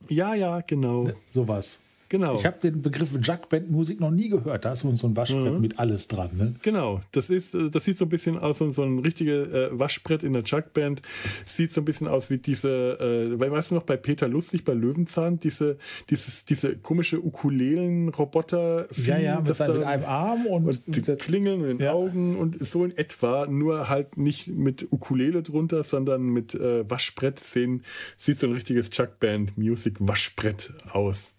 Ja, 0.09 0.35
ja, 0.35 0.61
genau. 0.61 1.11
Sowas. 1.31 1.81
Genau. 2.09 2.35
Ich 2.35 2.45
habe 2.45 2.59
den 2.59 2.81
Begriff 2.81 3.11
Juggband-Musik 3.19 3.99
noch 3.99 4.11
nie 4.11 4.29
gehört. 4.29 4.65
Da 4.65 4.73
ist 4.73 4.81
so 4.81 5.07
ein 5.07 5.15
Waschbrett 5.15 5.53
mhm. 5.53 5.61
mit 5.61 5.79
alles 5.79 6.07
dran. 6.07 6.29
Ne? 6.33 6.55
Genau. 6.61 7.01
Das, 7.11 7.29
ist, 7.29 7.55
äh, 7.55 7.69
das 7.69 7.83
sieht 7.85 7.97
so 7.97 8.05
ein 8.05 8.09
bisschen 8.09 8.37
aus, 8.37 8.59
so 8.59 8.83
ein 8.83 8.99
richtiges 8.99 9.51
äh, 9.51 9.69
Waschbrett 9.71 10.23
in 10.23 10.33
der 10.33 10.43
Jugband. 10.43 11.01
Sieht 11.45 11.71
so 11.71 11.81
ein 11.81 11.85
bisschen 11.85 12.07
aus 12.07 12.29
wie 12.29 12.37
diese, 12.37 12.69
äh, 12.99 13.39
weißt 13.39 13.71
du 13.71 13.75
noch, 13.75 13.83
bei 13.83 13.97
Peter 13.97 14.27
Lustig, 14.27 14.63
bei 14.63 14.73
Löwenzahn, 14.73 15.39
diese, 15.39 15.77
dieses, 16.09 16.45
diese 16.45 16.77
komische 16.77 17.23
Ukulelen-Roboter. 17.23 18.87
Ja, 19.05 19.17
ja, 19.17 19.41
mit, 19.41 19.59
da, 19.59 19.73
mit, 19.73 19.83
einem 19.83 20.05
Arm 20.05 20.45
und, 20.45 20.65
und 20.67 20.81
die 20.87 21.01
Klingeln 21.01 21.61
und 21.61 21.67
den 21.67 21.79
ja. 21.79 21.93
Augen 21.93 22.35
und 22.37 22.59
so 22.59 22.85
in 22.85 22.95
etwa, 22.95 23.47
nur 23.47 23.89
halt 23.89 24.17
nicht 24.17 24.47
mit 24.47 24.91
Ukulele 24.91 25.41
drunter, 25.41 25.83
sondern 25.83 26.23
mit 26.23 26.53
äh, 26.53 26.89
Waschbrett. 26.89 27.39
Sehen, 27.39 27.83
sieht 28.17 28.39
so 28.39 28.47
ein 28.47 28.53
richtiges 28.53 28.89
Jugband-Music-Waschbrett 28.95 30.73
aus 30.91 31.34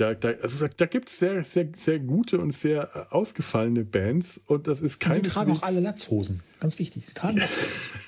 da, 0.00 0.14
da, 0.14 0.30
also 0.42 0.58
da, 0.58 0.68
da 0.68 0.86
gibt 0.86 1.08
es 1.08 1.18
sehr, 1.18 1.44
sehr, 1.44 1.68
sehr 1.76 1.98
gute 1.98 2.40
und 2.40 2.52
sehr 2.52 2.88
äh, 2.94 3.14
ausgefallene 3.14 3.84
Bands 3.84 4.40
und 4.46 4.66
das 4.66 4.80
ist 4.80 4.98
kein. 4.98 5.22
Die 5.22 5.28
tragen 5.28 5.52
auch 5.52 5.62
alle 5.62 5.80
Latzhosen. 5.80 6.40
Ganz 6.58 6.78
wichtig. 6.78 7.06
Die 7.06 7.12
tragen 7.12 7.36
Latzhosen. 7.36 8.06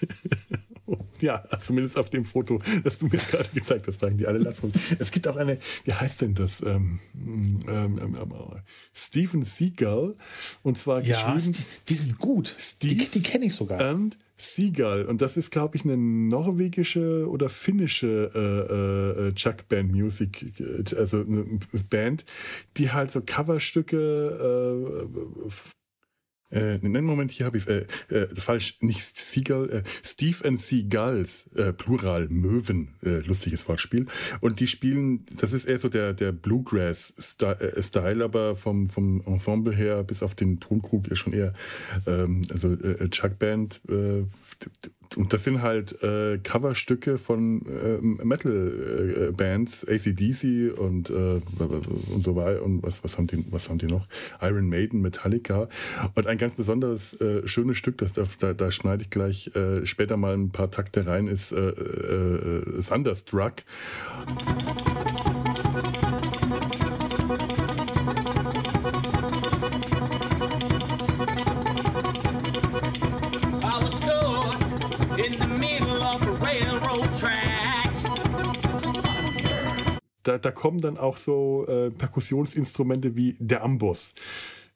ja, 1.21 1.45
zumindest 1.59 1.99
auf 1.99 2.09
dem 2.09 2.25
Foto, 2.25 2.61
das 2.83 2.99
du 2.99 3.07
mir 3.07 3.19
gerade 3.31 3.49
gezeigt 3.53 3.87
hast, 3.87 3.99
tragen 3.99 4.17
die 4.17 4.27
alle 4.27 4.39
Latzhosen. 4.39 4.81
Es 4.99 5.11
gibt 5.11 5.29
auch 5.29 5.37
eine, 5.37 5.59
wie 5.85 5.93
heißt 5.93 6.23
denn 6.23 6.35
das? 6.35 6.63
Ähm, 6.63 6.99
ähm, 7.15 7.61
ähm, 7.69 8.17
ähm 8.21 8.33
Steven 8.95 9.43
Seagull. 9.43 10.17
Und 10.63 10.79
zwar 10.79 11.03
ja, 11.03 11.35
geschrieben. 11.35 11.65
Die 11.89 11.95
sind 11.95 12.19
gut. 12.19 12.55
Steve 12.59 12.95
die, 12.95 13.09
die 13.09 13.23
kenne 13.23 13.47
ich 13.47 13.55
sogar. 13.55 13.95
Und 13.95 14.17
Seagull. 14.43 15.05
Und 15.05 15.23
das 15.23 15.37
ist, 15.37 15.51
glaube 15.51 15.77
ich, 15.77 15.85
eine 15.85 15.97
norwegische 15.97 17.29
oder 17.29 17.49
finnische 17.49 18.31
äh, 18.35 19.29
äh, 19.29 19.35
Chuck 19.35 19.69
Band 19.69 19.93
Music, 19.93 20.61
äh, 20.61 20.97
also 20.97 21.21
eine 21.21 21.45
Band, 21.89 22.25
die 22.77 22.91
halt 22.91 23.11
so 23.13 23.21
Coverstücke 23.25 25.07
äh, 25.09 25.51
äh, 26.53 26.79
nein, 26.83 27.05
Moment, 27.05 27.31
hier 27.31 27.47
habe 27.47 27.57
ich 27.57 27.67
es. 27.67 27.69
Äh, 27.69 27.87
äh, 28.09 28.27
falsch, 28.37 28.77
nicht 28.81 29.17
Seagull, 29.17 29.71
äh, 29.71 29.83
Steve 30.03 30.45
and 30.47 30.61
Seagulls, 30.61 31.49
äh, 31.57 31.73
Plural, 31.73 32.29
Möwen, 32.29 32.95
äh, 33.03 33.21
lustiges 33.21 33.69
Wortspiel. 33.69 34.07
Und 34.41 34.61
die 34.61 34.67
spielen, 34.67 35.25
das 35.39 35.53
ist 35.53 35.65
eher 35.65 35.79
so 35.79 35.89
der, 35.89 36.13
der 36.13 36.33
Bluegrass-Style, 36.33 38.21
äh, 38.21 38.25
aber 38.25 38.57
vom, 38.57 38.89
vom 38.89 39.23
Ensemble 39.23 39.75
her 39.75 40.03
bis 40.05 40.23
auf 40.23 40.35
den 40.35 40.61
Tonkrug 40.61 41.09
ist 41.09 41.21
schon 41.21 41.33
eher, 41.33 41.53
ähm, 42.07 42.43
also 42.51 42.73
äh, 42.73 43.09
Chuck 43.09 43.39
Band, 43.39 43.81
äh, 43.89 44.25
und 45.17 45.33
das 45.33 45.45
sind 45.45 45.63
halt 45.63 46.03
äh, 46.03 46.39
Coverstücke 46.39 47.19
von 47.19 47.63
äh, 47.67 48.25
Metal-Bands, 48.25 49.85
äh, 49.85 49.95
ACDC 49.95 50.79
und, 50.79 51.11
äh, 51.11 51.13
und 51.13 52.23
so 52.23 52.37
weiter. 52.37 52.63
Und 52.63 52.83
was, 52.83 53.05
was, 53.05 53.19
haben 53.19 53.27
die, 53.27 53.45
was 53.51 53.69
haben 53.69 53.79
die 53.79 53.87
noch? 53.87 54.07
Iron 54.41 54.69
Maiden, 54.69 55.01
Metallica. 55.01 55.69
Und 56.15 56.27
ein 56.27 56.39
ganz 56.39 56.55
besonderes 56.55 57.21
äh, 57.21 57.47
schönes 57.47 57.77
Stück, 57.77 57.99
das, 57.99 58.13
da, 58.13 58.53
da 58.55 58.71
schneide 58.71 59.03
ich 59.03 59.11
gleich 59.11 59.55
äh, 59.55 59.85
später 59.87 60.17
mal 60.17 60.35
ein 60.35 60.51
paar 60.51 60.71
Takte 60.71 61.07
rein, 61.07 61.27
ist 61.27 61.53
äh, 61.53 61.69
äh, 61.69 62.83
Thunderstruck. 62.83 63.55
Da, 80.23 80.39
da 80.39 80.51
kommen 80.51 80.81
dann 80.81 80.99
auch 80.99 81.17
so 81.17 81.67
äh, 81.69 81.91
Perkussionsinstrumente 81.91 83.17
wie 83.17 83.37
der 83.39 83.63
Amboss 83.63 84.15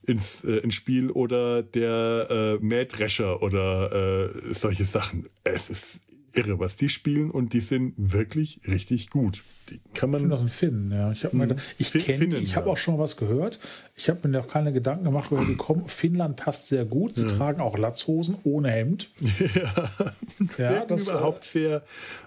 ins, 0.02 0.44
äh, 0.44 0.58
ins 0.58 0.74
Spiel 0.74 1.10
oder 1.10 1.62
der 1.62 2.26
äh, 2.30 2.64
Mähdrescher 2.64 3.42
oder 3.42 4.32
äh, 4.34 4.54
solche 4.54 4.84
Sachen. 4.84 5.28
Es 5.44 5.70
ist 5.70 6.02
irre, 6.36 6.58
was 6.58 6.76
die 6.76 6.88
spielen 6.88 7.30
und 7.30 7.52
die 7.52 7.60
sind 7.60 7.94
wirklich 7.96 8.60
richtig 8.68 9.10
gut. 9.10 9.42
Die 9.70 9.80
kann 9.94 10.10
man. 10.10 10.26
Ich 10.26 10.32
aus 10.32 10.40
dem 10.40 10.48
Finnen, 10.48 10.92
ja. 10.92 11.10
Ich 11.10 11.24
habe 11.24 11.38
hm. 11.38 11.56
ich 11.78 11.92
kenne, 11.92 12.38
ich 12.38 12.56
habe 12.56 12.66
ja. 12.66 12.72
auch 12.72 12.76
schon 12.76 12.98
was 12.98 13.16
gehört. 13.16 13.58
Ich 13.94 14.08
habe 14.08 14.28
mir 14.28 14.38
noch 14.38 14.48
keine 14.48 14.72
Gedanken 14.72 15.04
gemacht, 15.04 15.30
woher 15.30 15.46
die 15.46 15.56
kommen. 15.56 15.88
Finnland 15.88 16.36
passt 16.36 16.68
sehr 16.68 16.84
gut. 16.84 17.16
Sie 17.16 17.22
ja. 17.22 17.28
tragen 17.28 17.60
auch 17.60 17.78
Latzhosen 17.78 18.36
ohne 18.44 18.70
Hemd. 18.70 19.08
ja, 20.58 20.72
ja 20.72 20.84
das 20.84 21.08
äh, 21.08 21.12
überhaupt 21.12 21.44
sehr 21.44 21.82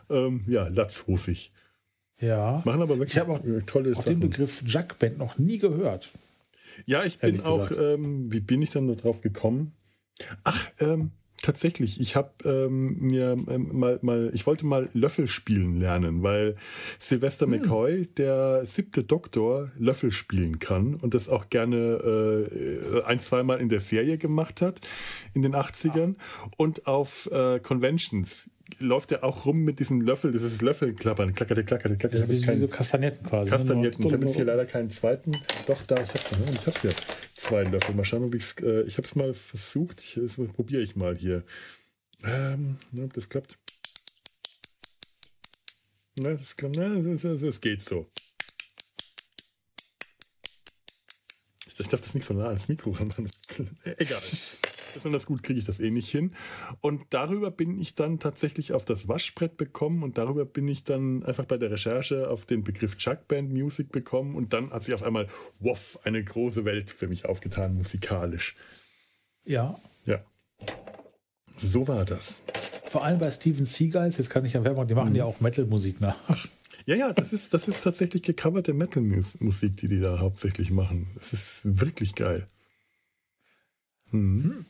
ähm, 0.09 0.41
ja, 0.47 0.67
latzhosig. 0.67 1.51
Ja. 2.20 2.61
Machen 2.65 2.82
aber 2.82 2.97
wirklich 2.97 3.13
ich 3.13 3.20
habe 3.20 3.34
auch 3.34 3.41
tolle 3.65 3.91
auf 3.91 4.03
Sachen. 4.03 4.20
den 4.20 4.30
Begriff 4.30 4.63
Jackband 4.65 5.17
noch 5.17 5.38
nie 5.38 5.57
gehört. 5.57 6.11
Ja, 6.86 7.03
ich 7.03 7.20
bin 7.20 7.41
auch, 7.41 7.72
ähm, 7.72 8.32
wie 8.32 8.39
bin 8.39 8.61
ich 8.61 8.70
dann 8.70 8.88
darauf 8.88 9.22
gekommen? 9.22 9.74
Ach, 10.43 10.70
ähm, 10.80 11.11
tatsächlich, 11.41 11.99
ich 11.99 12.15
habe 12.15 12.32
ähm, 12.45 12.97
mir 12.99 13.38
ähm, 13.47 13.70
mal, 13.72 13.99
mal, 14.01 14.32
ich 14.34 14.45
wollte 14.45 14.65
mal 14.65 14.89
Löffel 14.93 15.28
spielen 15.28 15.78
lernen, 15.78 16.24
weil 16.24 16.55
Sylvester 16.99 17.45
hm. 17.45 17.51
McCoy, 17.51 18.07
der 18.07 18.65
siebte 18.65 19.03
Doktor, 19.03 19.72
Löffel 19.78 20.11
spielen 20.11 20.59
kann 20.59 20.95
und 20.95 21.13
das 21.13 21.30
auch 21.30 21.49
gerne 21.49 21.78
äh, 21.78 23.03
ein, 23.03 23.20
zweimal 23.20 23.59
in 23.59 23.70
der 23.70 23.80
Serie 23.80 24.17
gemacht 24.17 24.61
hat 24.61 24.82
in 25.34 25.41
den 25.41 25.55
80ern 25.55 26.15
ah. 26.17 26.51
und 26.57 26.88
auf 26.88 27.30
äh, 27.32 27.59
Conventions 27.59 28.49
läuft 28.80 29.11
er 29.11 29.24
auch 29.24 29.45
rum 29.45 29.63
mit 29.63 29.80
diesen 29.80 30.01
Löffel, 30.01 30.32
das 30.32 30.43
ist 30.43 30.61
Löffelklappern, 30.61 31.34
klackerte, 31.34 31.63
klackerte, 31.63 31.97
klackerte. 31.97 32.24
Ja, 32.24 32.30
wie, 32.30 32.41
kein, 32.41 32.57
so 32.57 32.67
Kastagnetten 32.67 33.26
quasi. 33.26 33.45
Ne? 33.45 33.49
Kastagnetten. 33.51 34.05
Ich 34.05 34.13
habe 34.13 34.26
jetzt 34.26 34.36
hier 34.36 34.45
leider 34.45 34.65
keinen 34.65 34.89
zweiten. 34.89 35.32
Doch, 35.67 35.82
da, 35.84 35.95
ich 35.95 36.09
habe 36.09 36.20
ich 36.51 36.67
hab 36.67 36.82
hier 36.82 36.93
zwei 37.36 37.63
Löffel. 37.63 37.95
Mal 37.95 38.05
schauen, 38.05 38.24
ob 38.24 38.36
ich's, 38.36 38.55
äh, 38.61 38.82
ich 38.84 38.97
habe 38.97 39.07
es 39.07 39.15
mal 39.15 39.34
versucht. 39.34 40.01
Ich, 40.01 40.20
das 40.22 40.36
probiere 40.53 40.82
ich 40.82 40.95
mal 40.95 41.15
hier. 41.15 41.43
Ähm, 42.24 42.78
ob 42.97 43.13
das 43.13 43.30
klappt. 43.30 43.57
Na, 46.20 46.34
das, 46.34 46.55
klappt, 46.55 46.78
na, 46.78 46.95
das, 46.99 47.22
das, 47.22 47.41
das 47.41 47.61
geht 47.61 47.84
so. 47.84 48.09
Ich 51.78 51.88
darf 51.88 52.01
das 52.01 52.13
nicht 52.13 52.26
so 52.26 52.34
nah 52.34 52.47
ans 52.47 52.67
Mikro 52.67 52.91
ranmachen. 52.91 53.30
Egal 53.97 54.20
besonders 54.94 55.26
gut 55.26 55.44
kriege 55.44 55.60
ich 55.60 55.66
das 55.66 55.80
eh 55.80 55.92
nicht 55.92 56.10
hin. 56.10 56.32
Und 56.82 57.04
darüber 57.10 57.52
bin 57.52 57.80
ich 57.80 57.96
dann 57.96 58.20
tatsächlich 58.20 58.74
auf 58.74 58.86
das 58.86 59.08
Waschbrett 59.08 59.58
bekommen 59.58 60.04
und 60.04 60.18
darüber 60.18 60.46
bin 60.46 60.68
ich 60.68 60.84
dann 60.84 61.24
einfach 61.24 61.46
bei 61.46 61.58
der 61.58 61.72
Recherche 61.72 62.30
auf 62.30 62.46
den 62.46 62.64
Begriff 62.64 62.98
Chuckband 62.98 63.52
Music 63.52 63.92
bekommen 63.92 64.36
und 64.36 64.54
dann 64.54 64.72
hat 64.72 64.84
sich 64.84 64.94
auf 64.94 65.04
einmal, 65.04 65.28
woff, 65.60 66.00
eine 66.04 66.24
große 66.24 66.66
Welt 66.66 66.90
für 66.92 67.08
mich 67.08 67.26
aufgetan, 67.26 67.76
musikalisch. 67.76 68.56
Ja. 69.46 69.78
Ja. 70.06 70.24
So 71.58 71.88
war 71.88 72.06
das. 72.06 72.42
Vor 72.90 73.04
allem 73.04 73.20
bei 73.20 73.32
Steven 73.32 73.66
Seagulls, 73.66 74.18
jetzt 74.18 74.30
kann 74.30 74.46
ich 74.46 74.54
ja 74.54 74.64
Werbung, 74.64 74.88
die 74.88 74.96
machen 74.96 75.10
mhm. 75.10 75.16
ja 75.16 75.26
auch 75.26 75.42
Metal-Musik 75.42 76.02
nach. 76.02 76.16
Ja, 76.86 76.96
ja, 76.96 77.14
das 77.14 77.34
ist, 77.34 77.54
das 77.54 77.68
ist 77.68 77.84
tatsächlich 77.84 78.24
gecoverte 78.24 78.74
Metal-Musik, 78.74 79.78
die 79.78 79.88
die 79.88 80.00
da 80.00 80.20
hauptsächlich 80.20 80.72
machen. 80.72 81.08
Das 81.16 81.34
ist 81.34 81.62
wirklich 81.64 82.16
geil. 82.16 82.48
Mhm. 84.12 84.66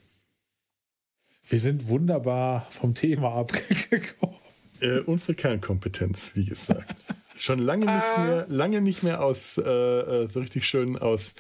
Wir 1.50 1.60
sind 1.60 1.88
wunderbar 1.88 2.68
vom 2.70 2.94
Thema 2.94 3.34
abgekommen. 3.34 4.36
Äh, 4.82 5.00
unsere 5.00 5.34
Kernkompetenz, 5.34 6.32
wie 6.36 6.46
gesagt. 6.46 6.96
Schon 7.36 7.58
lange 7.58 7.86
nicht 7.86 8.06
ah. 8.16 8.24
mehr, 8.24 8.46
lange 8.48 8.82
nicht 8.82 9.02
mehr 9.02 9.24
aus, 9.24 9.58
äh, 9.58 9.64
äh 9.64 10.28
so 10.28 10.42
richtig 10.42 10.68
schön 10.68 10.96
ausgelebt. 10.96 11.34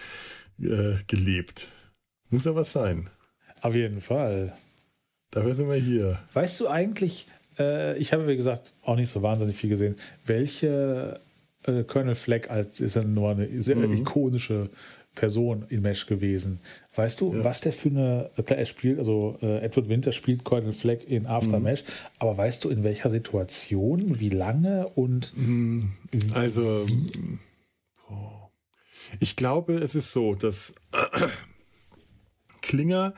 Äh, 0.57 2.35
Muss 2.35 2.47
aber 2.47 2.63
sein. 2.63 3.11
Auf 3.61 3.75
jeden 3.75 4.01
Fall. 4.01 4.57
Dafür 5.29 5.53
sind 5.53 5.69
wir 5.69 5.75
hier. 5.75 6.17
Weißt 6.33 6.59
du 6.59 6.67
eigentlich, 6.69 7.27
äh, 7.59 7.95
ich 7.97 8.11
habe 8.11 8.27
wie 8.27 8.35
gesagt 8.35 8.73
auch 8.81 8.95
nicht 8.95 9.09
so 9.09 9.21
wahnsinnig 9.21 9.57
viel 9.57 9.69
gesehen, 9.69 9.95
welche 10.25 11.19
äh, 11.65 11.83
Colonel 11.83 12.15
Fleck 12.15 12.49
als 12.49 12.81
ist 12.81 12.95
ja 12.95 13.03
nur 13.03 13.29
eine 13.31 13.61
sehr 13.61 13.75
mhm. 13.75 13.93
ikonische 13.93 14.71
Person 15.19 15.65
in 15.67 15.81
Mesh 15.81 16.05
gewesen. 16.05 16.59
Weißt 16.95 17.19
du, 17.19 17.35
ja. 17.35 17.43
was 17.43 17.59
der 17.59 17.73
für 17.73 17.89
eine, 17.89 18.29
klar, 18.45 18.57
er 18.57 18.65
spielt, 18.65 18.99
also 18.99 19.37
äh, 19.41 19.59
Edward 19.59 19.89
Winter 19.89 20.13
spielt 20.13 20.45
Colonel 20.45 20.71
Fleck 20.71 21.05
in 21.09 21.27
After 21.27 21.59
mhm. 21.59 21.65
Mesh, 21.65 21.83
aber 22.19 22.37
weißt 22.37 22.63
du, 22.63 22.69
in 22.69 22.83
welcher 22.83 23.09
Situation, 23.09 24.19
wie 24.19 24.29
lange 24.29 24.87
und 24.95 25.35
mhm. 25.35 25.91
Also, 26.33 26.87
wie? 26.87 27.19
ich 29.19 29.35
glaube, 29.35 29.75
es 29.75 29.93
ist 29.93 30.13
so, 30.13 30.35
dass 30.35 30.75
Klinger 32.61 33.13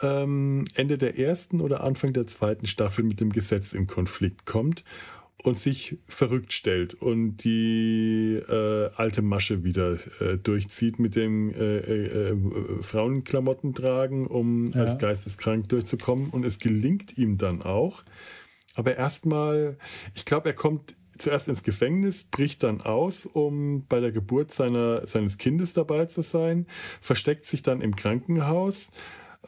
ähm, 0.00 0.66
Ende 0.76 0.98
der 0.98 1.18
ersten 1.18 1.60
oder 1.60 1.82
Anfang 1.82 2.12
der 2.12 2.28
zweiten 2.28 2.66
Staffel 2.66 3.04
mit 3.04 3.20
dem 3.20 3.32
Gesetz 3.32 3.72
in 3.72 3.88
Konflikt 3.88 4.46
kommt 4.46 4.84
und 5.44 5.56
sich 5.56 5.98
verrückt 6.08 6.52
stellt 6.52 6.94
und 6.94 7.38
die 7.38 8.34
äh, 8.48 8.90
alte 8.96 9.22
Masche 9.22 9.62
wieder 9.62 9.96
äh, 10.20 10.36
durchzieht 10.36 10.98
mit 10.98 11.14
dem 11.14 11.50
äh, 11.50 11.78
äh, 11.78 12.30
äh 12.30 12.36
Frauenklamotten 12.82 13.74
tragen, 13.74 14.26
um 14.26 14.66
ja. 14.66 14.80
als 14.80 14.98
geisteskrank 14.98 15.68
durchzukommen. 15.68 16.30
Und 16.30 16.44
es 16.44 16.58
gelingt 16.58 17.18
ihm 17.18 17.38
dann 17.38 17.62
auch. 17.62 18.02
Aber 18.74 18.96
erstmal, 18.96 19.76
ich 20.14 20.24
glaube, 20.24 20.48
er 20.48 20.54
kommt 20.54 20.96
zuerst 21.18 21.48
ins 21.48 21.62
Gefängnis, 21.62 22.24
bricht 22.24 22.62
dann 22.62 22.80
aus, 22.80 23.26
um 23.26 23.86
bei 23.88 24.00
der 24.00 24.12
Geburt 24.12 24.52
seiner, 24.52 25.06
seines 25.06 25.38
Kindes 25.38 25.72
dabei 25.72 26.06
zu 26.06 26.22
sein, 26.22 26.66
versteckt 27.00 27.44
sich 27.44 27.62
dann 27.62 27.80
im 27.80 27.96
Krankenhaus, 27.96 28.90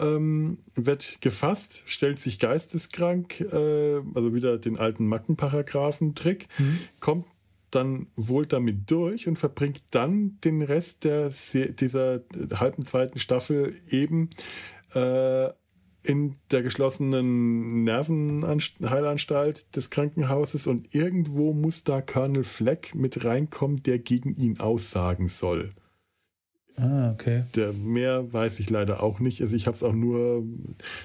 ähm, 0.00 0.58
wird 0.74 1.20
gefasst, 1.20 1.82
stellt 1.86 2.18
sich 2.18 2.38
geisteskrank, 2.38 3.40
äh, 3.40 4.00
also 4.14 4.34
wieder 4.34 4.58
den 4.58 4.78
alten 4.78 5.06
Mackenparagraphen-Trick, 5.06 6.48
mhm. 6.58 6.78
kommt 7.00 7.26
dann 7.70 8.08
wohl 8.16 8.46
damit 8.46 8.90
durch 8.90 9.28
und 9.28 9.38
verbringt 9.38 9.82
dann 9.90 10.38
den 10.44 10.62
Rest 10.62 11.04
der, 11.04 11.30
dieser 11.54 12.22
halben 12.54 12.84
zweiten 12.84 13.18
Staffel 13.18 13.80
eben 13.88 14.30
äh, 14.94 15.50
in 16.02 16.36
der 16.50 16.62
geschlossenen 16.62 17.84
Nervenheilanstalt 17.84 19.76
des 19.76 19.90
Krankenhauses 19.90 20.66
und 20.66 20.94
irgendwo 20.94 21.52
muss 21.52 21.84
da 21.84 22.00
Colonel 22.00 22.44
Fleck 22.44 22.94
mit 22.94 23.24
reinkommen, 23.24 23.82
der 23.82 23.98
gegen 23.98 24.34
ihn 24.34 24.60
aussagen 24.60 25.28
soll. 25.28 25.72
Ah, 26.80 27.10
okay. 27.10 27.44
Der, 27.56 27.74
mehr 27.74 28.32
weiß 28.32 28.58
ich 28.58 28.70
leider 28.70 29.02
auch 29.02 29.20
nicht. 29.20 29.42
Also 29.42 29.54
ich 29.54 29.66
habe 29.66 29.74
es 29.74 29.82
auch 29.82 29.92
nur 29.92 30.44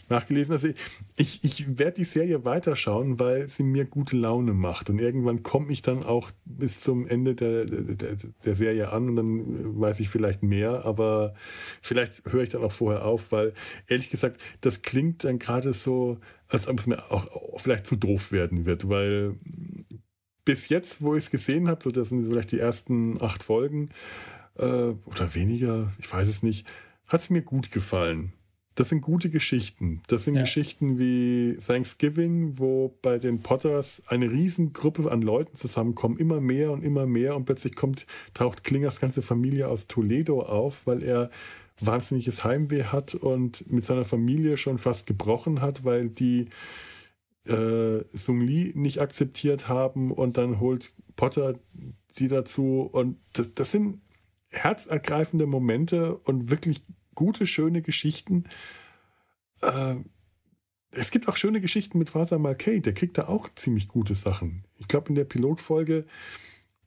nachgelesen. 0.07 0.53
Also 0.53 0.69
ich, 1.17 1.43
ich 1.43 1.77
werde 1.77 1.97
die 1.97 2.05
Serie 2.05 2.45
weiterschauen, 2.45 3.19
weil 3.19 3.49
sie 3.49 3.63
mir 3.63 3.83
gute 3.83 4.15
Laune 4.15 4.53
macht. 4.53 4.89
Und 4.89 4.99
irgendwann 4.99 5.43
komme 5.43 5.73
ich 5.73 5.81
dann 5.81 6.03
auch 6.03 6.31
bis 6.45 6.79
zum 6.79 7.05
Ende 7.05 7.35
der, 7.35 7.65
der, 7.65 8.15
der 8.45 8.55
Serie 8.55 8.91
an 8.93 9.09
und 9.09 9.15
dann 9.17 9.81
weiß 9.81 9.99
ich 9.99 10.07
vielleicht 10.07 10.43
mehr. 10.43 10.85
Aber 10.85 11.33
vielleicht 11.81 12.23
höre 12.31 12.43
ich 12.43 12.49
dann 12.49 12.63
auch 12.63 12.71
vorher 12.71 13.03
auf, 13.03 13.33
weil 13.33 13.53
ehrlich 13.87 14.09
gesagt, 14.09 14.39
das 14.61 14.81
klingt 14.81 15.25
dann 15.25 15.39
gerade 15.39 15.73
so, 15.73 16.19
als 16.47 16.69
ob 16.69 16.79
es 16.79 16.87
mir 16.87 17.11
auch 17.11 17.59
vielleicht 17.59 17.85
zu 17.85 17.97
doof 17.97 18.31
werden 18.31 18.65
wird, 18.65 18.87
weil 18.87 19.35
bis 20.45 20.69
jetzt, 20.69 21.01
wo 21.01 21.15
ich 21.15 21.25
es 21.25 21.31
gesehen 21.31 21.67
habe, 21.67 21.83
so 21.83 21.89
das 21.89 22.09
sind 22.09 22.23
vielleicht 22.23 22.51
die 22.51 22.59
ersten 22.59 23.21
acht 23.21 23.43
Folgen, 23.43 23.89
äh, 24.57 24.93
oder 25.05 25.33
weniger, 25.33 25.93
ich 25.99 26.11
weiß 26.11 26.27
es 26.27 26.43
nicht, 26.43 26.67
hat 27.07 27.21
es 27.21 27.29
mir 27.29 27.41
gut 27.41 27.71
gefallen. 27.71 28.33
Das 28.75 28.89
sind 28.89 29.01
gute 29.01 29.29
Geschichten. 29.29 30.01
Das 30.07 30.25
sind 30.25 30.35
ja. 30.35 30.41
Geschichten 30.41 30.99
wie 30.99 31.57
Thanksgiving, 31.65 32.59
wo 32.59 32.97
bei 33.01 33.17
den 33.17 33.41
Potters 33.41 34.03
eine 34.07 34.29
Riesengruppe 34.29 35.09
an 35.09 35.21
Leuten 35.21 35.55
zusammenkommen, 35.55 36.17
immer 36.17 36.41
mehr 36.41 36.71
und 36.71 36.83
immer 36.83 37.05
mehr 37.05 37.37
und 37.37 37.45
plötzlich 37.45 37.75
kommt, 37.75 38.05
taucht 38.33 38.65
Klingers 38.65 38.99
ganze 38.99 39.21
Familie 39.21 39.69
aus 39.69 39.87
Toledo 39.87 40.41
auf, 40.41 40.85
weil 40.85 41.03
er 41.03 41.29
wahnsinniges 41.79 42.43
Heimweh 42.43 42.83
hat 42.83 43.15
und 43.15 43.69
mit 43.71 43.85
seiner 43.85 44.05
Familie 44.05 44.57
schon 44.57 44.77
fast 44.77 45.07
gebrochen 45.07 45.61
hat, 45.61 45.85
weil 45.85 46.09
die 46.09 46.47
äh, 47.45 48.03
Sung 48.13 48.41
Lee 48.41 48.73
nicht 48.75 48.99
akzeptiert 48.99 49.69
haben 49.69 50.11
und 50.11 50.37
dann 50.37 50.59
holt 50.59 50.91
Potter 51.15 51.55
die 52.17 52.27
dazu 52.27 52.89
und 52.91 53.17
das, 53.33 53.53
das 53.53 53.71
sind 53.71 53.99
herzergreifende 54.55 55.45
Momente 55.45 56.17
und 56.17 56.51
wirklich 56.51 56.83
gute, 57.13 57.45
schöne 57.45 57.81
Geschichten. 57.81 58.45
Äh, 59.61 59.95
es 60.91 61.11
gibt 61.11 61.27
auch 61.27 61.35
schöne 61.35 61.61
Geschichten 61.61 61.97
mit 61.97 62.09
Faser 62.09 62.39
Malkay, 62.39 62.81
der 62.81 62.93
kriegt 62.93 63.17
da 63.17 63.27
auch 63.27 63.49
ziemlich 63.55 63.87
gute 63.87 64.15
Sachen. 64.15 64.65
Ich 64.77 64.87
glaube, 64.87 65.09
in 65.09 65.15
der 65.15 65.25
Pilotfolge 65.25 66.05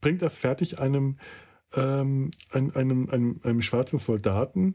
bringt 0.01 0.23
das 0.23 0.39
fertig 0.39 0.79
einem, 0.79 1.19
ähm, 1.75 2.31
einem, 2.51 2.71
einem, 2.75 3.11
einem, 3.11 3.41
einem 3.43 3.63
schwarzen 3.63 3.99
Soldaten, 3.99 4.75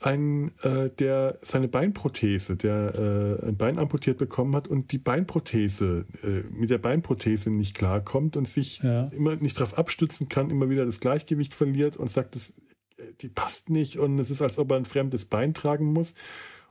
ein, 0.00 0.52
äh, 0.62 0.88
der 0.88 1.38
seine 1.42 1.68
Beinprothese, 1.68 2.56
der 2.56 3.38
äh, 3.42 3.48
ein 3.48 3.56
Bein 3.56 3.78
amputiert 3.78 4.16
bekommen 4.16 4.56
hat 4.56 4.66
und 4.66 4.92
die 4.92 4.98
Beinprothese, 4.98 6.06
äh, 6.22 6.42
mit 6.50 6.70
der 6.70 6.78
Beinprothese 6.78 7.50
nicht 7.50 7.76
klarkommt 7.76 8.36
und 8.36 8.48
sich 8.48 8.78
ja. 8.78 9.04
immer 9.08 9.36
nicht 9.36 9.58
darauf 9.58 9.76
abstützen 9.76 10.28
kann, 10.28 10.48
immer 10.48 10.70
wieder 10.70 10.86
das 10.86 11.00
Gleichgewicht 11.00 11.54
verliert 11.54 11.98
und 11.98 12.10
sagt, 12.10 12.34
das, 12.34 12.54
äh, 12.96 13.12
die 13.20 13.28
passt 13.28 13.68
nicht 13.68 13.98
und 13.98 14.18
es 14.18 14.30
ist, 14.30 14.40
als 14.40 14.58
ob 14.58 14.70
er 14.70 14.78
ein 14.78 14.86
fremdes 14.86 15.26
Bein 15.26 15.52
tragen 15.52 15.92
muss. 15.92 16.14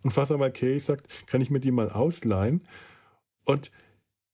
Und 0.01 0.11
Fasamal 0.11 0.51
Kay 0.51 0.80
sagt, 0.80 1.07
kann 1.27 1.41
ich 1.41 1.51
mir 1.51 1.59
die 1.59 1.71
mal 1.71 1.91
ausleihen? 1.91 2.61
Und 3.45 3.71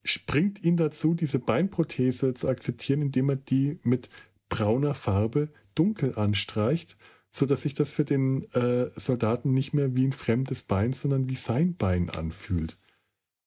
springt 0.06 0.64
ihn 0.64 0.78
dazu, 0.78 1.16
diese 1.16 1.40
Beinprothese 1.40 2.34
zu 2.34 2.48
akzeptieren, 2.48 3.02
indem 3.02 3.30
er 3.30 3.36
die 3.36 3.80
mit 3.84 4.10
brauner 4.48 4.94
Farbe 4.94 5.50
dunkel 5.74 6.16
anstreicht 6.16 6.96
so 7.36 7.46
dass 7.46 7.64
sich 7.64 7.74
das 7.74 7.92
für 7.92 8.06
den 8.06 8.50
äh, 8.54 8.90
Soldaten 8.96 9.54
nicht 9.54 9.74
mehr 9.74 9.94
wie 9.94 10.06
ein 10.06 10.14
fremdes 10.14 10.64
Bein, 10.64 10.94
sondern 10.94 11.30
wie 11.30 11.36
sein 11.36 11.76
Bein 11.76 12.10
anfühlt. 12.10 12.78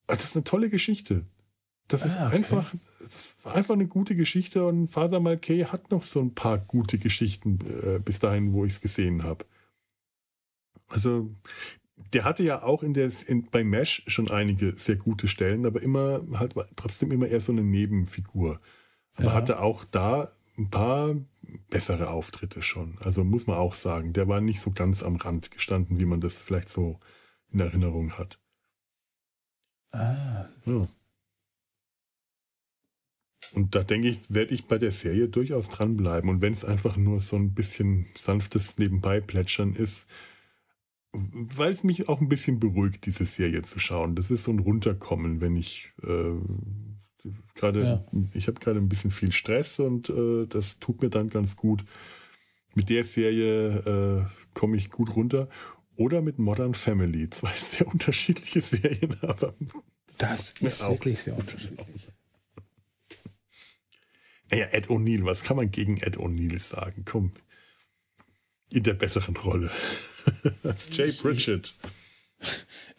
Das 0.06 0.24
ist 0.24 0.36
eine 0.36 0.44
tolle 0.44 0.68
Geschichte. 0.68 1.24
Das 1.88 2.04
ist 2.04 2.18
ah, 2.18 2.26
okay. 2.26 2.36
einfach, 2.36 2.74
das 3.00 3.14
ist 3.14 3.46
einfach 3.46 3.72
eine 3.72 3.88
gute 3.88 4.14
Geschichte 4.14 4.66
und 4.66 4.88
Faser 4.88 5.20
Malkay 5.20 5.64
hat 5.64 5.90
noch 5.90 6.02
so 6.02 6.20
ein 6.20 6.34
paar 6.34 6.58
gute 6.58 6.98
Geschichten 6.98 7.60
äh, 7.82 7.98
bis 7.98 8.18
dahin, 8.18 8.52
wo 8.52 8.66
ich 8.66 8.74
es 8.74 8.80
gesehen 8.82 9.22
habe. 9.22 9.46
Also, 10.88 11.30
der 12.12 12.24
hatte 12.24 12.42
ja 12.42 12.62
auch 12.62 12.82
in 12.82 12.92
der, 12.92 13.10
in, 13.26 13.46
bei 13.46 13.64
Mesh 13.64 14.02
schon 14.06 14.30
einige 14.30 14.72
sehr 14.72 14.96
gute 14.96 15.28
Stellen, 15.28 15.64
aber 15.64 15.80
immer 15.80 16.20
halt 16.34 16.54
trotzdem 16.76 17.10
immer 17.10 17.26
eher 17.26 17.40
so 17.40 17.52
eine 17.52 17.64
Nebenfigur. 17.64 18.60
Aber 19.14 19.28
ja. 19.28 19.32
hatte 19.32 19.60
auch 19.60 19.86
da 19.86 20.30
ein 20.58 20.70
paar 20.70 21.14
bessere 21.70 22.10
Auftritte 22.10 22.62
schon. 22.62 22.98
Also 23.00 23.24
muss 23.24 23.46
man 23.46 23.56
auch 23.56 23.74
sagen, 23.74 24.12
der 24.12 24.28
war 24.28 24.40
nicht 24.40 24.60
so 24.60 24.70
ganz 24.70 25.02
am 25.02 25.16
Rand 25.16 25.50
gestanden, 25.50 26.00
wie 26.00 26.04
man 26.04 26.20
das 26.20 26.42
vielleicht 26.42 26.68
so 26.68 26.98
in 27.50 27.60
Erinnerung 27.60 28.12
hat. 28.12 28.40
Ah. 29.92 30.46
Ja. 30.66 30.88
Und 33.54 33.74
da 33.74 33.82
denke 33.82 34.08
ich, 34.08 34.32
werde 34.32 34.52
ich 34.52 34.66
bei 34.66 34.76
der 34.76 34.90
Serie 34.90 35.28
durchaus 35.28 35.70
dranbleiben. 35.70 36.28
Und 36.28 36.42
wenn 36.42 36.52
es 36.52 36.64
einfach 36.64 36.96
nur 36.96 37.20
so 37.20 37.36
ein 37.36 37.54
bisschen 37.54 38.06
sanftes 38.16 38.76
Nebenbei-Plätschern 38.76 39.74
ist, 39.74 40.06
weil 41.12 41.70
es 41.70 41.84
mich 41.84 42.08
auch 42.08 42.20
ein 42.20 42.28
bisschen 42.28 42.60
beruhigt, 42.60 43.06
diese 43.06 43.24
Serie 43.24 43.62
zu 43.62 43.78
schauen. 43.78 44.14
Das 44.14 44.30
ist 44.30 44.44
so 44.44 44.52
ein 44.52 44.58
Runterkommen, 44.58 45.40
wenn 45.40 45.56
ich 45.56 45.92
äh, 46.02 46.34
gerade, 47.54 47.82
ja. 47.82 48.04
ich 48.34 48.46
habe 48.48 48.60
gerade 48.60 48.78
ein 48.78 48.88
bisschen 48.88 49.10
viel 49.10 49.32
Stress 49.32 49.80
und 49.80 50.10
äh, 50.10 50.46
das 50.46 50.78
tut 50.78 51.02
mir 51.02 51.10
dann 51.10 51.28
ganz 51.28 51.56
gut. 51.56 51.84
Mit 52.74 52.90
der 52.90 53.04
Serie 53.04 53.78
äh, 53.78 54.24
komme 54.54 54.76
ich 54.76 54.90
gut 54.90 55.16
runter. 55.16 55.48
Oder 55.96 56.22
mit 56.22 56.38
Modern 56.38 56.74
Family. 56.74 57.28
Zwei 57.30 57.52
sehr 57.54 57.86
unterschiedliche 57.88 58.60
Serien, 58.60 59.16
aber 59.20 59.54
das, 60.16 60.54
das 60.54 60.60
ist 60.60 60.88
wirklich 60.88 61.20
sehr 61.20 61.36
unterschiedlich. 61.36 62.08
Naja, 64.50 64.66
Ed 64.72 64.88
O'Neill, 64.88 65.24
was 65.24 65.42
kann 65.42 65.56
man 65.56 65.70
gegen 65.70 65.98
Ed 65.98 66.16
O'Neill 66.16 66.58
sagen? 66.58 67.04
Komm. 67.04 67.32
In 68.70 68.82
der 68.82 68.94
besseren 68.94 69.36
Rolle. 69.36 69.70
als 70.62 70.96
Jay 70.96 71.12
Pritchett. 71.12 71.74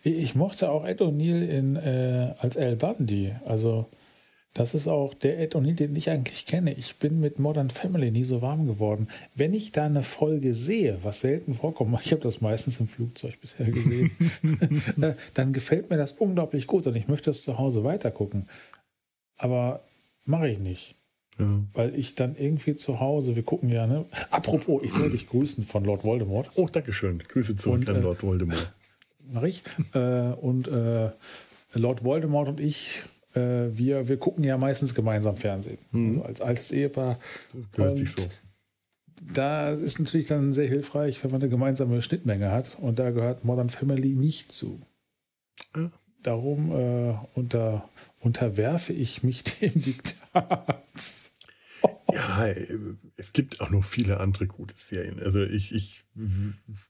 Ich, 0.04 0.14
ich 0.16 0.36
mochte 0.36 0.70
auch 0.70 0.86
Ed 0.86 1.02
O'Neill 1.02 1.78
äh, 1.78 2.36
als 2.40 2.58
Al 2.58 2.76
Bundy. 2.76 3.34
Also 3.46 3.90
das 4.54 4.74
ist 4.74 4.88
auch 4.88 5.14
der 5.14 5.40
Ed 5.40 5.56
O'Neill, 5.56 5.76
den 5.76 5.96
ich 5.96 6.10
eigentlich 6.10 6.46
kenne. 6.46 6.74
Ich 6.74 6.96
bin 6.96 7.20
mit 7.20 7.38
Modern 7.38 7.70
Family 7.70 8.10
nie 8.10 8.24
so 8.24 8.42
warm 8.42 8.66
geworden. 8.66 9.08
Wenn 9.36 9.54
ich 9.54 9.72
da 9.72 9.86
eine 9.86 10.02
Folge 10.02 10.56
sehe, 10.56 10.98
was 11.04 11.22
selten 11.22 11.54
vorkommt, 11.54 11.98
ich 12.04 12.12
habe 12.12 12.22
das 12.22 12.42
meistens 12.42 12.80
im 12.80 12.88
Flugzeug 12.88 13.40
bisher 13.40 13.68
gesehen, 13.68 14.12
dann 15.36 15.54
gefällt 15.54 15.90
mir 15.90 15.98
das 15.98 16.14
unglaublich 16.14 16.68
gut 16.68 16.88
und 16.88 16.96
ich 16.96 17.08
möchte 17.08 17.30
es 17.30 17.44
zu 17.44 17.58
Hause 17.58 17.84
weitergucken. 17.84 18.50
Aber 19.38 19.82
mache 20.26 20.50
ich 20.50 20.60
nicht. 20.60 20.96
Ja. 21.38 21.48
Weil 21.74 21.96
ich 21.96 22.16
dann 22.16 22.36
irgendwie 22.38 22.76
zu 22.76 23.00
Hause, 23.00 23.38
wir 23.38 23.44
gucken 23.44 23.70
ja, 23.70 23.88
ne? 23.88 24.04
Apropos, 24.30 24.82
ich 24.84 24.92
soll 24.92 25.10
dich 25.10 25.28
grüßen 25.28 25.64
von 25.64 25.86
Lord 25.86 26.04
Voldemort. 26.04 26.50
Oh, 26.56 26.68
Dankeschön. 26.70 27.20
Grüße 27.20 27.56
zurück 27.56 27.82
und, 27.82 27.90
an 27.90 27.96
äh, 27.98 28.00
Lord 28.02 28.24
Voldemort. 28.24 28.74
Mach 29.32 29.44
ich. 29.44 29.64
äh, 29.94 30.34
und 30.34 30.68
äh, 30.68 31.12
Lord 31.76 32.04
Voldemort 32.04 32.50
und 32.50 32.60
ich 32.60 33.04
äh, 33.36 33.78
wir, 33.78 34.08
wir 34.08 34.18
gucken 34.18 34.44
ja 34.44 34.58
meistens 34.58 34.96
gemeinsam 34.96 35.38
Fernsehen. 35.38 35.78
Mhm. 35.92 36.20
Also 36.20 36.24
als 36.26 36.42
altes 36.42 36.72
Ehepaar. 36.72 37.20
Gehört 37.74 37.98
sich 37.98 38.12
so. 38.12 38.30
Da 39.34 39.72
ist 39.72 40.00
natürlich 40.00 40.28
dann 40.28 40.54
sehr 40.54 40.68
hilfreich, 40.68 41.24
wenn 41.24 41.32
man 41.32 41.42
eine 41.42 41.50
gemeinsame 41.50 42.02
Schnittmenge 42.02 42.52
hat. 42.52 42.78
Und 42.80 43.00
da 43.00 43.12
gehört 43.12 43.44
Modern 43.44 43.70
Family 43.70 44.16
nicht 44.16 44.52
zu. 44.52 44.80
Ja. 45.76 45.92
Darum 46.24 46.72
äh, 46.72 47.16
unter, 47.36 47.88
unterwerfe 48.22 48.94
ich 48.94 49.24
mich 49.24 49.44
dem 49.60 49.82
Diktat. 49.82 50.84
Ja, 52.12 52.48
es 53.18 53.34
gibt 53.34 53.62
auch 53.62 53.70
noch 53.70 53.84
viele 53.84 54.20
andere 54.20 54.48
gute 54.48 54.74
Serien. 54.76 55.20
Also 55.20 55.44
ich, 55.44 55.74
ich 55.74 56.04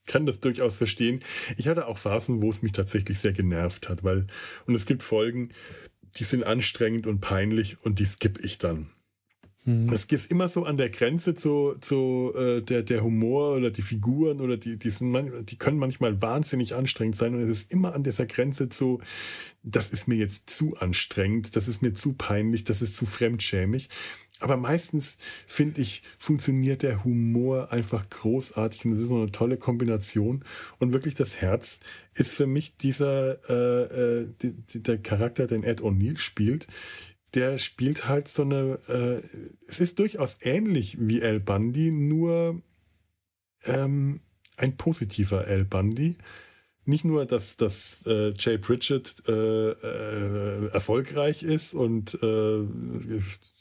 kann 0.05 0.25
das 0.25 0.39
durchaus 0.39 0.77
verstehen. 0.77 1.19
Ich 1.57 1.67
hatte 1.67 1.87
auch 1.87 1.97
Phasen, 1.97 2.41
wo 2.41 2.49
es 2.49 2.61
mich 2.61 2.71
tatsächlich 2.71 3.19
sehr 3.19 3.33
genervt 3.33 3.89
hat, 3.89 4.03
weil, 4.03 4.27
und 4.65 4.75
es 4.75 4.85
gibt 4.85 5.03
Folgen, 5.03 5.49
die 6.17 6.23
sind 6.23 6.43
anstrengend 6.43 7.07
und 7.07 7.19
peinlich 7.19 7.77
und 7.83 7.99
die 7.99 8.05
skippe 8.05 8.41
ich 8.41 8.57
dann. 8.57 8.89
Das 9.87 10.05
ist 10.05 10.31
immer 10.31 10.47
so 10.47 10.65
an 10.65 10.77
der 10.77 10.89
Grenze 10.89 11.35
zu, 11.35 11.75
zu 11.79 12.33
äh, 12.35 12.61
der, 12.61 12.83
der 12.83 13.03
Humor 13.03 13.55
oder 13.55 13.71
die 13.71 13.81
Figuren 13.81 14.41
oder 14.41 14.57
die, 14.57 14.77
die, 14.77 14.89
sind, 14.89 15.49
die 15.49 15.57
können 15.57 15.77
manchmal 15.77 16.21
wahnsinnig 16.21 16.75
anstrengend 16.75 17.15
sein 17.15 17.35
und 17.35 17.41
es 17.41 17.49
ist 17.49 17.71
immer 17.71 17.93
an 17.93 18.03
dieser 18.03 18.25
Grenze 18.25 18.69
zu, 18.69 18.99
das 19.63 19.89
ist 19.89 20.07
mir 20.07 20.15
jetzt 20.15 20.49
zu 20.49 20.77
anstrengend, 20.77 21.55
das 21.55 21.67
ist 21.67 21.81
mir 21.81 21.93
zu 21.93 22.13
peinlich, 22.13 22.63
das 22.63 22.81
ist 22.81 22.95
zu 22.95 23.05
fremdschämig. 23.05 23.89
Aber 24.41 24.55
meistens, 24.55 25.17
finde 25.45 25.81
ich, 25.81 26.01
funktioniert 26.17 26.81
der 26.81 27.03
Humor 27.03 27.73
einfach 27.73 28.09
großartig 28.09 28.85
und 28.85 28.93
es 28.93 28.99
ist 28.99 29.11
eine 29.11 29.31
tolle 29.31 29.57
Kombination. 29.57 30.45
Und 30.79 30.93
wirklich 30.93 31.13
das 31.13 31.41
Herz 31.41 31.81
ist 32.13 32.31
für 32.31 32.47
mich 32.47 32.77
dieser, 32.77 33.37
äh, 33.49 34.21
äh, 34.21 34.27
die, 34.41 34.81
der 34.81 34.97
Charakter, 34.97 35.45
den 35.45 35.63
Ed 35.63 35.81
O'Neill 35.81 36.17
spielt. 36.17 36.67
Der 37.33 37.57
spielt 37.57 38.07
halt 38.07 38.27
so 38.27 38.43
eine, 38.43 38.79
äh, 38.87 39.21
es 39.67 39.79
ist 39.79 39.99
durchaus 39.99 40.37
ähnlich 40.41 40.97
wie 40.99 41.21
Al 41.23 41.39
Bundy, 41.39 41.91
nur 41.91 42.61
ähm, 43.65 44.21
ein 44.57 44.77
positiver 44.77 45.45
Al 45.45 45.65
Bundy 45.65 46.17
nicht 46.89 47.05
nur, 47.05 47.25
dass, 47.25 47.55
dass 47.55 48.03
äh, 48.07 48.33
Jay 48.37 48.57
Pritchett 48.57 49.21
äh, 49.27 49.31
äh, 49.31 50.67
erfolgreich 50.73 51.43
ist 51.43 51.75
und 51.75 52.15
äh, 52.21 52.67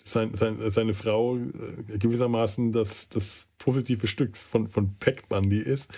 sein, 0.02 0.34
sein, 0.34 0.70
seine 0.70 0.94
Frau 0.94 1.36
äh, 1.36 1.98
gewissermaßen 1.98 2.72
das, 2.72 3.10
das 3.10 3.48
positive 3.58 4.06
Stück 4.06 4.36
von, 4.36 4.66
von 4.66 4.96
Peck 4.96 5.28
Bundy 5.28 5.58
ist. 5.58 5.90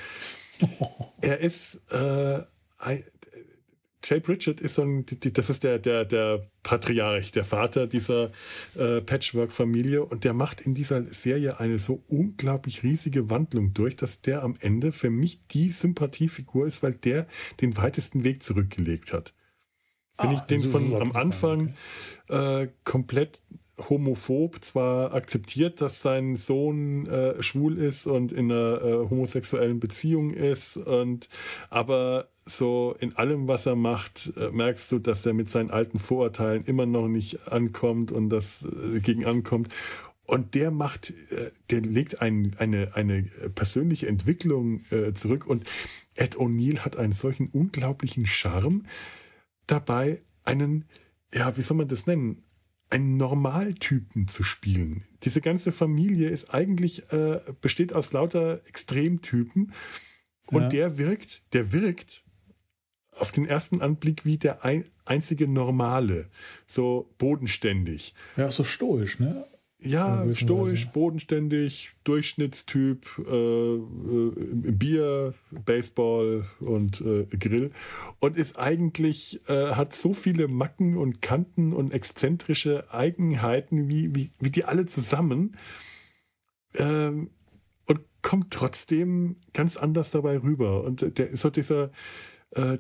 Er 1.23 1.39
ist 1.39 1.81
Jay 4.03 4.21
Pritchett 4.21 4.61
ist 4.61 4.77
so 4.77 4.83
ein, 4.83 5.05
das 5.21 5.51
ist 5.51 5.63
der, 5.63 5.79
der, 5.79 6.05
der 6.05 6.47
Patriarch, 6.63 7.33
der 7.33 7.45
Vater 7.45 7.87
dieser 7.87 8.31
äh, 8.77 9.01
Patchwork-Familie 9.01 10.05
und 10.05 10.25
der 10.25 10.33
macht 10.33 10.63
in 10.63 10.75
dieser 10.75 11.05
Serie 11.05 11.61
eine 11.61 11.79
so 11.79 12.03
unglaublich 12.09 12.83
riesige 12.83 13.29
Wandlung 13.31 13.75
durch, 13.75 13.97
dass 13.97 14.23
der 14.23 14.43
am 14.43 14.55
Ende 14.61 14.93
für 14.93 15.11
mich 15.11 15.47
die 15.49 15.71
Sympathiefigur 15.71 16.67
ist, 16.67 16.83
weil 16.83 16.95
der 16.95 17.27
den 17.61 17.77
weitesten 17.77 18.25
Weg 18.25 18.43
zurückgelegt 18.43 19.13
hat. 19.13 19.35
Wenn 20.17 20.31
ah, 20.31 20.35
ich 20.35 20.41
den 20.41 20.63
von 20.63 20.95
am 21.01 21.13
Anfang 21.13 21.75
äh, 22.29 22.69
komplett 22.85 23.43
homophob 23.89 24.63
zwar 24.63 25.15
akzeptiert, 25.15 25.81
dass 25.81 26.03
sein 26.03 26.37
Sohn 26.37 27.07
äh, 27.07 27.43
schwul 27.43 27.79
ist 27.79 28.07
und 28.07 28.33
in 28.33 28.51
einer 28.51 28.83
äh, 28.83 28.93
homosexuellen 29.09 29.81
Beziehung 29.81 30.31
ist, 30.31 30.77
und 30.77 31.29
aber 31.71 32.29
so 32.51 32.97
in 32.99 33.17
allem, 33.17 33.49
was 33.49 33.67
er 33.67 33.77
macht, 33.77 34.33
äh, 34.37 34.51
merkst 34.51 34.91
du, 34.93 34.99
dass 34.99 35.25
er 35.25 35.33
mit 35.33 35.51
seinen 35.51 35.71
alten 35.71 35.99
Vorurteilen 35.99 36.65
immer 36.65 36.87
noch 36.87 37.09
nicht 37.09 37.49
ankommt 37.49 38.13
und 38.13 38.29
das 38.29 38.65
äh, 38.65 39.01
gegen 39.01 39.25
ankommt. 39.25 39.75
Und 40.25 40.55
der 40.55 40.71
macht, 40.71 41.11
äh, 41.31 41.51
der 41.71 41.81
legt 41.81 42.23
ein, 42.23 42.55
eine, 42.59 42.95
eine 42.95 43.23
persönliche 43.55 44.07
Entwicklung 44.07 44.81
äh, 44.91 45.13
zurück. 45.13 45.47
Und 45.47 45.65
Ed 46.15 46.37
O'Neill 46.37 46.81
hat 46.81 46.97
einen 46.97 47.13
solchen 47.13 47.49
unglaublichen 47.49 48.27
Charme 48.27 48.85
dabei, 49.67 50.21
einen, 50.45 50.85
ja, 51.35 51.57
wie 51.57 51.63
soll 51.63 51.77
man 51.77 51.89
das 51.89 52.07
nennen? 52.07 52.43
einen 52.91 53.17
Normaltypen 53.17 54.27
zu 54.27 54.43
spielen. 54.43 55.05
Diese 55.23 55.41
ganze 55.41 55.71
Familie 55.71 56.29
ist 56.29 56.53
eigentlich, 56.53 57.11
äh, 57.13 57.41
besteht 57.61 57.93
aus 57.93 58.13
lauter 58.13 58.61
Extremtypen. 58.67 59.73
Und 60.47 60.63
ja. 60.63 60.69
der 60.69 60.99
wirkt, 60.99 61.55
der 61.55 61.73
wirkt 61.73 62.25
auf 63.13 63.33
den 63.33 63.47
ersten 63.47 63.81
Anblick 63.81 64.25
wie 64.25 64.39
der 64.39 64.65
ein, 64.65 64.85
einzige 65.05 65.49
Normale. 65.49 66.29
So 66.67 67.11
bodenständig. 67.19 68.15
Ja, 68.37 68.51
so 68.51 68.65
stoisch, 68.65 69.19
ne? 69.19 69.45
Ja, 69.83 70.27
stoisch, 70.35 70.89
bodenständig, 70.91 71.93
Durchschnittstyp, 72.05 73.07
äh, 73.27 73.77
äh, 73.77 74.33
Bier, 74.73 75.33
Baseball 75.65 76.45
und 76.61 77.01
äh, 77.01 77.25
Grill. 77.25 77.71
Und 78.19 78.37
ist 78.37 78.59
eigentlich, 78.59 79.41
äh, 79.49 79.71
hat 79.73 79.95
so 79.95 80.13
viele 80.13 80.49
Macken 80.49 80.99
und 80.99 81.23
Kanten 81.23 81.73
und 81.73 81.95
exzentrische 81.95 82.93
Eigenheiten, 82.93 83.89
wie, 83.89 84.15
wie, 84.15 84.31
wie 84.39 84.51
die 84.51 84.65
alle 84.65 84.85
zusammen. 84.85 85.57
Ähm, 86.75 87.31
und 87.87 88.01
kommt 88.21 88.53
trotzdem 88.53 89.37
ganz 89.55 89.79
anders 89.79 90.11
dabei 90.11 90.37
rüber. 90.39 90.85
Und 90.85 91.19
der 91.19 91.31
ist 91.31 91.41
so 91.41 91.49
dieser, 91.49 91.91
äh, 92.55 92.79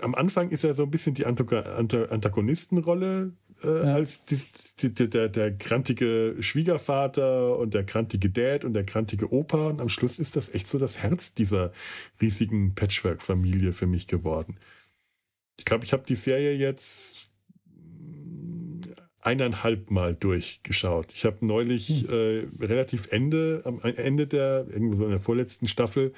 am 0.00 0.14
Anfang 0.14 0.50
ist 0.50 0.64
er 0.64 0.74
so 0.74 0.84
ein 0.84 0.90
bisschen 0.90 1.14
die 1.14 1.26
Antagonistenrolle 1.26 3.32
äh, 3.62 3.68
ja. 3.68 3.94
als 3.94 4.24
die, 4.24 4.88
die, 4.88 5.10
der, 5.10 5.28
der 5.28 5.56
krantige 5.56 6.36
Schwiegervater 6.40 7.58
und 7.58 7.74
der 7.74 7.84
krantige 7.84 8.30
Dad 8.30 8.64
und 8.64 8.72
der 8.72 8.84
krantige 8.84 9.32
Opa. 9.32 9.68
Und 9.68 9.80
am 9.80 9.88
Schluss 9.88 10.18
ist 10.18 10.36
das 10.36 10.54
echt 10.54 10.68
so 10.68 10.78
das 10.78 10.98
Herz 10.98 11.34
dieser 11.34 11.72
riesigen 12.20 12.74
Patchwork-Familie 12.74 13.72
für 13.72 13.86
mich 13.86 14.06
geworden. 14.06 14.56
Ich 15.58 15.64
glaube, 15.64 15.84
ich 15.84 15.92
habe 15.92 16.04
die 16.06 16.14
Serie 16.14 16.54
jetzt 16.54 17.28
eineinhalb 19.22 19.90
Mal 19.90 20.14
durchgeschaut. 20.14 21.12
Ich 21.12 21.26
habe 21.26 21.46
neulich 21.46 22.06
hm. 22.08 22.10
äh, 22.10 22.64
relativ 22.64 23.08
Ende, 23.10 23.60
am 23.64 23.80
Ende 23.82 24.26
der, 24.26 24.66
irgendwo 24.70 24.94
so 24.94 25.04
in 25.04 25.10
der 25.10 25.20
vorletzten 25.20 25.68
Staffel 25.68 26.14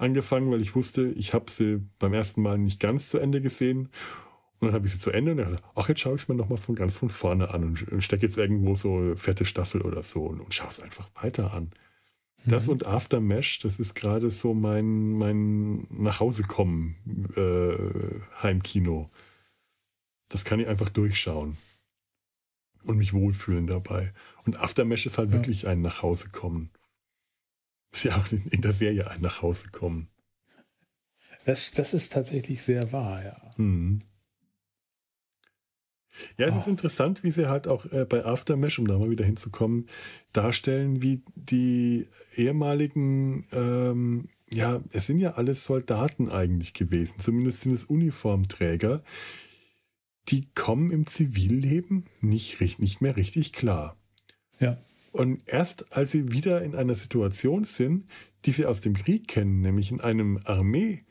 angefangen, 0.00 0.50
weil 0.50 0.60
ich 0.60 0.74
wusste, 0.74 1.08
ich 1.08 1.34
habe 1.34 1.50
sie 1.50 1.80
beim 1.98 2.12
ersten 2.12 2.42
Mal 2.42 2.58
nicht 2.58 2.80
ganz 2.80 3.10
zu 3.10 3.18
Ende 3.18 3.40
gesehen 3.40 3.88
und 4.58 4.68
dann 4.68 4.74
habe 4.74 4.86
ich 4.86 4.92
sie 4.92 4.98
zu 4.98 5.10
Ende 5.10 5.32
und 5.32 5.38
dachte, 5.38 5.60
ach, 5.74 5.88
jetzt 5.88 6.00
schaue 6.00 6.14
ich 6.14 6.22
es 6.22 6.28
mir 6.28 6.34
nochmal 6.34 6.58
von 6.58 6.74
ganz 6.74 6.96
von 6.96 7.10
vorne 7.10 7.50
an 7.50 7.64
und 7.64 8.02
stecke 8.02 8.22
jetzt 8.22 8.36
irgendwo 8.36 8.74
so 8.74 9.14
fette 9.16 9.44
Staffel 9.44 9.82
oder 9.82 10.02
so 10.02 10.24
und, 10.24 10.40
und 10.40 10.54
schaue 10.54 10.68
es 10.68 10.80
einfach 10.80 11.08
weiter 11.22 11.54
an. 11.54 11.70
Mhm. 12.44 12.50
Das 12.50 12.68
und 12.68 12.86
After 12.86 13.20
Mesh, 13.20 13.58
das 13.60 13.80
ist 13.80 13.94
gerade 13.94 14.30
so 14.30 14.54
mein, 14.54 15.12
mein 15.12 15.86
Nachhausekommen 15.90 16.96
äh, 17.36 18.42
Heimkino. 18.42 19.08
Das 20.28 20.44
kann 20.44 20.60
ich 20.60 20.68
einfach 20.68 20.90
durchschauen 20.90 21.56
und 22.84 22.98
mich 22.98 23.12
wohlfühlen 23.12 23.66
dabei. 23.66 24.12
Und 24.44 24.58
After 24.58 24.84
Mesh 24.84 25.06
ist 25.06 25.18
halt 25.18 25.30
ja. 25.30 25.34
wirklich 25.34 25.66
ein 25.68 25.80
Nachhausekommen. 25.82 26.70
Ist 27.92 28.04
ja 28.04 28.16
auch 28.16 28.26
in, 28.30 28.60
der 28.60 28.72
Serie 28.72 29.10
ein 29.10 29.20
Nachhausekommen. 29.20 30.08
Das, 31.44 31.72
das 31.72 31.94
ist 31.94 32.12
tatsächlich 32.12 32.62
sehr 32.62 32.92
wahr, 32.92 33.24
ja. 33.24 33.50
Mhm. 33.56 34.02
Ja, 36.36 36.46
es 36.46 36.54
oh. 36.54 36.58
ist 36.58 36.66
interessant, 36.66 37.22
wie 37.22 37.30
sie 37.30 37.48
halt 37.48 37.66
auch 37.66 37.86
äh, 37.86 38.04
bei 38.04 38.24
Aftermesh, 38.24 38.78
um 38.78 38.86
da 38.86 38.98
mal 38.98 39.10
wieder 39.10 39.24
hinzukommen, 39.24 39.88
darstellen, 40.32 41.02
wie 41.02 41.22
die 41.34 42.08
ehemaligen, 42.36 43.46
ähm, 43.52 44.28
ja, 44.52 44.82
es 44.90 45.06
sind 45.06 45.20
ja 45.20 45.32
alles 45.32 45.64
Soldaten 45.64 46.28
eigentlich 46.28 46.74
gewesen, 46.74 47.18
zumindest 47.18 47.62
sind 47.62 47.72
es 47.72 47.84
Uniformträger, 47.84 49.02
die 50.28 50.48
kommen 50.54 50.90
im 50.90 51.06
Zivilleben 51.06 52.06
nicht, 52.20 52.60
nicht 52.60 53.00
mehr 53.00 53.16
richtig 53.16 53.52
klar. 53.52 53.96
Ja. 54.58 54.76
Und 55.12 55.42
erst 55.46 55.92
als 55.92 56.12
sie 56.12 56.32
wieder 56.32 56.62
in 56.62 56.74
einer 56.74 56.94
Situation 56.94 57.64
sind, 57.64 58.06
die 58.44 58.52
sie 58.52 58.66
aus 58.66 58.80
dem 58.80 58.94
Krieg 58.94 59.28
kennen, 59.28 59.60
nämlich 59.60 59.90
in 59.90 60.00
einem 60.00 60.40
Armee, 60.44 61.04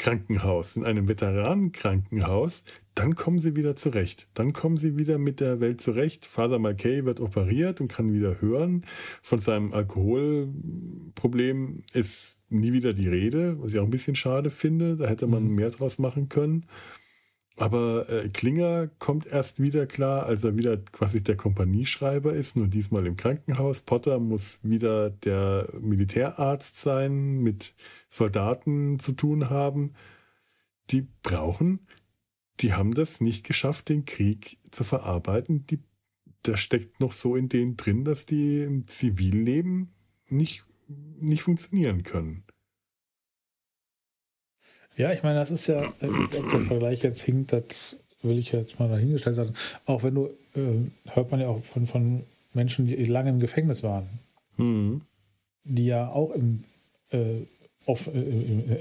Krankenhaus, 0.00 0.76
in 0.76 0.84
einem 0.84 1.08
Veteranenkrankenhaus, 1.08 2.64
dann 2.94 3.14
kommen 3.14 3.38
sie 3.38 3.54
wieder 3.54 3.76
zurecht. 3.76 4.28
Dann 4.32 4.54
kommen 4.54 4.78
sie 4.78 4.96
wieder 4.96 5.18
mit 5.18 5.40
der 5.40 5.60
Welt 5.60 5.82
zurecht. 5.82 6.24
Father 6.24 6.58
Malkay 6.58 7.04
wird 7.04 7.20
operiert 7.20 7.82
und 7.82 7.88
kann 7.88 8.10
wieder 8.12 8.40
hören. 8.40 8.86
Von 9.22 9.38
seinem 9.38 9.74
Alkoholproblem 9.74 11.82
ist 11.92 12.40
nie 12.48 12.72
wieder 12.72 12.94
die 12.94 13.08
Rede, 13.08 13.60
was 13.60 13.74
ich 13.74 13.78
auch 13.78 13.84
ein 13.84 13.90
bisschen 13.90 14.16
schade 14.16 14.48
finde. 14.48 14.96
Da 14.96 15.06
hätte 15.06 15.26
man 15.26 15.44
mhm. 15.44 15.56
mehr 15.56 15.68
draus 15.68 15.98
machen 15.98 16.30
können. 16.30 16.64
Aber 17.56 18.08
äh, 18.08 18.28
Klinger 18.28 18.88
kommt 18.98 19.26
erst 19.26 19.60
wieder 19.60 19.86
klar, 19.86 20.24
als 20.24 20.44
er 20.44 20.56
wieder 20.56 20.78
quasi 20.78 21.22
der 21.22 21.36
Kompanieschreiber 21.36 22.32
ist, 22.32 22.56
nur 22.56 22.68
diesmal 22.68 23.06
im 23.06 23.16
Krankenhaus. 23.16 23.82
Potter 23.82 24.18
muss 24.18 24.60
wieder 24.62 25.10
der 25.10 25.68
Militärarzt 25.78 26.76
sein, 26.76 27.42
mit 27.42 27.74
Soldaten 28.08 28.98
zu 28.98 29.12
tun 29.12 29.50
haben. 29.50 29.92
Die 30.90 31.06
brauchen, 31.22 31.86
die 32.60 32.72
haben 32.72 32.94
das 32.94 33.20
nicht 33.20 33.44
geschafft, 33.44 33.88
den 33.88 34.04
Krieg 34.04 34.58
zu 34.70 34.84
verarbeiten. 34.84 35.66
Die, 35.66 35.80
da 36.42 36.56
steckt 36.56 37.00
noch 37.00 37.12
so 37.12 37.36
in 37.36 37.48
denen 37.48 37.76
drin, 37.76 38.04
dass 38.04 38.26
die 38.26 38.62
im 38.62 38.86
Zivilleben 38.86 39.92
nicht, 40.28 40.64
nicht 40.88 41.42
funktionieren 41.42 42.02
können. 42.02 42.44
Ja, 45.00 45.12
ich 45.12 45.22
meine, 45.22 45.38
das 45.38 45.50
ist 45.50 45.66
ja, 45.66 45.82
äh, 45.82 46.06
ob 46.06 46.50
der 46.50 46.60
Vergleich 46.60 47.02
jetzt 47.02 47.22
hinkt, 47.22 47.54
das 47.54 47.96
will 48.22 48.38
ich 48.38 48.52
jetzt 48.52 48.78
mal 48.78 48.88
dahingestellt 48.90 49.34
sagen. 49.34 49.54
Auch 49.86 50.02
wenn 50.02 50.14
du, 50.14 50.26
äh, 50.54 51.14
hört 51.14 51.30
man 51.30 51.40
ja 51.40 51.48
auch 51.48 51.64
von, 51.64 51.86
von 51.86 52.22
Menschen, 52.52 52.86
die 52.86 53.06
lange 53.06 53.30
im 53.30 53.40
Gefängnis 53.40 53.82
waren, 53.82 54.06
mhm. 54.58 55.00
die 55.64 55.86
ja 55.86 56.10
auch 56.10 56.32
im, 56.32 56.64
äh, 57.12 57.46
auf, 57.86 58.08
äh, 58.08 58.20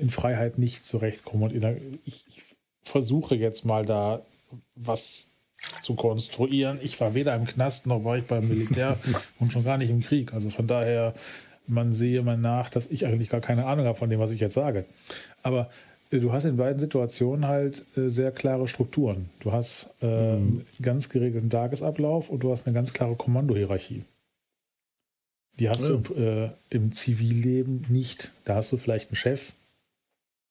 in 0.02 0.10
Freiheit 0.10 0.58
nicht 0.58 0.86
zurechtkommen. 0.86 1.44
Und 1.44 1.80
ich, 2.06 2.26
ich 2.28 2.42
versuche 2.84 3.36
jetzt 3.36 3.64
mal 3.64 3.86
da 3.86 4.22
was 4.76 5.30
zu 5.82 5.96
konstruieren. 5.96 6.80
Ich 6.82 7.00
war 7.00 7.14
weder 7.14 7.34
im 7.34 7.46
Knast 7.46 7.88
noch 7.88 8.04
war 8.04 8.18
ich 8.18 8.26
beim 8.26 8.46
Militär 8.46 9.00
und 9.40 9.54
schon 9.54 9.64
gar 9.64 9.78
nicht 9.78 9.90
im 9.90 10.02
Krieg. 10.02 10.34
Also 10.34 10.50
von 10.50 10.68
daher, 10.68 11.14
man 11.66 11.94
sehe 11.94 12.22
mal 12.24 12.38
nach, 12.38 12.70
dass 12.70 12.88
ich 12.88 13.06
eigentlich 13.06 13.30
gar 13.30 13.42
keine 13.42 13.68
Ahnung 13.68 13.86
habe 13.86 13.98
von 13.98 14.10
dem, 14.10 14.20
was 14.20 14.32
ich 14.32 14.42
jetzt 14.42 14.56
sage. 14.56 14.84
Aber 15.44 15.62
äh, 15.62 15.89
du 16.10 16.32
hast 16.32 16.46
in 16.46 16.58
beiden 16.58 16.80
Situationen 16.80 17.48
halt 17.48 17.86
äh, 17.96 18.10
sehr 18.10 18.32
klare 18.32 18.68
Strukturen. 18.68 19.30
Du 19.42 19.52
hast 19.52 19.94
äh, 20.02 20.38
mhm. 20.38 20.66
ganz 20.82 21.10
geregelten 21.10 21.50
Tagesablauf 21.50 22.30
und 22.30 22.44
du 22.44 22.52
hast 22.52 22.66
eine 22.66 22.74
ganz 22.74 22.94
klare 22.94 23.16
Kommandohierarchie. 23.16 24.04
Die 25.60 25.70
hast 25.70 25.84
ja. 25.84 25.96
du 25.96 26.14
äh, 26.16 26.50
im 26.70 26.92
Zivilleben 26.92 27.86
nicht. 27.90 28.32
Da 28.46 28.56
hast 28.56 28.72
du 28.72 28.78
vielleicht 28.78 29.10
einen 29.10 29.18
Chef 29.18 29.54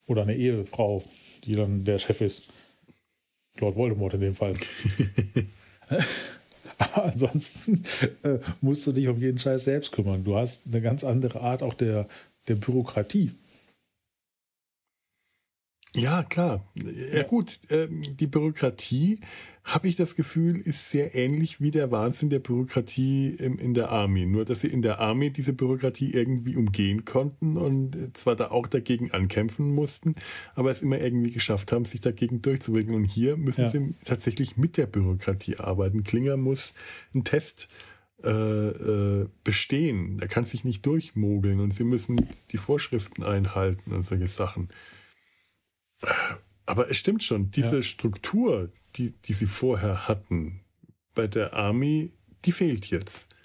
oder 0.07 0.23
eine 0.23 0.37
Ehefrau, 0.37 1.03
die 1.45 1.53
dann 1.53 1.85
der 1.85 1.99
Chef 1.99 2.21
ist. 2.21 2.49
Lord 3.59 3.75
Voldemort 3.75 4.15
in 4.15 4.21
dem 4.21 4.35
Fall. 4.35 4.53
Aber 6.79 7.05
ansonsten 7.05 7.83
äh, 8.23 8.39
musst 8.61 8.87
du 8.87 8.93
dich 8.93 9.09
um 9.09 9.19
jeden 9.19 9.39
Scheiß 9.39 9.65
selbst 9.65 9.93
kümmern. 9.93 10.25
Du 10.25 10.37
hast 10.37 10.67
eine 10.67 10.81
ganz 10.81 11.05
andere 11.05 11.41
Art 11.41 11.63
auch 11.63 11.75
der, 11.75 12.07
der 12.47 12.55
Bürokratie. 12.55 13.33
Ja, 15.95 16.23
klar. 16.23 16.65
Ja, 17.15 17.23
gut, 17.23 17.61
ähm, 17.71 18.03
die 18.19 18.27
Bürokratie, 18.27 19.21
habe 19.65 19.87
ich 19.87 19.97
das 19.97 20.17
Gefühl, 20.17 20.57
ist 20.57 20.91
sehr 20.91 21.15
ähnlich 21.15 21.61
wie 21.61 21.71
der 21.71 21.91
Wahnsinn 21.91 22.31
der 22.31 22.39
Bürokratie 22.39 23.29
in 23.29 23.75
der 23.75 23.91
Army. 23.91 24.25
Nur, 24.25 24.47
dass 24.47 24.63
sie 24.63 24.69
in 24.69 24.81
der 24.81 24.99
Army 24.99 25.31
diese 25.31 25.53
Bürokratie 25.53 26.11
irgendwie 26.11 26.57
umgehen 26.57 27.05
konnten 27.05 27.59
und 27.59 28.17
zwar 28.17 28.35
da 28.35 28.51
auch 28.51 28.67
dagegen 28.67 29.11
ankämpfen 29.11 29.75
mussten, 29.75 30.15
aber 30.55 30.71
es 30.71 30.81
immer 30.81 30.99
irgendwie 30.99 31.33
geschafft 31.33 31.73
haben, 31.73 31.85
sich 31.85 32.01
dagegen 32.01 32.41
durchzuwirken. 32.41 32.95
Und 32.95 33.05
hier 33.05 33.37
müssen 33.37 33.65
ja. 33.65 33.69
sie 33.69 33.95
tatsächlich 34.05 34.57
mit 34.57 34.79
der 34.79 34.87
Bürokratie 34.87 35.59
arbeiten. 35.59 36.03
Klinger 36.03 36.39
muss 36.39 36.73
einen 37.13 37.25
Test 37.25 37.69
äh, 38.25 38.31
äh, 38.31 39.29
bestehen. 39.45 40.19
Er 40.21 40.29
kann 40.29 40.45
sich 40.45 40.65
nicht 40.65 40.87
durchmogeln 40.87 41.61
und 41.61 41.75
sie 41.75 41.85
müssen 41.85 42.27
die 42.53 42.57
Vorschriften 42.57 43.23
einhalten 43.23 43.93
und 43.93 44.03
solche 44.03 44.29
Sachen. 44.29 44.71
Aber 46.67 46.91
es 46.91 46.99
stimmt 46.99 47.23
schon, 47.23 47.51
diese 47.51 47.77
ja. 47.77 47.83
Struktur, 47.83 48.71
die, 48.97 49.13
die 49.13 49.33
sie 49.33 49.47
vorher 49.47 50.09
hatten 50.09 50.61
bei 51.15 51.27
der 51.27 51.55
Army, 51.55 52.13
die 52.45 52.53
fehlt 52.53 52.87
jetzt. 52.87 53.37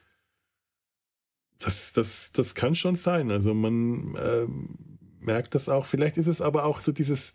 Das, 1.60 1.94
das, 1.94 2.32
das 2.34 2.56
kann 2.56 2.76
schon 2.76 2.96
sein. 2.96 3.32
Also 3.32 3.54
man 3.54 4.16
äh, 4.16 4.48
merkt 5.20 5.56
das 5.56 5.70
auch. 5.70 5.86
Vielleicht 5.86 6.18
ist 6.18 6.28
es 6.28 6.42
aber 6.42 6.66
auch 6.66 6.80
so 6.80 6.92
dieses 6.92 7.34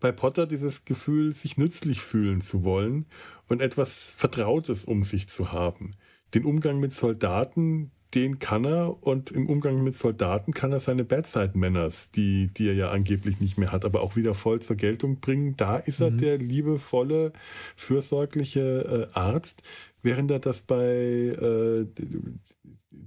bei 0.00 0.12
Potter 0.12 0.46
dieses 0.46 0.84
Gefühl, 0.84 1.32
sich 1.32 1.56
nützlich 1.56 2.00
fühlen 2.00 2.40
zu 2.40 2.64
wollen 2.64 3.06
und 3.48 3.62
etwas 3.62 4.12
Vertrautes 4.16 4.84
um 4.84 5.02
sich 5.02 5.28
zu 5.28 5.52
haben. 5.52 5.92
Den 6.34 6.44
Umgang 6.44 6.80
mit 6.80 6.92
Soldaten, 6.92 7.92
den 8.16 8.38
kann 8.38 8.64
er 8.64 9.02
und 9.02 9.30
im 9.30 9.46
Umgang 9.46 9.84
mit 9.84 9.94
Soldaten 9.94 10.54
kann 10.54 10.72
er 10.72 10.80
seine 10.80 11.04
Bedside-Manners, 11.04 12.10
die, 12.12 12.46
die 12.46 12.68
er 12.68 12.74
ja 12.74 12.90
angeblich 12.90 13.40
nicht 13.40 13.58
mehr 13.58 13.72
hat, 13.72 13.84
aber 13.84 14.00
auch 14.00 14.16
wieder 14.16 14.34
voll 14.34 14.62
zur 14.62 14.76
Geltung 14.76 15.20
bringen. 15.20 15.54
Da 15.58 15.76
ist 15.76 16.00
er 16.00 16.10
mhm. 16.10 16.18
der 16.18 16.38
liebevolle, 16.38 17.34
fürsorgliche 17.76 19.10
äh, 19.12 19.18
Arzt, 19.18 19.62
während 20.02 20.30
er 20.30 20.38
das 20.38 20.62
bei 20.62 20.86
äh, 20.86 21.86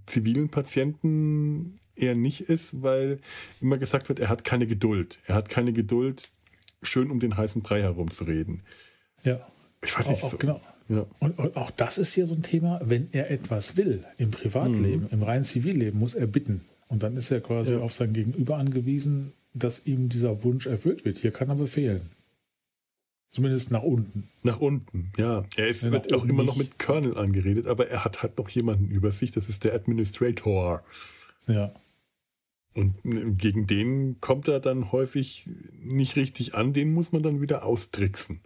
zivilen 0.06 0.50
Patienten 0.50 1.80
eher 1.96 2.14
nicht 2.14 2.42
ist, 2.42 2.84
weil 2.84 3.20
immer 3.62 3.80
gesagt 3.80 4.10
wird, 4.10 4.20
er 4.20 4.30
hat 4.30 4.44
keine 4.44 4.68
Geduld. 4.68 5.20
Er 5.26 5.34
hat 5.34 5.50
keine 5.50 5.74
Geduld, 5.74 6.30
schön 6.84 7.10
um 7.10 7.20
den 7.20 7.36
heißen 7.36 7.64
Brei 7.64 7.82
herumzureden. 7.82 8.62
Ja. 9.24 9.40
Ich 9.84 9.98
weiß 9.98 10.10
nicht, 10.10 10.24
auch, 10.24 10.32
so. 10.32 10.38
genau. 10.38 10.62
Ja. 10.90 11.06
Und, 11.20 11.38
und, 11.38 11.56
auch 11.56 11.72
das 11.72 11.98
ist 11.98 12.14
hier 12.14 12.26
so 12.26 12.34
ein 12.34 12.42
Thema, 12.42 12.82
wenn 12.84 13.10
er 13.12 13.30
etwas 13.30 13.78
will 13.78 14.04
im 14.18 14.32
Privatleben, 14.32 15.04
mhm. 15.04 15.10
im 15.12 15.24
reinen 15.24 15.44
Zivilleben, 15.44 16.00
muss 16.00 16.16
er 16.16 16.28
bitten. 16.28 16.62
Und 16.88 17.04
dann 17.04 17.16
ist 17.16 17.30
er 17.30 17.42
quasi 17.42 17.74
ja. 17.74 17.80
auf 17.80 17.94
sein 17.94 18.14
Gegenüber 18.14 18.58
angewiesen, 18.58 19.34
dass 19.54 19.86
ihm 19.86 20.10
dieser 20.10 20.44
Wunsch 20.44 20.66
erfüllt 20.66 21.06
wird. 21.06 21.20
Hier 21.20 21.32
kann 21.32 21.50
er 21.50 21.56
befehlen. 21.56 22.02
Zumindest 23.32 23.70
nach 23.70 23.84
unten. 23.84 24.28
Nach 24.42 24.60
unten, 24.60 25.12
ja. 25.18 25.46
Er 25.56 25.68
ist 25.68 25.84
ja, 25.84 25.92
wird 25.92 26.12
auch 26.14 26.26
immer 26.26 26.44
noch 26.44 26.56
mit 26.56 26.80
Colonel 26.80 27.16
angeredet, 27.16 27.68
aber 27.68 27.88
er 27.88 28.04
hat 28.04 28.24
halt 28.24 28.40
noch 28.40 28.50
jemanden 28.50 28.90
über 28.90 29.12
sich, 29.12 29.30
das 29.30 29.50
ist 29.50 29.64
der 29.64 29.76
Administrator. 29.76 30.84
Ja. 31.46 31.72
Und 32.74 32.96
gegen 33.38 33.68
den 33.68 34.20
kommt 34.20 34.48
er 34.48 34.60
dann 34.60 34.92
häufig 34.92 35.48
nicht 35.80 36.16
richtig 36.16 36.56
an, 36.56 36.74
den 36.74 36.92
muss 36.92 37.12
man 37.12 37.22
dann 37.22 37.42
wieder 37.42 37.66
austricksen. 37.66 38.40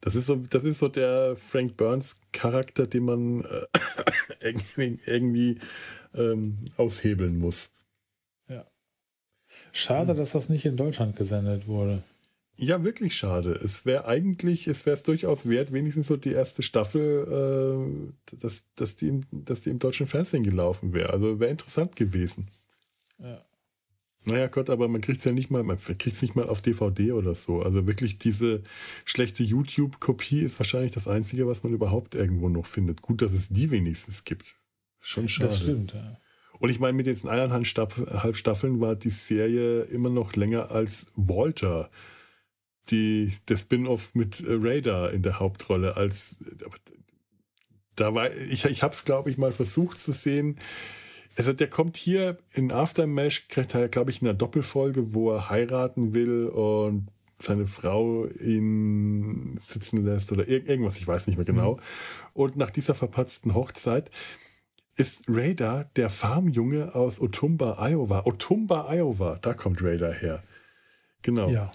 Das 0.00 0.14
ist 0.14 0.26
so, 0.26 0.36
das 0.36 0.64
ist 0.64 0.78
so 0.78 0.88
der 0.88 1.36
Frank 1.36 1.76
Burns 1.76 2.20
Charakter, 2.32 2.86
den 2.86 3.04
man 3.04 3.44
äh, 3.44 3.66
irgendwie, 4.40 4.98
irgendwie 5.06 5.58
ähm, 6.14 6.56
aushebeln 6.76 7.38
muss. 7.38 7.70
Ja. 8.48 8.64
Schade, 9.72 10.14
dass 10.14 10.32
das 10.32 10.48
nicht 10.48 10.64
in 10.64 10.76
Deutschland 10.76 11.16
gesendet 11.16 11.66
wurde. 11.66 12.02
Ja, 12.58 12.82
wirklich 12.82 13.14
schade. 13.14 13.52
Es 13.62 13.84
wäre 13.84 14.06
eigentlich, 14.06 14.66
es 14.66 14.86
wäre 14.86 14.94
es 14.94 15.02
durchaus 15.02 15.48
wert, 15.48 15.72
wenigstens 15.72 16.06
so 16.06 16.16
die 16.16 16.32
erste 16.32 16.62
Staffel, 16.62 17.26
äh, 18.32 18.36
dass, 18.36 18.64
dass, 18.76 18.96
die 18.96 19.08
im, 19.08 19.26
dass 19.30 19.60
die 19.60 19.70
im 19.70 19.78
deutschen 19.78 20.06
Fernsehen 20.06 20.42
gelaufen 20.42 20.94
wäre. 20.94 21.12
Also 21.12 21.38
wäre 21.38 21.50
interessant 21.50 21.96
gewesen. 21.96 22.46
Ja. 23.18 23.42
Naja, 24.28 24.48
Gott, 24.48 24.70
aber 24.70 24.88
man 24.88 25.00
kriegt 25.00 25.20
es 25.20 25.24
ja 25.24 25.30
nicht 25.30 25.50
mal, 25.50 25.62
man 25.62 25.76
kriegt 25.76 26.20
nicht 26.20 26.34
mal 26.34 26.48
auf 26.48 26.60
DVD 26.60 27.12
oder 27.12 27.32
so. 27.34 27.62
Also 27.62 27.86
wirklich 27.86 28.18
diese 28.18 28.62
schlechte 29.04 29.44
YouTube-Kopie 29.44 30.40
ist 30.40 30.58
wahrscheinlich 30.58 30.90
das 30.90 31.06
Einzige, 31.06 31.46
was 31.46 31.62
man 31.62 31.72
überhaupt 31.72 32.16
irgendwo 32.16 32.48
noch 32.48 32.66
findet. 32.66 33.02
Gut, 33.02 33.22
dass 33.22 33.32
es 33.32 33.50
die 33.50 33.70
wenigstens 33.70 34.24
gibt. 34.24 34.56
Schon 34.98 35.28
schade. 35.28 35.48
Das 35.48 35.60
stimmt, 35.60 35.94
ja. 35.94 36.18
Und 36.58 36.70
ich 36.70 36.80
meine, 36.80 36.94
mit 36.94 37.06
diesen 37.06 37.30
eineinhalb 37.30 37.66
Staffeln 37.66 38.80
war 38.80 38.96
die 38.96 39.10
Serie 39.10 39.82
immer 39.82 40.10
noch 40.10 40.34
länger 40.34 40.72
als 40.72 41.06
Walter. 41.14 41.88
Die, 42.90 43.32
der 43.48 43.56
Spin-off 43.56 44.12
mit 44.14 44.42
Radar 44.44 45.12
in 45.12 45.22
der 45.22 45.38
Hauptrolle. 45.38 45.96
Als, 45.96 46.36
da 47.94 48.12
war, 48.12 48.34
ich, 48.34 48.64
ich 48.64 48.82
habe 48.82 48.94
es, 48.94 49.04
glaube 49.04 49.30
ich, 49.30 49.38
mal 49.38 49.52
versucht 49.52 50.00
zu 50.00 50.10
sehen 50.10 50.58
also 51.36 51.52
der 51.52 51.68
kommt 51.68 51.96
hier 51.96 52.38
in 52.52 52.72
Aftermash, 52.72 53.48
kriegt 53.48 53.74
er, 53.74 53.88
glaube 53.88 54.10
ich, 54.10 54.22
in 54.22 54.28
einer 54.28 54.36
Doppelfolge, 54.36 55.14
wo 55.14 55.32
er 55.32 55.50
heiraten 55.50 56.14
will 56.14 56.46
und 56.46 57.08
seine 57.38 57.66
Frau 57.66 58.26
ihn 58.26 59.56
sitzen 59.58 60.04
lässt 60.04 60.32
oder 60.32 60.48
irgendwas, 60.48 60.98
ich 60.98 61.06
weiß 61.06 61.26
nicht 61.26 61.36
mehr 61.36 61.44
genau. 61.44 61.74
Mhm. 61.74 61.80
Und 62.32 62.56
nach 62.56 62.70
dieser 62.70 62.94
verpatzten 62.94 63.54
Hochzeit 63.54 64.10
ist 64.96 65.24
Raider 65.28 65.90
der 65.96 66.08
Farmjunge 66.08 66.94
aus 66.94 67.20
Otumba, 67.20 67.76
Iowa. 67.86 68.22
Otumba, 68.24 68.90
Iowa, 68.90 69.38
da 69.42 69.52
kommt 69.52 69.82
Raider 69.82 70.12
her. 70.12 70.42
Genau. 71.20 71.50
Ja, 71.50 71.70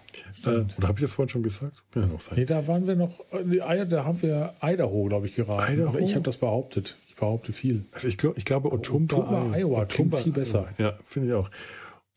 äh, 0.45 0.61
oder 0.77 0.87
habe 0.87 0.93
ich 0.95 1.01
das 1.01 1.13
vorhin 1.13 1.29
schon 1.29 1.43
gesagt? 1.43 1.83
Kann 1.91 2.09
ja 2.11 2.19
sein. 2.19 2.39
Nee, 2.39 2.45
da 2.45 2.65
waren 2.67 2.87
wir 2.87 2.95
noch, 2.95 3.19
äh, 3.31 3.85
da 3.85 4.05
haben 4.05 4.21
wir 4.23 4.55
Idaho, 4.63 5.05
glaube 5.05 5.27
ich, 5.27 5.35
geraten. 5.35 5.73
Idaho? 5.73 5.97
ich 5.99 6.15
habe 6.15 6.23
das 6.23 6.37
behauptet 6.37 6.95
behaupte 7.21 7.53
viel. 7.53 7.85
Also 7.91 8.07
ich, 8.07 8.17
glaub, 8.17 8.35
ich 8.35 8.45
glaube, 8.45 8.71
Otumba, 8.71 9.17
Otumba 9.17 9.57
Iowa 9.57 9.81
Otumba, 9.83 10.17
viel 10.17 10.33
besser. 10.33 10.67
Ja, 10.79 10.97
finde 11.05 11.29
ich 11.29 11.33
auch. 11.35 11.51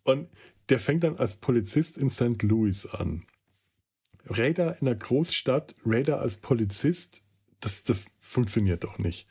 Und 0.02 0.28
der 0.70 0.80
fängt 0.80 1.04
dann 1.04 1.18
als 1.18 1.36
Polizist 1.36 1.98
in 1.98 2.08
St. 2.08 2.42
Louis 2.42 2.86
an. 2.86 3.24
Raider 4.26 4.76
in 4.80 4.86
der 4.86 4.94
Großstadt, 4.94 5.74
Raider 5.84 6.20
als 6.20 6.38
Polizist, 6.38 7.22
das, 7.60 7.84
das 7.84 8.06
funktioniert 8.18 8.82
doch 8.82 8.98
nicht. 8.98 9.26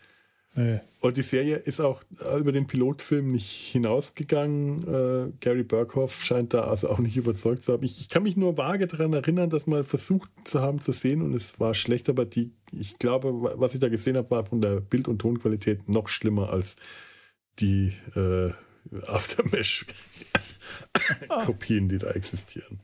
Nee. 0.56 0.82
Und 1.00 1.18
die 1.18 1.24
Serie 1.24 1.56
ist 1.56 1.80
auch 1.80 2.04
äh, 2.24 2.38
über 2.38 2.52
den 2.52 2.68
Pilotfilm 2.68 3.32
nicht 3.32 3.72
hinausgegangen. 3.72 4.78
Äh, 4.88 5.32
Gary 5.40 5.64
Burkhoff 5.64 6.24
scheint 6.24 6.54
da 6.54 6.66
also 6.66 6.90
auch 6.90 7.00
nicht 7.00 7.18
überzeugt 7.18 7.64
zu 7.64 7.74
haben. 7.74 7.82
Ich, 7.84 8.00
ich, 8.00 8.10
kann 8.10 8.22
mich 8.24 8.38
nur 8.38 8.56
vage 8.56 8.86
daran 8.86 9.14
erinnern, 9.14 9.50
das 9.50 9.66
mal 9.66 9.84
versucht 9.84 10.30
zu 10.44 10.62
haben 10.62 10.80
zu 10.80 10.92
sehen 10.92 11.24
und 11.24 11.34
es 11.34 11.60
war 11.60 11.74
schlecht, 11.74 12.08
aber 12.08 12.26
die, 12.26 12.52
ich 12.72 13.00
glaube, 13.00 13.34
was 13.60 13.74
ich 13.74 13.80
da 13.80 13.90
gesehen 13.90 14.16
habe, 14.16 14.30
war 14.30 14.46
von 14.46 14.62
der 14.62 14.80
Bild- 14.80 15.08
und 15.08 15.18
Tonqualität 15.20 15.90
noch 15.90 16.08
schlimmer 16.08 16.52
als 16.52 16.76
die 17.60 17.94
äh, 18.16 18.52
Aftermesh-Kopien, 19.08 21.90
die 21.90 21.98
da 21.98 22.12
existieren. 22.12 22.80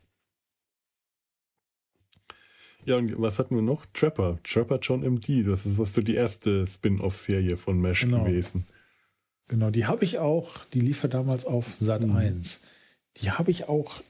Ja, 2.89 2.95
und 2.95 3.21
was 3.21 3.37
hatten 3.37 3.53
wir 3.53 3.61
noch? 3.61 3.85
Trapper. 3.93 4.39
Trapper 4.43 4.79
John 4.81 5.03
MD. 5.03 5.43
Das 5.47 5.67
ist 5.67 5.77
was 5.77 5.91
für 5.91 6.03
die 6.03 6.15
erste 6.15 6.65
Spin-off-Serie 6.65 7.55
von 7.55 7.79
Mesh 7.79 8.01
genau. 8.01 8.23
gewesen. 8.23 8.65
Genau, 9.47 9.69
die 9.69 9.85
habe 9.85 10.03
ich 10.03 10.17
auch, 10.17 10.65
die 10.73 10.79
lief 10.79 11.03
ja 11.03 11.09
damals 11.09 11.45
auf 11.45 11.75
Sat 11.79 12.01
mhm. 12.01 12.15
1. 12.15 12.63
Die 13.17 13.29
habe 13.29 13.51
ich 13.51 13.69
auch, 13.69 14.01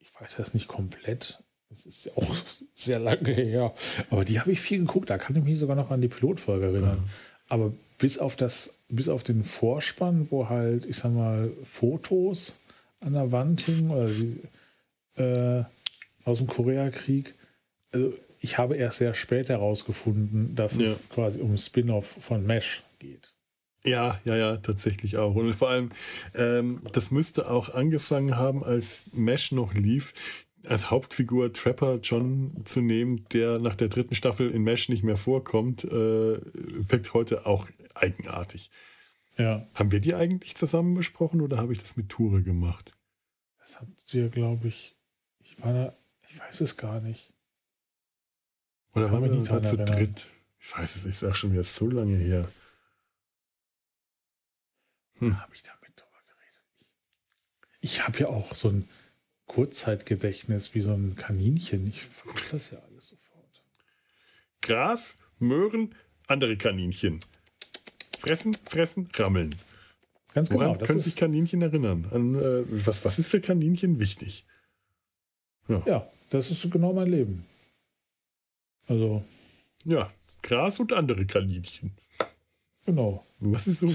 ich 0.00 0.12
weiß 0.20 0.34
das 0.34 0.52
nicht 0.52 0.66
komplett, 0.66 1.44
das 1.68 1.86
ist 1.86 2.06
ja 2.06 2.12
auch 2.16 2.34
sehr 2.74 2.98
lange 2.98 3.30
her, 3.30 3.72
aber 4.10 4.24
die 4.24 4.40
habe 4.40 4.50
ich 4.50 4.60
viel 4.60 4.80
geguckt, 4.80 5.08
da 5.08 5.16
kann 5.16 5.36
ich 5.36 5.44
mich 5.44 5.60
sogar 5.60 5.76
noch 5.76 5.92
an 5.92 6.00
die 6.00 6.08
Pilotfolge 6.08 6.66
erinnern. 6.66 6.98
Mhm. 6.98 7.10
Aber 7.50 7.72
bis 7.98 8.18
auf 8.18 8.34
das, 8.34 8.80
bis 8.88 9.08
auf 9.08 9.22
den 9.22 9.44
Vorspann, 9.44 10.26
wo 10.30 10.48
halt, 10.48 10.86
ich 10.86 10.96
sag 10.96 11.12
mal, 11.12 11.52
Fotos 11.62 12.58
an 13.00 13.12
der 13.12 13.30
Wand 13.30 13.60
hingen 13.60 13.90
oder 13.92 14.06
die, 14.06 14.40
äh, 15.20 15.62
aus 16.24 16.38
dem 16.38 16.48
Koreakrieg, 16.48 17.34
also 17.92 18.14
ich 18.40 18.58
habe 18.58 18.76
erst 18.76 18.98
sehr 18.98 19.14
spät 19.14 19.48
herausgefunden, 19.48 20.54
dass 20.54 20.76
ja. 20.76 20.86
es 20.86 21.08
quasi 21.08 21.40
um 21.40 21.56
Spin-off 21.56 22.06
von 22.06 22.46
Mesh 22.46 22.82
geht. 22.98 23.34
Ja, 23.84 24.20
ja, 24.24 24.36
ja, 24.36 24.56
tatsächlich 24.58 25.16
auch. 25.16 25.34
Und 25.34 25.54
vor 25.54 25.70
allem, 25.70 25.90
ähm, 26.34 26.82
das 26.92 27.10
müsste 27.10 27.50
auch 27.50 27.74
angefangen 27.74 28.36
haben, 28.36 28.62
als 28.62 29.06
Mesh 29.12 29.52
noch 29.52 29.72
lief, 29.72 30.12
als 30.66 30.90
Hauptfigur 30.90 31.52
Trapper 31.52 31.98
John 32.02 32.62
zu 32.64 32.80
nehmen, 32.80 33.24
der 33.32 33.58
nach 33.58 33.74
der 33.74 33.88
dritten 33.88 34.14
Staffel 34.14 34.50
in 34.50 34.62
Mesh 34.62 34.90
nicht 34.90 35.02
mehr 35.02 35.16
vorkommt, 35.16 35.84
äh, 35.84 35.88
wirkt 35.90 37.14
heute 37.14 37.46
auch 37.46 37.68
eigenartig. 37.94 38.70
Ja. 39.38 39.66
Haben 39.74 39.92
wir 39.92 40.00
die 40.00 40.14
eigentlich 40.14 40.54
zusammen 40.56 40.94
besprochen 40.94 41.40
oder 41.40 41.56
habe 41.56 41.72
ich 41.72 41.78
das 41.78 41.96
mit 41.96 42.10
Ture 42.10 42.42
gemacht? 42.42 42.92
Das 43.60 43.80
habt 43.80 44.12
ihr, 44.12 44.28
glaube 44.28 44.68
ich, 44.68 44.94
ich 45.42 45.62
war 45.62 45.72
da, 45.72 45.94
ich 46.28 46.38
weiß 46.38 46.60
es 46.60 46.76
gar 46.76 47.00
nicht. 47.00 47.29
Oder 48.94 49.12
waren 49.12 49.22
wir 49.22 49.30
nicht 49.30 49.46
zu 49.46 49.76
dritt? 49.76 50.30
Ich 50.58 50.76
weiß 50.76 50.96
es, 50.96 51.04
ich 51.04 51.18
sage 51.18 51.34
schon 51.34 51.52
wieder 51.52 51.64
so 51.64 51.88
lange 51.88 52.16
her. 52.16 52.48
Hm. 55.18 55.40
Habe 55.40 55.54
ich 55.54 55.62
damit 55.62 55.92
drüber 55.96 56.20
geredet? 56.26 56.88
Ich, 57.80 58.06
habe 58.06 58.18
ja 58.18 58.28
auch 58.28 58.54
so 58.54 58.68
ein 58.68 58.88
Kurzzeitgedächtnis 59.46 60.74
wie 60.74 60.80
so 60.80 60.92
ein 60.92 61.16
Kaninchen. 61.16 61.88
Ich 61.88 62.02
vergesse 62.02 62.52
das 62.52 62.70
ja 62.70 62.78
alles 62.78 63.08
sofort. 63.08 63.62
Gras, 64.60 65.16
Möhren, 65.38 65.94
andere 66.26 66.56
Kaninchen. 66.56 67.20
Fressen, 68.18 68.54
fressen, 68.54 69.08
rammeln. 69.14 69.50
Ganz 70.34 70.50
Woran 70.50 70.74
genau. 70.74 70.86
können 70.86 70.98
sich 70.98 71.16
Kaninchen 71.16 71.62
erinnern? 71.62 72.06
An, 72.10 72.34
äh, 72.34 72.64
was, 72.86 73.04
was 73.04 73.18
ist 73.18 73.28
für 73.28 73.40
Kaninchen 73.40 73.98
wichtig? 73.98 74.44
Ja. 75.68 75.82
ja, 75.86 76.10
das 76.30 76.50
ist 76.50 76.70
genau 76.70 76.92
mein 76.92 77.08
Leben. 77.08 77.46
Also. 78.90 79.22
Ja, 79.84 80.10
Gras 80.42 80.80
und 80.80 80.92
andere 80.92 81.24
Kaninchen. 81.24 81.92
Genau. 82.84 83.24
Was 83.38 83.68
ist 83.68 83.80
so? 83.80 83.86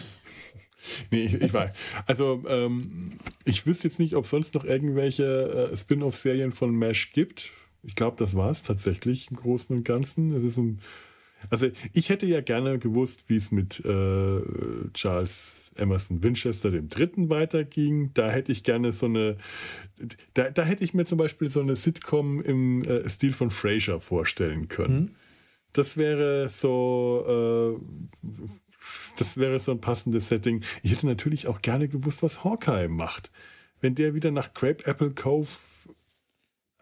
nee, 1.12 1.26
ich, 1.26 1.34
ich 1.34 1.54
weiß. 1.54 1.72
Also, 2.08 2.42
ähm, 2.48 3.12
ich 3.44 3.68
wüsste 3.68 3.90
jetzt 3.90 4.00
nicht, 4.00 4.16
ob 4.16 4.24
es 4.24 4.30
sonst 4.30 4.56
noch 4.56 4.64
irgendwelche 4.64 5.70
äh, 5.72 5.76
Spin-off-Serien 5.76 6.54
von 6.54 6.74
MASH 6.74 7.12
gibt. 7.12 7.52
Ich 7.84 7.96
glaube, 7.96 8.16
das 8.18 8.36
war 8.36 8.50
es 8.50 8.64
tatsächlich 8.64 9.30
im 9.30 9.36
Großen 9.36 9.76
und 9.76 9.84
Ganzen. 9.84 10.34
Es 10.34 10.46
ist 10.46 10.58
ein 10.58 10.80
also 11.50 11.70
ich 11.94 12.10
hätte 12.10 12.26
ja 12.26 12.42
gerne 12.42 12.80
gewusst, 12.80 13.26
wie 13.28 13.36
es 13.36 13.52
mit 13.52 13.84
äh, 13.86 14.42
Charles 14.94 15.72
Emerson 15.76 16.24
Winchester 16.24 16.72
dem 16.72 16.90
Dritten 16.90 17.30
weiterging. 17.30 18.12
Da 18.14 18.30
hätte 18.30 18.52
ich 18.52 18.64
gerne 18.64 18.92
so 18.92 19.06
eine, 19.06 19.38
da, 20.34 20.50
da 20.50 20.64
hätte 20.64 20.84
ich 20.84 20.94
mir 20.94 21.06
zum 21.06 21.18
Beispiel 21.18 21.50
so 21.50 21.62
eine 21.62 21.76
Sitcom 21.76 22.42
im 22.42 22.84
äh, 22.84 23.08
Stil 23.10 23.34
von 23.34 23.52
Frasier 23.52 24.00
vorstellen 24.00 24.68
können. 24.68 25.00
Mhm. 25.00 25.12
Das 25.74 25.98
wäre 25.98 26.48
so, 26.48 27.78
äh, 27.78 28.30
das 29.18 29.38
wäre 29.38 29.60
so 29.60 29.74
ein 29.74 29.82
passendes 29.82 30.30
Setting. 30.30 30.64
Ich 30.84 30.92
hätte 30.92 31.06
natürlich 31.06 31.48
auch 31.48 31.62
gerne 31.62 31.90
gewusst, 31.90 32.24
was 32.24 32.44
Hawkeye 32.46 32.88
macht. 32.88 33.32
Wenn 33.82 33.94
der 33.94 34.14
wieder 34.14 34.32
nach 34.32 34.54
Grape 34.54 34.86
Apple 34.86 35.12
Cove 35.12 35.50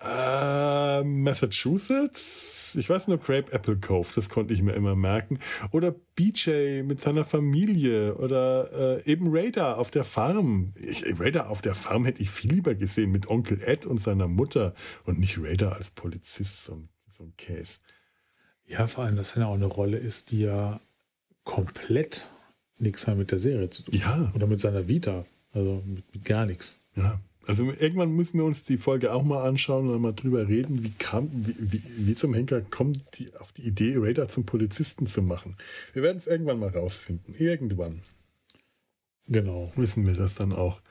äh, 0.03 1.03
Massachusetts. 1.03 2.75
Ich 2.75 2.89
weiß 2.89 3.07
nur 3.07 3.19
Grape 3.19 3.51
Apple 3.51 3.77
Cove, 3.77 4.09
das 4.15 4.29
konnte 4.29 4.53
ich 4.53 4.61
mir 4.61 4.73
immer 4.73 4.95
merken. 4.95 5.39
Oder 5.71 5.93
BJ 6.15 6.81
mit 6.83 6.99
seiner 6.99 7.23
Familie 7.23 8.15
oder 8.15 9.01
äh, 9.05 9.11
eben 9.11 9.27
Raider 9.29 9.77
auf 9.77 9.91
der 9.91 10.03
Farm. 10.03 10.73
Ich, 10.75 11.03
Raider 11.19 11.49
auf 11.49 11.61
der 11.61 11.75
Farm 11.75 12.05
hätte 12.05 12.21
ich 12.21 12.29
viel 12.29 12.51
lieber 12.51 12.75
gesehen 12.75 13.11
mit 13.11 13.27
Onkel 13.27 13.61
Ed 13.61 13.85
und 13.85 13.99
seiner 13.99 14.27
Mutter 14.27 14.73
und 15.05 15.19
nicht 15.19 15.39
Raider 15.39 15.75
als 15.75 15.91
Polizist, 15.91 16.63
so 16.63 16.73
ein, 16.73 16.89
so 17.09 17.23
ein 17.23 17.33
Case. 17.37 17.79
Ja, 18.65 18.87
vor 18.87 19.03
allem, 19.03 19.15
dass 19.15 19.35
er 19.35 19.47
auch 19.47 19.53
eine 19.53 19.65
Rolle 19.65 19.97
ist, 19.97 20.31
die 20.31 20.41
ja 20.41 20.79
komplett 21.43 22.27
nichts 22.79 23.07
mehr 23.07 23.15
mit 23.15 23.31
der 23.31 23.39
Serie 23.39 23.69
zu 23.69 23.83
tun 23.83 23.93
hat. 24.03 24.19
Ja. 24.19 24.31
Oder 24.33 24.47
mit 24.47 24.59
seiner 24.59 24.87
Vita. 24.87 25.25
Also 25.53 25.83
mit, 25.85 26.13
mit 26.13 26.25
gar 26.25 26.45
nichts. 26.45 26.79
Ja. 26.95 27.19
Also 27.45 27.65
irgendwann 27.65 28.11
müssen 28.11 28.37
wir 28.37 28.45
uns 28.45 28.63
die 28.63 28.77
Folge 28.77 29.13
auch 29.13 29.23
mal 29.23 29.45
anschauen 29.45 29.89
und 29.89 30.01
mal 30.01 30.13
drüber 30.13 30.47
reden, 30.47 30.83
wie 30.83 30.91
kam, 30.91 31.29
wie, 31.33 31.55
wie, 31.59 32.07
wie 32.07 32.15
zum 32.15 32.33
Henker 32.33 32.61
kommt 32.61 33.01
die 33.17 33.35
auf 33.35 33.51
die 33.51 33.63
Idee, 33.63 33.95
Raider 33.97 34.29
zum 34.29 34.45
Polizisten 34.45 35.05
zu 35.05 35.21
machen. 35.21 35.57
Wir 35.91 36.03
werden 36.03 36.17
es 36.17 36.27
irgendwann 36.27 36.59
mal 36.59 36.69
rausfinden. 36.69 37.35
Irgendwann. 37.37 38.01
Genau. 39.27 39.71
Wissen 39.75 40.07
wir 40.07 40.13
das 40.13 40.35
dann 40.35 40.53
auch. 40.53 40.81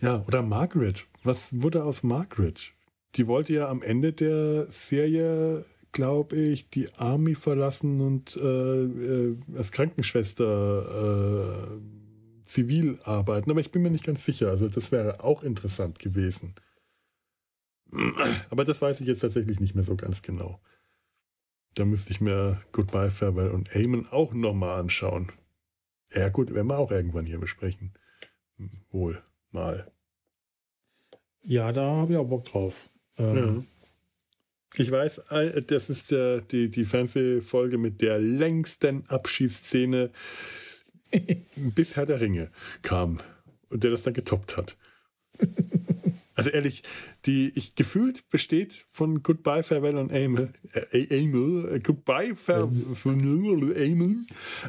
Ja, 0.00 0.24
oder 0.26 0.42
Margaret. 0.42 1.06
Was 1.22 1.60
wurde 1.60 1.84
aus 1.84 2.02
Margaret? 2.02 2.72
Die 3.16 3.26
wollte 3.26 3.52
ja 3.52 3.68
am 3.68 3.82
Ende 3.82 4.12
der 4.12 4.70
Serie, 4.70 5.64
glaube 5.92 6.36
ich, 6.36 6.70
die 6.70 6.88
Army 6.94 7.34
verlassen 7.34 8.00
und 8.00 8.36
äh, 8.36 8.84
äh, 8.84 9.36
als 9.56 9.72
Krankenschwester 9.72 11.76
äh, 11.76 12.07
zivil 12.48 12.98
arbeiten, 13.04 13.50
aber 13.50 13.60
ich 13.60 13.70
bin 13.70 13.82
mir 13.82 13.90
nicht 13.90 14.04
ganz 14.04 14.24
sicher. 14.24 14.48
Also 14.48 14.68
das 14.68 14.90
wäre 14.90 15.22
auch 15.22 15.42
interessant 15.42 15.98
gewesen. 15.98 16.54
Aber 18.50 18.64
das 18.64 18.82
weiß 18.82 19.00
ich 19.00 19.06
jetzt 19.06 19.20
tatsächlich 19.20 19.60
nicht 19.60 19.74
mehr 19.74 19.84
so 19.84 19.96
ganz 19.96 20.22
genau. 20.22 20.60
Da 21.74 21.84
müsste 21.84 22.10
ich 22.10 22.20
mir 22.20 22.60
Goodbye, 22.72 23.10
Farewell 23.10 23.50
und 23.50 23.74
Amen 23.74 24.06
auch 24.10 24.34
nochmal 24.34 24.80
anschauen. 24.80 25.32
Ja 26.12 26.28
gut, 26.28 26.52
werden 26.52 26.68
wir 26.68 26.78
auch 26.78 26.90
irgendwann 26.90 27.26
hier 27.26 27.38
besprechen. 27.38 27.92
Wohl 28.90 29.22
mal. 29.50 29.90
Ja, 31.42 31.72
da 31.72 31.82
habe 31.82 32.12
ich 32.12 32.18
auch 32.18 32.28
Bock 32.28 32.44
drauf. 32.44 32.90
Ähm, 33.16 33.36
ja. 33.36 33.64
Ich 34.76 34.90
weiß, 34.90 35.22
das 35.66 35.90
ist 35.90 36.10
der, 36.10 36.40
die, 36.42 36.70
die 36.70 36.84
Fernsehfolge 36.84 37.78
mit 37.78 38.00
der 38.00 38.18
längsten 38.18 39.06
Abschießszene 39.08 40.10
bis 41.56 41.96
Herr 41.96 42.06
der 42.06 42.20
Ringe 42.20 42.50
kam 42.82 43.18
und 43.68 43.84
der 43.84 43.90
das 43.90 44.02
dann 44.02 44.14
getoppt 44.14 44.56
hat. 44.56 44.76
Also 46.38 46.50
ehrlich, 46.50 46.84
die 47.26 47.50
ich 47.56 47.74
gefühlt 47.74 48.30
besteht 48.30 48.86
von 48.92 49.24
Goodbye, 49.24 49.64
Farewell 49.64 49.96
und 49.96 50.12
Amel, 50.12 50.52
äh, 50.72 51.18
Amel, 51.18 51.74
äh, 51.74 51.80
Goodbye, 51.80 52.36
Farewell, 52.36 53.74
Amel, 53.76 54.16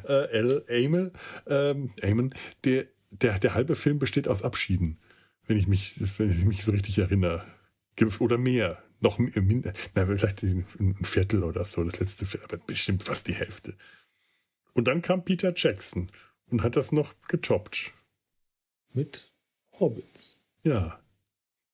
äh, 0.07 0.83
Amel, 0.83 1.13
ähm, 1.45 1.91
Amel, 2.01 2.31
der, 2.63 2.87
der, 3.11 3.37
der 3.37 3.53
halbe 3.53 3.75
Film 3.75 3.99
besteht 3.99 4.27
aus 4.27 4.41
Abschieden, 4.41 4.97
wenn 5.45 5.57
ich 5.57 5.67
mich, 5.67 6.01
wenn 6.17 6.31
ich 6.31 6.45
mich 6.45 6.63
so 6.63 6.71
richtig 6.71 6.97
erinnere. 6.97 7.45
Oder 8.17 8.39
mehr. 8.39 8.81
Noch 9.01 9.19
minder, 9.19 9.71
na, 9.93 10.07
vielleicht 10.07 10.41
ein 10.41 10.65
Viertel 11.03 11.43
oder 11.43 11.65
so, 11.65 11.83
das 11.83 11.99
letzte 11.99 12.25
Viertel, 12.25 12.45
aber 12.45 12.57
bestimmt 12.65 13.03
fast 13.03 13.27
die 13.27 13.35
Hälfte. 13.35 13.75
Und 14.73 14.87
dann 14.87 15.03
kam 15.03 15.23
Peter 15.23 15.53
Jackson 15.55 16.09
und 16.51 16.63
hat 16.63 16.75
das 16.75 16.91
noch 16.91 17.15
getoppt. 17.27 17.93
Mit 18.93 19.31
Hobbits. 19.79 20.39
Ja. 20.63 20.99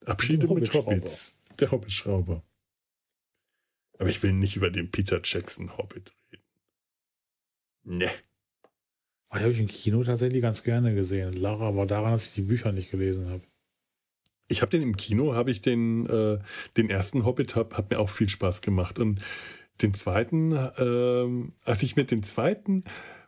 Abschiede 0.05 0.47
mit 0.47 0.73
Hobbits. 0.73 1.35
Der 1.59 1.71
Hobbitschrauber. 1.71 2.43
Aber 3.97 4.09
ich 4.09 4.21
will 4.23 4.33
nicht 4.33 4.55
über 4.55 4.69
den 4.69 4.91
Peter 4.91 5.21
Jackson 5.23 5.77
Hobbit 5.77 6.13
reden. 6.31 6.43
Ne. 7.83 8.11
Oh, 9.29 9.35
habe 9.35 9.51
ich 9.51 9.59
im 9.59 9.67
Kino 9.67 10.03
tatsächlich 10.03 10.41
ganz 10.41 10.63
gerne 10.63 10.93
gesehen. 10.93 11.33
Lara 11.33 11.75
war 11.75 11.85
daran, 11.85 12.11
dass 12.11 12.27
ich 12.27 12.33
die 12.33 12.41
Bücher 12.41 12.71
nicht 12.71 12.91
gelesen 12.91 13.29
habe. 13.29 13.41
Ich 14.47 14.61
habe 14.61 14.69
den 14.69 14.83
im 14.83 14.97
Kino, 14.97 15.33
habe 15.33 15.49
ich 15.49 15.61
den, 15.61 16.05
äh, 16.07 16.39
den 16.77 16.89
ersten 16.89 17.25
Hobbit, 17.25 17.55
hab, 17.55 17.75
hat 17.75 17.89
mir 17.89 17.99
auch 17.99 18.09
viel 18.09 18.29
Spaß 18.29 18.61
gemacht. 18.61 18.99
Und 18.99 19.23
den 19.81 19.93
zweiten, 19.93 20.51
äh, 20.51 21.51
als 21.63 21.83
ich 21.83 21.95
mir 21.95 22.05
den 22.05 22.21
zweiten 22.21 22.83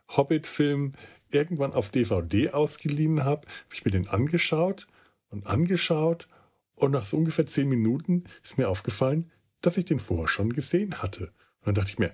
Hobbit-Film 0.08 0.92
irgendwann 1.30 1.72
auf 1.72 1.90
DVD 1.90 2.50
ausgeliehen 2.50 3.24
habe, 3.24 3.46
habe 3.46 3.74
ich 3.74 3.84
mir 3.84 3.90
den 3.90 4.08
angeschaut 4.08 4.86
und 5.30 5.46
angeschaut 5.46 6.28
und 6.74 6.92
nach 6.92 7.04
so 7.04 7.16
ungefähr 7.16 7.46
zehn 7.46 7.68
Minuten 7.68 8.24
ist 8.42 8.58
mir 8.58 8.68
aufgefallen, 8.68 9.30
dass 9.60 9.76
ich 9.76 9.84
den 9.84 9.98
vorher 9.98 10.28
schon 10.28 10.52
gesehen 10.52 11.02
hatte. 11.02 11.32
Und 11.60 11.66
dann 11.66 11.74
dachte 11.74 11.90
ich 11.90 11.98
mir, 11.98 12.12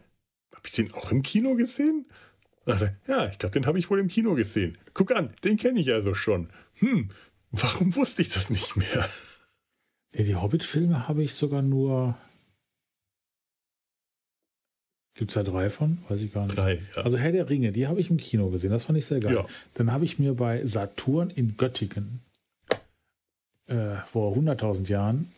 habe 0.55 0.67
ich 0.67 0.73
den 0.73 0.93
auch 0.95 1.11
im 1.11 1.23
Kino 1.23 1.55
gesehen? 1.55 2.07
Dachte, 2.65 2.97
ja, 3.07 3.29
ich 3.29 3.39
glaube, 3.39 3.53
den 3.53 3.67
habe 3.67 3.79
ich 3.79 3.91
wohl 3.91 4.01
im 4.01 4.09
Kino 4.09 4.35
gesehen. 4.35 4.79
Guck 4.95 5.13
an, 5.13 5.35
den 5.45 5.59
kenne 5.59 5.81
ich 5.81 5.93
also 5.93 6.15
schon. 6.15 6.49
Hm, 6.79 7.11
warum 7.51 7.95
wusste 7.95 8.23
ich 8.23 8.31
das 8.31 8.49
nicht 8.49 8.77
mehr? 8.77 9.09
Die 10.15 10.35
Hobbit-Filme 10.35 11.09
habe 11.09 11.23
ich 11.23 11.35
sogar 11.35 11.61
nur 11.61 12.17
Gibt 15.15 15.31
es 15.31 15.35
da 15.35 15.45
drei 15.45 15.71
von? 15.71 15.99
Weiß 16.09 16.21
ich 16.21 16.33
gar 16.33 16.45
nicht. 16.45 16.57
Drei, 16.57 16.81
ja. 16.97 17.03
Also 17.03 17.19
Herr 17.19 17.31
der 17.31 17.49
Ringe, 17.49 17.71
die 17.71 17.87
habe 17.87 18.01
ich 18.01 18.11
im 18.11 18.17
Kino 18.17 18.51
gesehen. 18.51 18.71
Das 18.71 18.85
fand 18.85 18.99
ich 18.99 19.07
sehr 19.07 19.21
geil. 19.21 19.35
Ja. 19.35 19.47
Dann 19.75 19.93
habe 19.93 20.05
ich 20.05 20.19
mir 20.19 20.35
bei 20.35 20.65
Saturn 20.67 21.31
in 21.31 21.57
Göttingen 21.57 22.21
äh, 23.67 23.97
vor 24.11 24.37
100.000 24.37 24.89
Jahren 24.89 25.29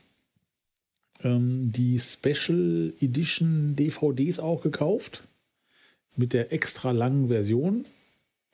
ähm, 1.22 1.72
die 1.72 1.98
Special 1.98 2.94
Edition 3.00 3.76
DVDs 3.76 4.40
auch 4.40 4.62
gekauft. 4.62 5.22
Mit 6.16 6.32
der 6.32 6.52
extra 6.54 6.92
langen 6.92 7.28
Version. 7.28 7.84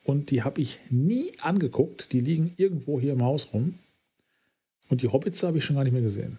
Und 0.03 0.31
die 0.31 0.43
habe 0.43 0.59
ich 0.59 0.79
nie 0.89 1.31
angeguckt. 1.39 2.11
Die 2.11 2.19
liegen 2.19 2.53
irgendwo 2.57 2.99
hier 2.99 3.13
im 3.13 3.23
Haus 3.23 3.53
rum. 3.53 3.75
Und 4.89 5.01
die 5.01 5.07
Hobbits 5.07 5.41
habe 5.43 5.59
ich 5.59 5.63
schon 5.63 5.77
gar 5.77 5.85
nicht 5.85 5.93
mehr 5.93 6.01
gesehen. 6.01 6.37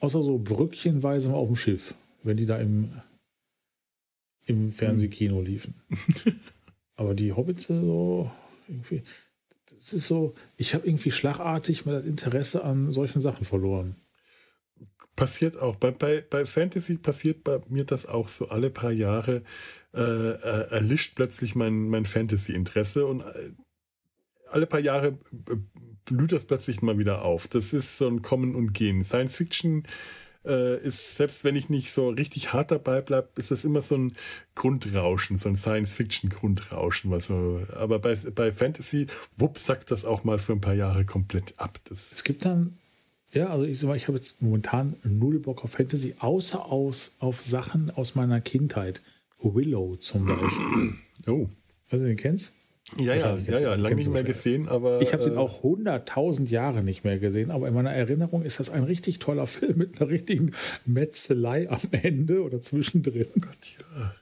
Außer 0.00 0.22
so 0.22 0.36
brückchenweise 0.36 1.30
mal 1.30 1.36
auf 1.36 1.46
dem 1.46 1.56
Schiff 1.56 1.94
wenn 2.26 2.36
die 2.36 2.46
da 2.46 2.58
im, 2.58 2.90
im 4.46 4.72
Fernsehkino 4.72 5.40
liefen. 5.42 5.74
Aber 6.96 7.14
die 7.14 7.32
Hobbits 7.32 7.66
so 7.66 8.30
irgendwie, 8.68 9.02
das 9.70 9.92
ist 9.92 10.06
so, 10.06 10.34
ich 10.56 10.74
habe 10.74 10.86
irgendwie 10.86 11.10
schlagartig 11.10 11.84
mal 11.84 11.96
das 11.96 12.06
Interesse 12.06 12.64
an 12.64 12.90
solchen 12.92 13.20
Sachen 13.20 13.44
verloren. 13.44 13.96
Passiert 15.14 15.56
auch. 15.56 15.76
Bei, 15.76 15.90
bei, 15.90 16.20
bei 16.20 16.44
Fantasy 16.44 16.96
passiert 16.96 17.44
bei 17.44 17.60
mir 17.68 17.84
das 17.84 18.06
auch 18.06 18.28
so 18.28 18.48
alle 18.48 18.70
paar 18.70 18.92
Jahre, 18.92 19.42
äh, 19.94 20.00
äh 20.00 20.70
erlischt 20.70 21.14
plötzlich 21.14 21.54
mein, 21.54 21.88
mein 21.88 22.04
Fantasy-Interesse 22.04 23.06
und 23.06 23.20
äh, 23.20 23.52
alle 24.50 24.66
paar 24.66 24.80
Jahre 24.80 25.18
äh, 25.48 25.56
blüht 26.04 26.32
das 26.32 26.44
plötzlich 26.44 26.82
mal 26.82 26.98
wieder 26.98 27.22
auf. 27.22 27.48
Das 27.48 27.72
ist 27.72 27.98
so 27.98 28.06
ein 28.06 28.22
Kommen 28.22 28.54
und 28.54 28.72
Gehen. 28.72 29.04
Science 29.04 29.36
Fiction 29.36 29.84
äh, 30.46 30.80
ist, 30.80 31.16
selbst 31.16 31.44
wenn 31.44 31.56
ich 31.56 31.68
nicht 31.68 31.92
so 31.92 32.08
richtig 32.08 32.52
hart 32.52 32.70
dabei 32.70 33.00
bleibe, 33.00 33.28
ist 33.36 33.50
das 33.50 33.64
immer 33.64 33.80
so 33.80 33.96
ein 33.96 34.16
Grundrauschen, 34.54 35.36
so 35.36 35.48
ein 35.48 35.56
Science-Fiction-Grundrauschen. 35.56 37.18
So, 37.20 37.62
aber 37.74 37.98
bei, 37.98 38.14
bei 38.34 38.52
Fantasy, 38.52 39.06
wupp, 39.36 39.58
sagt 39.58 39.90
das 39.90 40.04
auch 40.04 40.24
mal 40.24 40.38
für 40.38 40.52
ein 40.52 40.60
paar 40.60 40.74
Jahre 40.74 41.04
komplett 41.04 41.54
ab. 41.58 41.78
Das 41.84 42.12
es 42.12 42.24
gibt 42.24 42.44
dann, 42.44 42.78
ja, 43.32 43.48
also 43.48 43.64
ich, 43.64 43.82
ich 43.82 44.08
habe 44.08 44.18
jetzt 44.18 44.42
momentan 44.42 44.96
null 45.04 45.38
Bock 45.38 45.64
auf 45.64 45.72
Fantasy, 45.72 46.14
außer 46.18 46.66
aus, 46.66 47.16
auf 47.18 47.40
Sachen 47.40 47.90
aus 47.90 48.14
meiner 48.14 48.40
Kindheit. 48.40 49.02
Willow 49.40 49.96
zum 49.96 50.26
Beispiel. 50.26 50.94
Oh. 51.26 51.48
Also, 51.90 52.06
den 52.06 52.16
kennst 52.16 52.55
ja, 52.98 53.14
ja, 53.14 53.36
ja, 53.36 53.58
ja, 53.58 53.74
lange 53.74 53.96
nicht 53.96 54.10
mehr 54.10 54.22
gesehen, 54.22 54.68
aber. 54.68 55.02
Ich 55.02 55.12
habe 55.12 55.24
den 55.24 55.34
äh, 55.34 55.38
auch 55.38 55.64
hunderttausend 55.64 56.50
Jahre 56.50 56.84
nicht 56.84 57.04
mehr 57.04 57.18
gesehen, 57.18 57.50
aber 57.50 57.66
in 57.66 57.74
meiner 57.74 57.92
Erinnerung 57.92 58.42
ist 58.42 58.60
das 58.60 58.70
ein 58.70 58.84
richtig 58.84 59.18
toller 59.18 59.46
Film 59.48 59.78
mit 59.78 60.00
einer 60.00 60.08
richtigen 60.08 60.52
Metzelei 60.84 61.68
am 61.68 61.80
Ende 61.90 62.42
oder 62.42 62.60
zwischendrin. 62.60 63.26
Oh 63.36 63.40
Gott, 63.40 63.58
ja. 63.90 64.14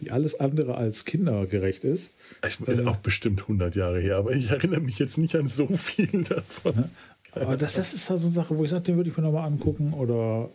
Die 0.00 0.10
alles 0.12 0.40
andere 0.40 0.76
als 0.76 1.04
kindergerecht 1.04 1.84
ist. 1.84 2.14
Ich 2.46 2.60
ist 2.60 2.78
äh, 2.78 2.86
auch 2.86 2.96
bestimmt 2.96 3.42
100 3.42 3.76
Jahre 3.76 4.00
her, 4.00 4.16
aber 4.16 4.32
ich 4.32 4.50
erinnere 4.50 4.80
mich 4.80 4.98
jetzt 4.98 5.18
nicht 5.18 5.34
an 5.36 5.48
so 5.48 5.66
viel 5.76 6.24
davon. 6.24 6.90
aber 7.32 7.56
das, 7.56 7.74
das 7.74 7.92
ist 7.92 8.08
halt 8.08 8.20
so 8.20 8.26
eine 8.26 8.34
Sache, 8.34 8.56
wo 8.56 8.64
ich 8.64 8.70
sage, 8.70 8.84
den 8.84 8.96
würde 8.96 9.10
ich 9.10 9.16
mir 9.16 9.24
nochmal 9.24 9.46
angucken 9.46 9.92
oder 9.92 10.48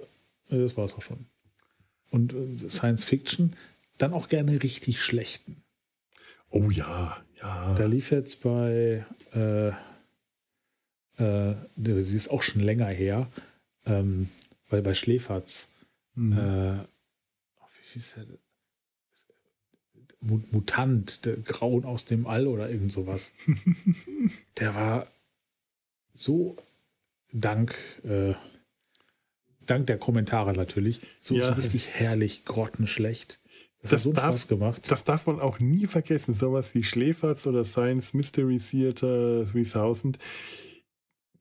äh, 0.49 0.57
das 0.57 0.77
war 0.77 0.85
es 0.85 0.93
auch 0.93 1.01
schon. 1.03 1.25
Und 2.09 2.33
Science 2.69 3.05
Fiction, 3.05 3.53
dann 3.97 4.13
auch 4.13 4.29
gerne 4.29 4.63
richtig 4.63 5.01
schlechten. 5.01 5.57
Oh 6.49 6.69
ja, 6.69 7.21
ja. 7.41 7.73
Da 7.75 7.85
lief 7.85 8.11
jetzt 8.11 8.43
bei, 8.43 9.05
äh, 9.33 9.69
äh, 11.17 11.55
sie 11.75 12.15
ist 12.15 12.29
auch 12.29 12.41
schon 12.41 12.61
länger 12.61 12.87
her, 12.87 13.27
ähm, 13.85 14.29
weil 14.69 14.81
bei 14.81 14.93
Schläferz, 14.93 15.69
mhm. 16.15 16.33
äh, 16.33 16.79
wie 16.79 17.87
hieß 17.93 18.15
der? 18.15 18.25
Mutant, 20.23 21.25
der 21.25 21.37
Grauen 21.37 21.83
aus 21.83 22.05
dem 22.05 22.27
All 22.27 22.45
oder 22.45 22.69
irgend 22.69 22.91
sowas. 22.91 23.31
der 24.59 24.75
war 24.75 25.07
so 26.13 26.57
dank, 27.33 27.75
äh, 28.03 28.35
dank 29.65 29.87
der 29.87 29.97
Kommentare 29.97 30.53
natürlich, 30.53 31.01
so, 31.21 31.35
ja. 31.35 31.47
so 31.47 31.53
richtig 31.53 31.89
herrlich 31.89 32.45
grottenschlecht. 32.45 33.40
Das, 33.81 33.91
das 33.91 34.03
so 34.03 34.13
darf, 34.13 34.31
Spaß 34.31 34.47
gemacht. 34.47 34.91
Das 34.91 35.03
darf 35.03 35.25
man 35.27 35.39
auch 35.39 35.59
nie 35.59 35.87
vergessen. 35.87 36.33
Sowas 36.33 36.75
wie 36.75 36.83
Schläferz 36.83 37.47
oder 37.47 37.63
Science 37.63 38.13
Mystery 38.13 38.57
Theater 38.57 39.45
3000. 39.45 40.19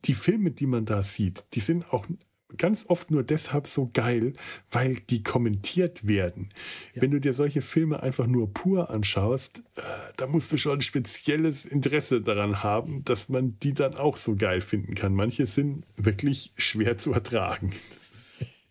Die 0.07 0.15
Filme, 0.15 0.51
die 0.51 0.67
man 0.67 0.87
da 0.87 1.03
sieht, 1.03 1.45
die 1.53 1.61
sind 1.61 1.93
auch 1.93 2.07
ganz 2.57 2.87
oft 2.89 3.11
nur 3.11 3.23
deshalb 3.23 3.67
so 3.67 3.91
geil, 3.93 4.33
weil 4.71 4.97
die 4.97 5.23
kommentiert 5.23 6.07
werden. 6.07 6.51
Ja. 6.95 7.03
Wenn 7.03 7.11
du 7.11 7.21
dir 7.21 7.35
solche 7.35 7.63
Filme 7.63 8.03
einfach 8.03 8.27
nur 8.27 8.53
pur 8.53 8.91
anschaust, 8.91 9.63
äh, 9.77 9.81
da 10.17 10.27
musst 10.27 10.53
du 10.53 10.57
schon 10.57 10.79
ein 10.79 10.81
spezielles 10.81 11.65
Interesse 11.65 12.21
daran 12.21 12.63
haben, 12.63 13.05
dass 13.05 13.29
man 13.29 13.59
die 13.61 13.75
dann 13.75 13.95
auch 13.95 14.17
so 14.17 14.37
geil 14.37 14.61
finden 14.61 14.95
kann. 14.95 15.15
Manche 15.15 15.47
sind 15.47 15.85
wirklich 15.97 16.53
schwer 16.57 16.99
zu 16.99 17.13
ertragen. 17.13 17.73
Das 17.95 18.10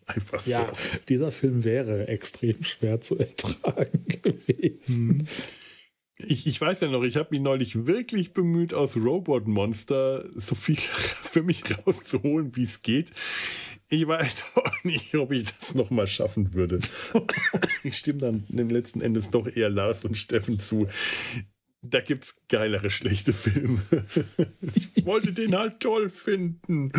Einfach 0.10 0.42
so. 0.42 0.52
Ja, 0.52 0.72
dieser 1.08 1.30
Film 1.30 1.64
wäre 1.64 2.08
extrem 2.08 2.64
schwer 2.64 3.00
zu 3.00 3.20
ertragen 3.20 4.06
gewesen. 4.22 5.08
Mhm. 5.08 5.28
Ich, 6.18 6.48
ich 6.48 6.60
weiß 6.60 6.82
ja 6.82 6.90
noch, 6.90 7.04
ich 7.04 7.16
habe 7.16 7.30
mich 7.32 7.40
neulich 7.40 7.86
wirklich 7.86 8.34
bemüht, 8.34 8.74
aus 8.74 8.98
Robot 8.98 9.48
Monster 9.48 10.26
so 10.36 10.56
viel 10.56 10.76
für 10.78 11.44
mich 11.44 11.64
rauszuholen, 11.86 12.56
wie 12.56 12.64
es 12.64 12.82
geht. 12.82 13.12
Ich 13.88 14.08
weiß 14.08 14.44
auch 14.56 14.84
nicht, 14.84 15.14
ob 15.16 15.32
ich 15.32 15.44
das 15.46 15.76
nochmal 15.76 16.08
schaffen 16.08 16.54
würde. 16.54 16.80
ich 17.84 17.96
stimme 17.96 18.20
dann 18.20 18.44
im 18.50 18.70
letzten 18.70 19.02
Endes 19.02 19.30
doch 19.30 19.48
eher 19.48 19.70
Lars 19.70 20.04
und 20.04 20.18
Steffen 20.18 20.60
zu 20.60 20.88
da 21.82 22.02
gibt's 22.02 22.42
geilere 22.50 22.90
schlechte 22.90 23.32
Filme. 23.32 23.82
ich 24.76 25.06
wollte 25.06 25.32
den 25.32 25.58
halt 25.58 25.80
toll 25.80 26.10
finden. 26.10 26.92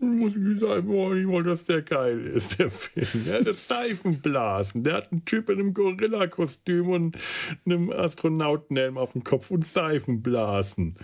Muss 0.00 0.32
ich 0.34 0.60
sagen, 0.60 0.88
ich 1.16 1.28
wollte, 1.28 1.50
dass 1.50 1.66
der 1.66 1.82
geil 1.82 2.26
ist, 2.26 2.58
der 2.58 2.70
Film. 2.70 3.24
Der 3.26 3.52
hat 3.52 3.56
Seifenblasen. 3.56 4.82
Der 4.82 4.94
hat 4.94 5.12
einen 5.12 5.24
Typ 5.24 5.50
in 5.50 5.60
einem 5.60 5.74
Gorilla-Kostüm 5.74 6.88
und 6.88 7.16
einem 7.64 7.92
Astronautenhelm 7.92 8.98
auf 8.98 9.12
dem 9.12 9.22
Kopf 9.22 9.52
und 9.52 9.64
Seifenblasen. 9.64 10.94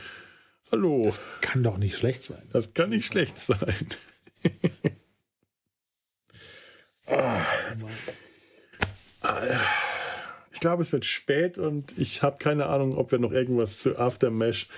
Hallo. 0.73 1.03
Das 1.05 1.21
kann 1.41 1.63
doch 1.63 1.79
nicht 1.79 1.97
schlecht 1.97 2.25
sein. 2.25 2.43
Das 2.53 2.75
kann 2.75 2.91
nicht 2.91 3.07
schlecht 3.07 3.39
sein. 3.39 3.87
ah. 7.07 7.47
ah. 9.23 9.61
Ich 10.61 10.63
glaube, 10.63 10.83
es 10.83 10.93
wird 10.93 11.07
spät 11.07 11.57
und 11.57 11.97
ich 11.97 12.23
habe 12.23 12.37
keine 12.37 12.67
Ahnung, 12.67 12.95
ob 12.95 13.13
wir 13.13 13.19
noch 13.19 13.33
irgendwas 13.33 13.79
zu 13.79 13.99
Aftermesh 13.99 14.69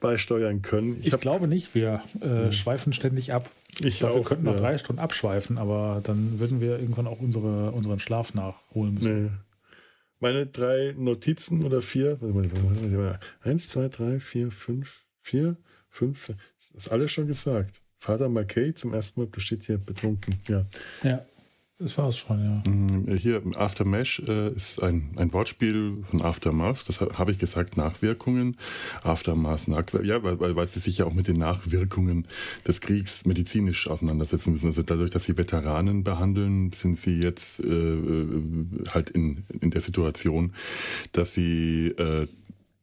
beisteuern 0.00 0.60
können. 0.60 0.98
Ich, 1.00 1.12
ich 1.12 1.20
glaube 1.20 1.46
nicht. 1.46 1.72
Wir 1.76 2.02
äh, 2.20 2.50
schweifen 2.50 2.92
ständig 2.92 3.32
ab. 3.32 3.48
Ich 3.78 4.00
glaube, 4.00 4.16
wir 4.16 4.22
könnten 4.22 4.42
noch 4.42 4.54
ja. 4.54 4.58
drei 4.58 4.76
Stunden 4.76 5.00
abschweifen, 5.00 5.56
aber 5.56 6.00
dann 6.02 6.40
würden 6.40 6.60
wir 6.60 6.80
irgendwann 6.80 7.06
auch 7.06 7.20
unsere, 7.20 7.70
unseren 7.70 8.00
Schlaf 8.00 8.34
nachholen 8.34 8.94
müssen. 8.94 9.24
Nee. 9.26 9.30
Meine 10.18 10.46
drei 10.46 10.96
Notizen 10.98 11.64
oder 11.64 11.80
vier, 11.80 12.18
eins, 13.44 13.68
zwei, 13.68 13.86
drei, 13.86 14.18
vier, 14.18 14.50
fünf, 14.50 15.04
vier, 15.20 15.56
fünf, 15.90 16.32
das 16.72 16.86
ist 16.86 16.92
alles 16.92 17.12
schon 17.12 17.28
gesagt. 17.28 17.82
Vater 18.00 18.28
McKay 18.28 18.74
zum 18.74 18.92
ersten 18.92 19.20
Mal 19.20 19.26
besteht 19.28 19.62
hier 19.62 19.78
betrunken. 19.78 20.34
Ja. 20.48 20.66
Ja. 21.04 21.24
Das 21.78 21.98
war 21.98 22.08
es 22.08 22.18
schon, 22.18 22.38
ja. 22.40 22.70
Mm, 22.70 23.16
hier, 23.16 23.42
Aftermash 23.56 24.22
äh, 24.28 24.52
ist 24.54 24.80
ein, 24.84 25.10
ein 25.16 25.32
Wortspiel 25.32 26.04
von 26.04 26.22
Aftermath. 26.22 26.88
Das 26.88 27.00
habe 27.00 27.32
ich 27.32 27.38
gesagt, 27.38 27.76
Nachwirkungen. 27.76 28.56
Aftermath, 29.02 29.66
Nachwirkungen. 29.66 30.06
Ja, 30.06 30.22
weil, 30.22 30.54
weil 30.54 30.66
sie 30.68 30.78
sich 30.78 30.98
ja 30.98 31.04
auch 31.04 31.14
mit 31.14 31.26
den 31.26 31.38
Nachwirkungen 31.38 32.28
des 32.64 32.80
Kriegs 32.80 33.26
medizinisch 33.26 33.88
auseinandersetzen 33.88 34.52
müssen. 34.52 34.66
Also 34.66 34.84
dadurch, 34.84 35.10
dass 35.10 35.24
sie 35.24 35.36
Veteranen 35.36 36.04
behandeln, 36.04 36.70
sind 36.70 36.96
sie 36.96 37.18
jetzt 37.18 37.58
äh, 37.58 37.66
äh 37.66 38.42
halt 38.90 39.10
in, 39.10 39.42
in 39.60 39.70
der 39.70 39.80
Situation, 39.80 40.52
dass 41.10 41.34
sie 41.34 41.88
äh, 41.88 42.28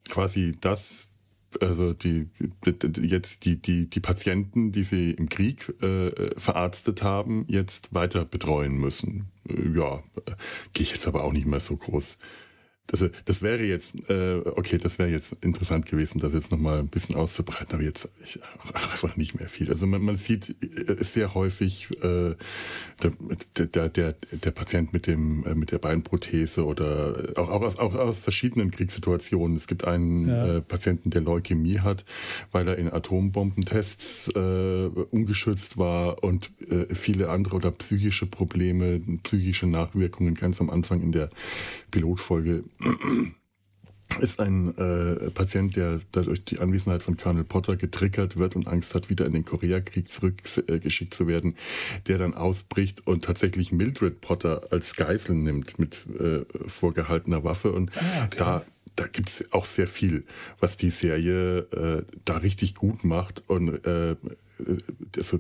quasi 0.10 0.58
das 0.60 1.14
also 1.60 1.94
die, 1.94 2.30
die, 2.66 3.02
jetzt 3.02 3.46
die, 3.46 3.62
die, 3.62 3.90
die 3.90 4.00
Patienten, 4.00 4.72
die 4.72 4.84
sie 4.84 5.12
im 5.12 5.30
Krieg 5.30 5.74
äh, 5.82 6.40
verarztet 6.40 7.04
haben, 7.04 7.46
jetzt 7.48 7.94
weiter 7.94 8.26
betreuen 8.26 8.78
müssen. 8.78 9.30
Äh, 9.50 9.76
ja, 9.76 10.04
äh, 10.26 10.32
gehe 10.74 10.84
ich 10.84 10.92
jetzt 10.92 11.08
aber 11.08 11.24
auch 11.24 11.34
nicht 11.34 11.48
mehr 11.48 11.60
so 11.60 11.76
groß 11.76 12.18
das, 12.88 13.06
das 13.24 13.42
wäre 13.42 13.64
jetzt, 13.64 13.96
äh, 14.10 14.42
okay, 14.44 14.78
das 14.78 15.00
wäre 15.00 15.10
jetzt 15.10 15.38
interessant 15.42 15.86
gewesen, 15.86 16.20
das 16.20 16.34
jetzt 16.34 16.52
nochmal 16.52 16.80
ein 16.80 16.88
bisschen 16.88 17.16
auszubreiten, 17.16 17.76
aber 17.76 17.84
jetzt 17.84 18.10
ich, 18.22 18.40
einfach 18.74 19.16
nicht 19.16 19.40
mehr 19.40 19.48
viel. 19.48 19.70
Also 19.70 19.88
man, 19.88 20.02
man 20.02 20.18
sieht 20.18 20.56
äh, 20.62 21.02
sehr 21.02 21.34
häufig 21.34 21.90
äh, 22.04 22.36
der, 23.02 23.66
der, 23.66 23.90
der, 23.90 24.16
der 24.32 24.52
Patient 24.52 24.92
mit, 24.92 25.08
dem, 25.08 25.46
äh, 25.46 25.56
mit 25.56 25.72
der 25.72 25.78
Beinprothese 25.78 26.66
oder 26.66 27.34
auch, 27.38 27.50
auch, 27.50 27.62
aus, 27.62 27.78
auch 27.78 27.96
aus 27.96 28.20
verschiedenen 28.20 28.72
Kriegssituationen. 28.72 29.56
Es 29.56 29.68
gibt 29.68 29.86
einen 29.86 30.28
ja. 30.28 30.58
äh, 30.58 30.62
Patienten, 30.62 31.12
der 31.12 31.22
Leukämie 31.22 31.80
hat, 31.80 32.04
weil 32.52 32.68
er 32.68 32.78
in 32.78 32.92
Atombombentests 32.92 34.30
äh, 34.36 34.90
ungeschützt 35.12 35.78
war 35.78 36.24
und 36.24 36.52
äh, 36.70 36.94
viele 36.94 37.30
andere 37.30 37.56
oder 37.56 37.72
psychische 37.72 38.26
Probleme, 38.26 39.00
psychische 39.24 39.68
Nachwirkungen 39.68 40.36
ganz 40.36 40.60
am 40.60 40.70
Anfang 40.70 41.02
in 41.02 41.14
der 41.14 41.30
Pilotfolge 41.92 42.64
ist 44.20 44.40
ein 44.40 44.78
äh, 44.78 45.32
Patient, 45.32 45.76
der 45.76 46.02
dadurch 46.12 46.44
die 46.44 46.60
Anwesenheit 46.60 47.04
von 47.04 47.18
Colonel 47.18 47.44
Potter 47.44 47.76
getriggert 47.76 48.38
wird 48.38 48.56
und 48.56 48.68
Angst 48.68 48.94
hat, 48.94 49.10
wieder 49.10 49.26
in 49.26 49.34
den 49.34 49.46
Koreakrieg 49.46 50.12
zurückgeschickt 50.12 51.14
äh, 51.14 51.16
zu 51.16 51.28
werden, 51.28 51.56
der 52.08 52.18
dann 52.18 52.34
ausbricht 52.34 53.08
und 53.08 53.24
tatsächlich 53.24 53.72
Mildred 53.72 54.22
Potter 54.22 54.64
als 54.72 54.96
Geisel 54.96 55.36
nimmt 55.36 55.80
mit 55.80 56.06
äh, 56.20 56.46
vorgehaltener 56.68 57.44
Waffe. 57.44 57.72
Und 57.72 57.92
ah, 57.98 58.26
okay. 58.26 58.38
da 58.38 58.66
da 58.98 59.08
gibt 59.08 59.30
es 59.30 59.54
auch 59.54 59.66
sehr 59.66 59.88
viel, 59.88 60.26
was 60.60 60.76
die 60.76 60.90
Serie 60.90 61.60
äh, 61.72 62.04
da 62.26 62.38
richtig 62.38 62.76
gut 62.76 63.04
macht. 63.04 63.42
Und 63.48 63.86
äh, 63.86 64.16
also 65.16 65.40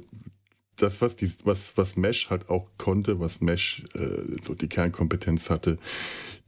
das, 0.77 1.01
was, 1.01 1.15
die, 1.15 1.29
was, 1.43 1.77
was 1.77 1.97
Mesh 1.97 2.29
halt 2.29 2.49
auch 2.49 2.69
konnte, 2.77 3.19
was 3.19 3.41
Mesh 3.41 3.83
äh, 3.93 4.37
so 4.41 4.53
die 4.55 4.69
Kernkompetenz 4.69 5.49
hatte, 5.49 5.77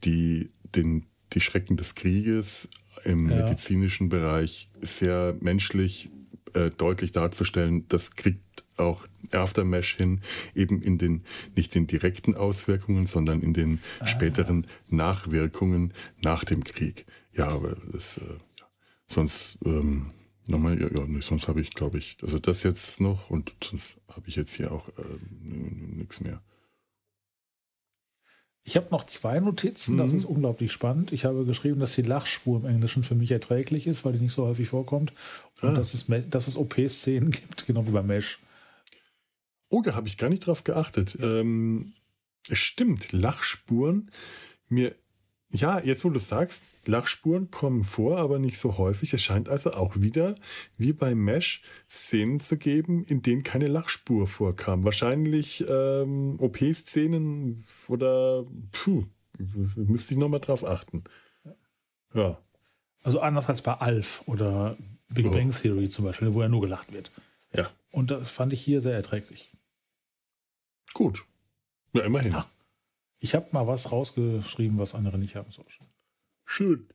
die, 0.06 0.50
den, 0.76 1.06
die 1.34 1.42
Schrecken 1.42 1.78
des 1.78 1.96
Krieges 1.96 2.70
im 3.04 3.30
ja. 3.30 3.38
medizinischen 3.38 4.10
Bereich 4.10 4.70
sehr 4.82 5.36
menschlich 5.40 6.10
äh, 6.54 6.70
deutlich 6.70 7.12
darzustellen, 7.12 7.88
das 7.88 8.16
kriegt 8.16 8.64
auch 8.78 9.06
Aftermesh 9.32 9.96
hin, 9.96 10.22
eben 10.56 10.82
in 10.82 10.98
den, 10.98 11.24
nicht 11.56 11.76
den 11.76 11.88
direkten 11.88 12.36
Auswirkungen, 12.36 13.06
sondern 13.06 13.42
in 13.42 13.54
den 13.54 13.80
ah. 14.00 14.08
späteren 14.08 14.68
Nachwirkungen 14.90 15.94
nach 16.22 16.44
dem 16.44 16.64
Krieg. 16.64 17.06
Ja, 17.34 17.48
aber 17.50 17.78
das, 17.92 18.18
äh, 18.18 18.22
sonst, 19.08 19.60
ähm, 19.66 20.12
nochmal, 20.48 20.80
ja, 20.80 20.90
ja, 20.92 21.22
sonst 21.22 21.48
habe 21.48 21.62
ich, 21.62 21.74
glaube 21.74 21.98
ich, 21.98 22.18
also 22.22 22.40
das 22.40 22.64
jetzt 22.64 23.00
noch 23.00 23.30
und 23.30 23.56
sonst 23.64 24.00
habe 24.08 24.28
ich 24.28 24.36
jetzt 24.36 24.56
hier 24.56 24.72
auch 24.72 24.90
äh, 24.90 25.04
nichts 25.36 26.22
mehr. 26.22 26.42
Ich 28.66 28.78
habe 28.78 28.88
noch 28.92 29.04
zwei 29.06 29.40
Notizen, 29.40 29.98
das 29.98 30.12
mhm. 30.12 30.18
ist 30.18 30.26
unglaublich 30.26 30.72
spannend. 30.72 31.12
Ich 31.12 31.26
habe 31.26 31.46
geschrieben, 31.46 31.82
dass 31.82 31.96
die 31.96 32.02
Lachspur 32.02 32.60
im 32.60 32.66
Englischen 32.66 33.04
für 33.04 33.16
mich 33.16 33.32
erträglich 33.32 33.88
ist, 33.88 34.06
weil 34.06 34.14
die 34.14 34.20
nicht 34.20 34.32
so 34.32 34.46
häufig 34.46 34.70
vorkommt. 34.70 35.12
Und 35.62 35.70
ah. 35.70 35.74
dass 35.74 35.94
es, 35.94 36.08
dass 36.30 36.48
es 36.48 36.56
OP-Szenen 36.56 37.32
gibt, 37.32 37.66
genau 37.68 37.86
wie 37.88 37.92
bei 37.92 38.04
Mesh. 38.04 38.40
Oh, 39.70 39.82
da 39.82 39.96
habe 39.96 40.08
ich 40.08 40.18
gar 40.18 40.30
nicht 40.30 40.48
drauf 40.48 40.64
geachtet. 40.64 41.18
Ähm, 41.20 41.94
stimmt, 42.52 43.12
Lachspuren. 43.12 44.12
Mir, 44.70 44.96
ja, 45.54 45.80
jetzt 45.80 46.04
wo 46.04 46.10
du 46.10 46.18
sagst, 46.18 46.88
Lachspuren 46.88 47.52
kommen 47.52 47.84
vor, 47.84 48.18
aber 48.18 48.40
nicht 48.40 48.58
so 48.58 48.80
häufig. 48.80 49.14
Es 49.14 49.22
scheint 49.22 49.50
also 49.50 49.74
auch 49.74 49.96
wieder, 49.96 50.34
wie 50.78 50.94
bei 50.94 51.14
Mesh, 51.14 51.62
Szenen 51.88 52.40
zu 52.40 52.58
geben, 52.58 53.04
in 53.04 53.22
denen 53.22 53.44
keine 53.44 53.68
Lachspur 53.68 54.26
vorkam. 54.26 54.84
Wahrscheinlich 54.84 55.64
ähm, 55.70 56.38
OP-Szenen 56.40 57.64
oder 57.88 58.46
puh, 58.72 59.06
müsste 59.76 60.16
ich 60.16 60.20
nochmal 60.20 60.40
drauf 60.40 60.68
achten. 60.68 61.04
Ja. 62.16 62.40
Also 63.04 63.20
anders 63.20 63.48
als 63.48 63.62
bei 63.62 63.74
Alf 63.74 64.24
oder 64.26 64.76
Big 65.10 65.28
oh. 65.28 65.32
Bang 65.32 65.52
Theory 65.52 65.88
zum 65.88 66.06
Beispiel, 66.06 66.34
wo 66.34 66.42
ja 66.42 66.50
nur 66.50 66.62
gelacht 66.62 66.92
wird. 66.94 67.12
Ja. 67.56 67.70
Und 67.92 68.10
das 68.10 68.32
fand 68.32 68.54
ich 68.54 68.62
hier 68.62 68.82
sehr 68.82 68.96
erträglich. 68.96 69.52
Gut. 70.94 71.26
Ja, 71.94 72.02
immerhin. 72.02 72.32
Ja. 72.32 72.50
Ich 73.24 73.34
habe 73.36 73.48
mal 73.54 73.66
was 73.68 73.94
rausgeschrieben, 73.94 74.78
was 74.78 74.96
andere 74.96 75.18
nicht 75.18 75.38
haben 75.38 75.50
sollen. 75.50 75.66
Schön. 76.46 76.90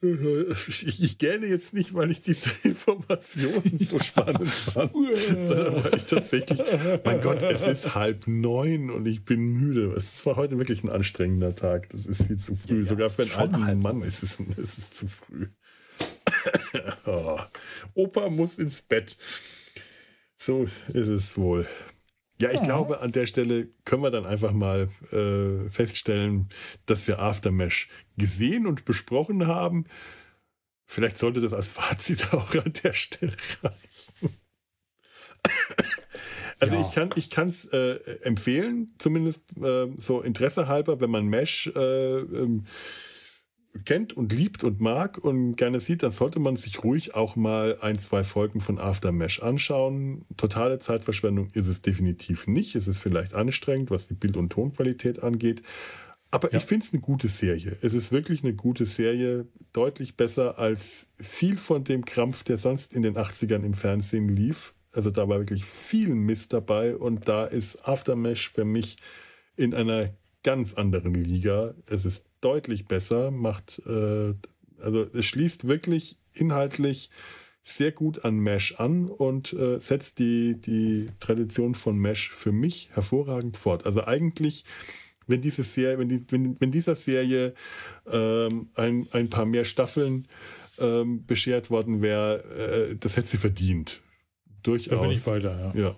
Ich, 0.00 1.02
ich 1.02 1.18
gerne 1.18 1.46
jetzt 1.46 1.74
nicht, 1.74 1.94
weil 1.94 2.12
ich 2.12 2.22
diese 2.22 2.68
Informationen 2.68 3.76
so 3.80 3.98
spannend 3.98 4.48
fand, 4.48 4.92
sondern 5.40 5.82
weil 5.82 5.96
ich 5.96 6.04
tatsächlich, 6.04 6.62
mein 7.04 7.20
Gott, 7.20 7.42
es 7.42 7.64
ist 7.64 7.96
halb 7.96 8.28
neun 8.28 8.90
und 8.90 9.06
ich 9.06 9.24
bin 9.24 9.40
müde. 9.40 9.94
Es 9.96 10.24
war 10.26 10.36
heute 10.36 10.58
wirklich 10.58 10.84
ein 10.84 10.90
anstrengender 10.90 11.56
Tag. 11.56 11.88
Das 11.90 12.06
ist 12.06 12.26
viel 12.26 12.36
zu 12.38 12.54
früh. 12.54 12.82
Ja, 12.82 12.84
Sogar 12.84 13.10
für 13.10 13.22
einen 13.22 13.54
alten 13.56 13.82
Mann 13.82 14.02
ist 14.02 14.22
es, 14.22 14.38
ist 14.38 14.78
es 14.78 14.90
zu 14.92 15.06
früh. 15.08 15.48
oh. 17.04 17.40
Opa 17.94 18.30
muss 18.30 18.58
ins 18.58 18.82
Bett. 18.82 19.16
So 20.36 20.68
ist 20.92 21.08
es 21.08 21.36
wohl. 21.36 21.66
Ja, 22.40 22.50
ich 22.50 22.56
ja. 22.56 22.62
glaube, 22.62 23.00
an 23.00 23.12
der 23.12 23.26
Stelle 23.26 23.68
können 23.84 24.02
wir 24.02 24.10
dann 24.10 24.26
einfach 24.26 24.52
mal 24.52 24.88
äh, 25.12 25.68
feststellen, 25.70 26.48
dass 26.86 27.08
wir 27.08 27.18
Aftermesh 27.18 27.88
gesehen 28.16 28.66
und 28.66 28.84
besprochen 28.84 29.46
haben. 29.46 29.84
Vielleicht 30.86 31.18
sollte 31.18 31.40
das 31.40 31.52
als 31.52 31.72
Fazit 31.72 32.32
auch 32.32 32.54
an 32.54 32.72
der 32.82 32.92
Stelle 32.92 33.36
reichen. 33.62 34.36
Also 36.60 36.74
ja. 36.74 37.08
ich 37.14 37.30
kann 37.30 37.48
es 37.48 37.66
äh, 37.66 38.00
empfehlen, 38.22 38.92
zumindest 38.98 39.56
äh, 39.58 39.86
so 39.96 40.22
Interesse 40.22 40.66
halber, 40.66 41.00
wenn 41.00 41.08
man 41.08 41.26
Mesh 41.26 41.68
äh, 41.68 42.18
ähm, 42.18 42.66
kennt 43.84 44.12
und 44.12 44.32
liebt 44.32 44.64
und 44.64 44.80
mag 44.80 45.18
und 45.18 45.56
gerne 45.56 45.80
sieht, 45.80 46.02
dann 46.02 46.10
sollte 46.10 46.40
man 46.40 46.56
sich 46.56 46.82
ruhig 46.84 47.14
auch 47.14 47.36
mal 47.36 47.78
ein, 47.80 47.98
zwei 47.98 48.24
Folgen 48.24 48.60
von 48.60 48.78
Aftermesh 48.78 49.42
anschauen. 49.42 50.24
Totale 50.36 50.78
Zeitverschwendung 50.78 51.48
ist 51.52 51.66
es 51.66 51.82
definitiv 51.82 52.46
nicht. 52.46 52.74
Es 52.74 52.88
ist 52.88 53.00
vielleicht 53.00 53.34
anstrengend, 53.34 53.90
was 53.90 54.08
die 54.08 54.14
Bild- 54.14 54.36
und 54.36 54.50
Tonqualität 54.50 55.22
angeht. 55.22 55.62
Aber 56.30 56.52
ja. 56.52 56.58
ich 56.58 56.64
finde 56.64 56.84
es 56.84 56.92
eine 56.92 57.00
gute 57.00 57.28
Serie. 57.28 57.76
Es 57.80 57.94
ist 57.94 58.12
wirklich 58.12 58.42
eine 58.42 58.54
gute 58.54 58.84
Serie, 58.84 59.46
deutlich 59.72 60.16
besser 60.16 60.58
als 60.58 61.10
viel 61.18 61.56
von 61.56 61.84
dem 61.84 62.04
Krampf, 62.04 62.44
der 62.44 62.58
sonst 62.58 62.92
in 62.92 63.02
den 63.02 63.16
80ern 63.16 63.64
im 63.64 63.74
Fernsehen 63.74 64.28
lief. 64.28 64.74
Also 64.92 65.10
da 65.10 65.28
war 65.28 65.38
wirklich 65.38 65.64
viel 65.64 66.14
Mist 66.14 66.52
dabei 66.52 66.96
und 66.96 67.28
da 67.28 67.44
ist 67.44 67.86
Aftermesh 67.86 68.50
für 68.50 68.64
mich 68.64 68.96
in 69.56 69.74
einer 69.74 70.10
ganz 70.42 70.74
anderen 70.74 71.14
Liga. 71.14 71.74
Es 71.86 72.04
ist 72.04 72.26
deutlich 72.40 72.86
besser, 72.86 73.30
macht, 73.30 73.82
äh, 73.86 74.34
also 74.80 75.06
es 75.12 75.26
schließt 75.26 75.66
wirklich 75.66 76.18
inhaltlich 76.32 77.10
sehr 77.62 77.92
gut 77.92 78.24
an 78.24 78.38
Mesh 78.38 78.78
an 78.78 79.08
und 79.08 79.52
äh, 79.52 79.78
setzt 79.78 80.18
die, 80.18 80.58
die 80.58 81.10
Tradition 81.20 81.74
von 81.74 81.98
Mesh 81.98 82.30
für 82.30 82.52
mich 82.52 82.90
hervorragend 82.92 83.56
fort. 83.56 83.84
Also 83.84 84.04
eigentlich, 84.04 84.64
wenn 85.26 85.42
diese 85.42 85.62
Serie, 85.62 85.98
wenn, 85.98 86.08
die, 86.08 86.24
wenn, 86.30 86.58
wenn 86.60 86.70
dieser 86.70 86.94
Serie 86.94 87.54
ähm, 88.10 88.70
ein, 88.74 89.06
ein 89.12 89.28
paar 89.28 89.44
mehr 89.44 89.64
Staffeln 89.64 90.26
ähm, 90.78 91.26
beschert 91.26 91.70
worden 91.70 92.00
wäre, 92.00 92.90
äh, 92.90 92.96
das 92.96 93.16
hätte 93.16 93.28
sie 93.28 93.38
verdient. 93.38 94.00
Durchaus. 94.62 94.90
Da 94.90 95.02
bin 95.02 95.10
ich 95.10 95.26
weiter, 95.26 95.72
ja. 95.74 95.80
ja. 95.80 95.96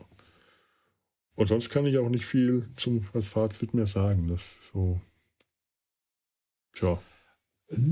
Und 1.41 1.47
sonst 1.47 1.71
kann 1.71 1.87
ich 1.87 1.97
auch 1.97 2.11
nicht 2.11 2.27
viel 2.27 2.69
zum, 2.77 3.07
als 3.15 3.29
Fazit 3.29 3.73
mehr 3.73 3.87
sagen. 3.87 4.29
Das 4.29 4.43
so. 4.75 5.01
Tja. 6.75 7.01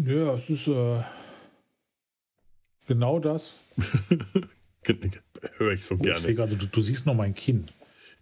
Ja, 0.05 0.35
es 0.35 0.51
ist 0.51 0.69
äh, 0.69 1.03
genau 2.87 3.19
das. 3.19 3.59
Höre 5.57 5.73
ich 5.73 5.83
so 5.83 5.95
oh, 5.95 5.99
gerne. 5.99 6.29
Ich 6.29 6.37
grade, 6.37 6.57
du, 6.57 6.67
du, 6.67 6.83
siehst 6.83 7.07
noch 7.07 7.15
mein 7.15 7.33
Kinn. 7.33 7.65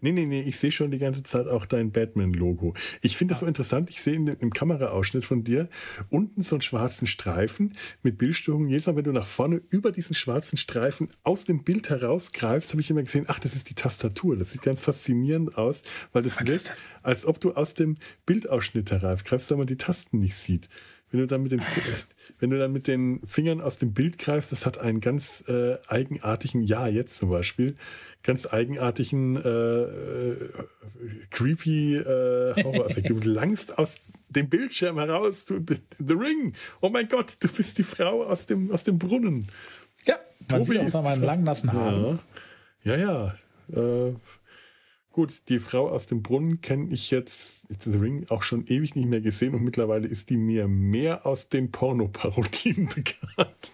Nee, 0.01 0.13
nee, 0.13 0.27
nee, 0.27 0.43
ich 0.43 0.59
sehe 0.59 0.71
schon 0.71 0.91
die 0.91 0.99
ganze 0.99 1.23
Zeit 1.23 1.49
auch 1.49 1.65
dein 1.65 1.91
Batman-Logo. 1.91 2.75
Ich 3.01 3.17
finde 3.17 3.33
das 3.33 3.41
so 3.41 3.47
interessant. 3.47 3.89
Ich 3.89 4.03
sehe 4.03 4.15
im 4.15 4.53
Kameraausschnitt 4.53 5.25
von 5.25 5.43
dir 5.43 5.69
unten 6.11 6.43
so 6.43 6.57
einen 6.57 6.63
schwarzen 6.63 7.07
Streifen 7.07 7.75
mit 8.03 8.19
Bildstörungen. 8.19 8.69
Jedes 8.69 8.87
Mal, 8.87 8.97
wenn 8.97 9.05
du 9.05 9.13
nach 9.13 9.27
vorne 9.27 9.63
über 9.71 9.93
diesen 9.93 10.15
schwarzen 10.15 10.59
Streifen 10.59 11.09
aus 11.23 11.45
dem 11.45 11.65
Bild 11.65 11.89
herausgreifst, 11.89 12.73
habe 12.73 12.83
ich 12.83 12.91
immer 12.91 13.03
gesehen, 13.03 13.25
ach, 13.29 13.39
das 13.39 13.55
ist 13.55 13.71
die 13.71 13.75
Tastatur. 13.75 14.37
Das 14.37 14.51
sieht 14.51 14.63
ganz 14.63 14.83
faszinierend 14.83 15.57
aus, 15.57 15.83
weil 16.13 16.23
das 16.23 16.47
wirkt, 16.47 16.77
als 17.03 17.25
ob 17.25 17.41
du 17.41 17.55
aus 17.55 17.75
dem 17.75 17.97
Bildausschnitt 18.27 18.91
herausgreifst, 18.91 19.51
weil 19.51 19.59
man 19.59 19.67
die 19.67 19.77
Tasten 19.77 20.19
nicht 20.19 20.37
sieht. 20.37 20.69
Wenn 21.11 21.21
du 21.21 21.27
dann 21.27 21.43
mit 21.43 21.53
den, 21.53 21.63
wenn 22.41 22.51
du 22.51 22.59
dann 22.59 22.73
mit 22.73 22.87
den 22.89 23.21
Fingern 23.27 23.61
aus 23.61 23.79
dem 23.79 23.93
Bild 23.93 24.19
greifst, 24.19 24.51
das 24.53 24.67
hat 24.67 24.79
einen 24.79 25.01
ganz 25.01 25.49
äh, 25.49 25.79
eigenartigen, 25.87 26.63
ja, 26.63 26.89
jetzt 26.89 27.19
zum 27.19 27.31
Beispiel, 27.31 27.77
ganz 28.23 28.47
eigenartigen, 28.47 29.37
äh, 29.37 29.49
äh, 29.49 30.51
creepy 31.31 31.97
äh, 31.97 32.63
Horror-Effekt. 32.63 33.11
du 33.11 33.21
langst 33.21 33.79
aus 33.79 33.99
dem 34.29 34.49
Bildschirm 34.49 34.99
heraus, 34.99 35.45
du, 35.45 35.65
The 35.93 36.15
Ring, 36.15 36.55
oh 36.81 36.89
mein 36.89 37.09
Gott, 37.09 37.37
du 37.41 37.49
bist 37.49 37.79
die 37.79 37.85
Frau 37.85 38.25
aus 38.25 38.47
dem, 38.47 38.73
aus 38.73 38.83
dem 38.83 38.99
Brunnen. 38.99 39.47
Ja, 40.07 40.17
man 40.51 40.63
Tobi 40.63 40.79
sieht 40.79 40.89
auch 40.89 41.01
noch 41.01 41.05
meinen 41.05 41.23
lang 41.23 41.45
nassen 41.45 41.73
Haaren. 41.73 42.19
Ja, 42.83 42.97
ja. 42.97 43.35
ja 43.73 44.09
äh, 44.09 44.15
Gut, 45.17 45.49
die 45.49 45.61
Frau 45.61 45.89
aus 45.89 46.07
dem 46.07 46.23
Brunnen 46.23 46.61
kenne 46.61 46.93
ich 46.93 47.11
jetzt, 47.11 47.63
The 47.83 47.97
Ring, 47.97 48.27
auch 48.29 48.43
schon 48.43 48.67
ewig 48.67 48.97
nicht 48.97 49.09
mehr 49.09 49.23
gesehen 49.23 49.55
und 49.55 49.65
mittlerweile 49.65 50.07
ist 50.07 50.29
die 50.29 50.37
mir 50.37 50.69
mehr 50.69 51.25
aus 51.25 51.49
den 51.49 51.71
Pornoparodien 51.71 52.87
bekannt. 52.95 53.73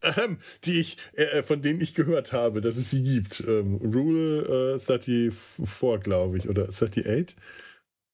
Ähm, 0.00 0.38
die 0.64 0.80
ich, 0.80 0.96
äh, 1.12 1.42
von 1.42 1.60
denen 1.60 1.82
ich 1.82 1.94
gehört 1.94 2.32
habe, 2.32 2.62
dass 2.62 2.78
es 2.78 2.88
sie 2.88 3.02
gibt. 3.02 3.44
Ähm, 3.46 3.74
Rule 3.74 4.76
äh, 4.76 4.78
34, 4.78 6.02
glaube 6.02 6.38
ich, 6.38 6.48
oder 6.48 6.70
38. 6.70 7.36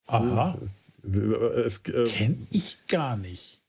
Aha. 0.07 0.59
Äh, 1.05 1.71
Kenn 2.07 2.49
ich 2.51 2.89
gar 2.89 3.17
nicht. 3.17 3.61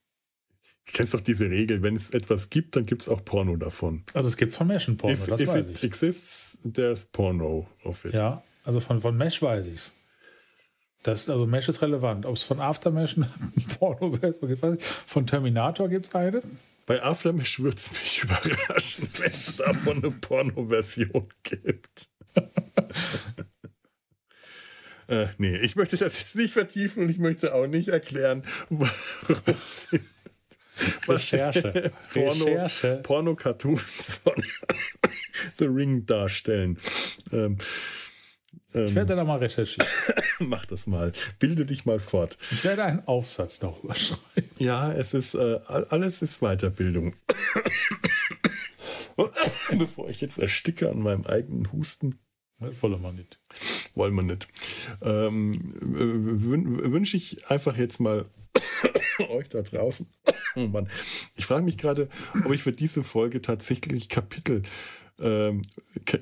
Du 0.87 0.93
kennst 0.93 1.13
doch 1.13 1.21
diese 1.21 1.47
Regel, 1.47 1.83
wenn 1.83 1.95
es 1.95 2.09
etwas 2.09 2.49
gibt, 2.49 2.75
dann 2.75 2.87
gibt 2.87 3.03
es 3.03 3.09
auch 3.09 3.23
Porno 3.23 3.55
davon. 3.55 4.01
Also 4.15 4.29
es 4.29 4.37
gibt 4.37 4.55
von 4.55 4.65
Menschen 4.65 4.97
Porno, 4.97 5.13
if, 5.13 5.27
das 5.27 5.41
if 5.41 5.47
weiß 5.49 5.67
it 5.67 5.77
ich. 5.77 5.83
exists, 5.83 6.57
there's 6.73 7.05
porno 7.05 7.67
of 7.83 8.03
it. 8.03 8.13
Ja, 8.15 8.41
also 8.67 8.81
von, 8.81 8.99
von 8.99 9.15
Mesh 9.15 9.41
weiß 9.41 9.67
ich 9.67 9.75
es. 9.75 9.93
Das, 11.03 11.29
also 11.29 11.45
Mesh 11.47 11.69
ist 11.69 11.81
relevant. 11.81 12.25
Ob 12.25 12.35
es 12.35 12.43
von 12.43 12.59
Aftermesh 12.59 13.15
ein 13.17 13.31
Porno 13.79 14.21
wäre, 14.21 14.77
von 15.07 15.25
Terminator 15.25 15.87
gibt 15.87 16.07
es 16.07 16.15
eine. 16.15 16.41
Bei 16.85 17.01
Aftermesh 17.01 17.61
würde 17.61 17.77
es 17.77 17.91
mich 17.93 18.23
überraschen, 18.23 19.09
wenn 19.19 19.31
es 19.31 19.55
davon 19.55 20.03
eine 20.03 20.11
Porno-Version 20.11 21.29
gibt. 21.43 22.09
äh, 25.07 25.27
nee, 25.37 25.57
ich 25.59 25.77
möchte 25.77 25.95
das 25.95 26.17
jetzt 26.19 26.35
nicht 26.35 26.51
vertiefen 26.51 27.03
und 27.03 27.09
ich 27.09 27.19
möchte 27.19 27.55
auch 27.55 27.67
nicht 27.67 27.87
erklären, 27.87 28.43
warum 28.69 29.55
Recherche. 31.07 31.93
Porno, 32.13 32.45
Recherche. 32.45 32.99
Porno-Cartoons 33.01 34.19
von 34.23 34.43
The 35.57 35.65
Ring 35.65 36.05
darstellen. 36.05 36.77
Ähm, 37.31 37.57
ich 38.73 38.95
werde 38.95 39.15
da 39.15 39.23
mal 39.23 39.37
recherchieren. 39.39 39.89
Mach 40.39 40.65
das 40.65 40.87
mal. 40.87 41.11
Bilde 41.39 41.65
dich 41.65 41.85
mal 41.85 41.99
fort. 41.99 42.37
Ich 42.51 42.63
werde 42.63 42.83
einen 42.83 43.07
Aufsatz 43.07 43.59
darüber 43.59 43.95
schreiben. 43.95 44.49
Ja, 44.57 44.91
es 44.91 45.13
ist 45.13 45.35
äh, 45.35 45.59
alles 45.67 46.21
ist 46.21 46.39
Weiterbildung. 46.41 47.13
Bevor 49.77 50.09
ich 50.09 50.21
jetzt 50.21 50.37
ersticke 50.37 50.89
an 50.89 50.99
meinem 50.99 51.25
eigenen 51.25 51.71
Husten. 51.71 52.19
Wollen 52.59 53.01
wir 53.01 53.11
nicht. 53.11 53.39
Wollen 53.95 54.15
wir 54.15 54.23
nicht. 54.23 54.47
Ähm, 55.01 55.53
Wünsche 55.81 57.17
ich 57.17 57.49
einfach 57.49 57.77
jetzt 57.77 57.99
mal 57.99 58.25
euch 59.29 59.49
da 59.49 59.61
draußen. 59.61 60.07
Oh 60.55 60.67
Mann. 60.67 60.89
Ich 61.35 61.45
frage 61.45 61.63
mich 61.63 61.77
gerade, 61.77 62.09
ob 62.43 62.51
ich 62.51 62.63
für 62.63 62.73
diese 62.73 63.03
Folge 63.03 63.41
tatsächlich 63.41 64.09
Kapitel 64.09 64.63
ähm, 65.19 65.63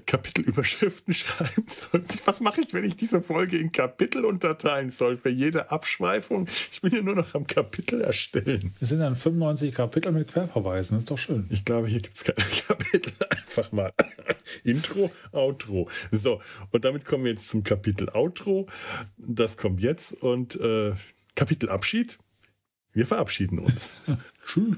Kapitelüberschriften 0.05 1.13
schreiben 1.13 1.65
soll. 1.67 2.03
Was 2.25 2.39
mache 2.39 2.61
ich, 2.61 2.73
wenn 2.73 2.83
ich 2.83 2.95
diese 2.95 3.21
Folge 3.21 3.57
in 3.57 3.71
Kapitel 3.71 4.25
unterteilen 4.25 4.89
soll 4.89 5.17
für 5.17 5.29
jede 5.29 5.71
Abschweifung? 5.71 6.47
Ich 6.71 6.81
bin 6.81 6.93
ja 6.93 7.01
nur 7.01 7.15
noch 7.15 7.33
am 7.35 7.45
Kapitel 7.45 8.01
erstellen. 8.01 8.73
Es 8.79 8.89
sind 8.89 8.99
dann 8.99 9.15
95 9.15 9.73
Kapitel 9.73 10.11
mit 10.11 10.31
Querverweisen, 10.31 10.97
das 10.97 11.03
ist 11.03 11.11
doch 11.11 11.17
schön. 11.17 11.47
Ich 11.49 11.65
glaube, 11.65 11.87
hier 11.87 11.99
gibt 12.01 12.15
es 12.15 12.23
keine 12.23 12.37
Kapitel. 12.67 13.13
Einfach 13.29 13.71
mal 13.71 13.93
Intro, 14.63 15.11
Outro. 15.31 15.89
So, 16.11 16.41
und 16.71 16.85
damit 16.85 17.05
kommen 17.05 17.25
wir 17.25 17.31
jetzt 17.31 17.49
zum 17.49 17.63
Kapitel 17.63 18.09
Outro. 18.09 18.67
Das 19.17 19.57
kommt 19.57 19.81
jetzt 19.81 20.13
und 20.13 20.59
äh, 20.59 20.93
Kapitel 21.35 21.69
Abschied. 21.69 22.17
Wir 22.93 23.05
verabschieden 23.05 23.59
uns. 23.59 23.97
Tschüss. 24.45 24.77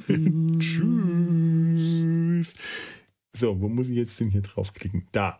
Tschüss. 0.59 2.55
So, 3.37 3.61
wo 3.61 3.69
muss 3.69 3.87
ich 3.87 3.95
jetzt 3.95 4.19
denn 4.19 4.29
hier 4.29 4.41
draufklicken? 4.41 5.07
Da. 5.11 5.39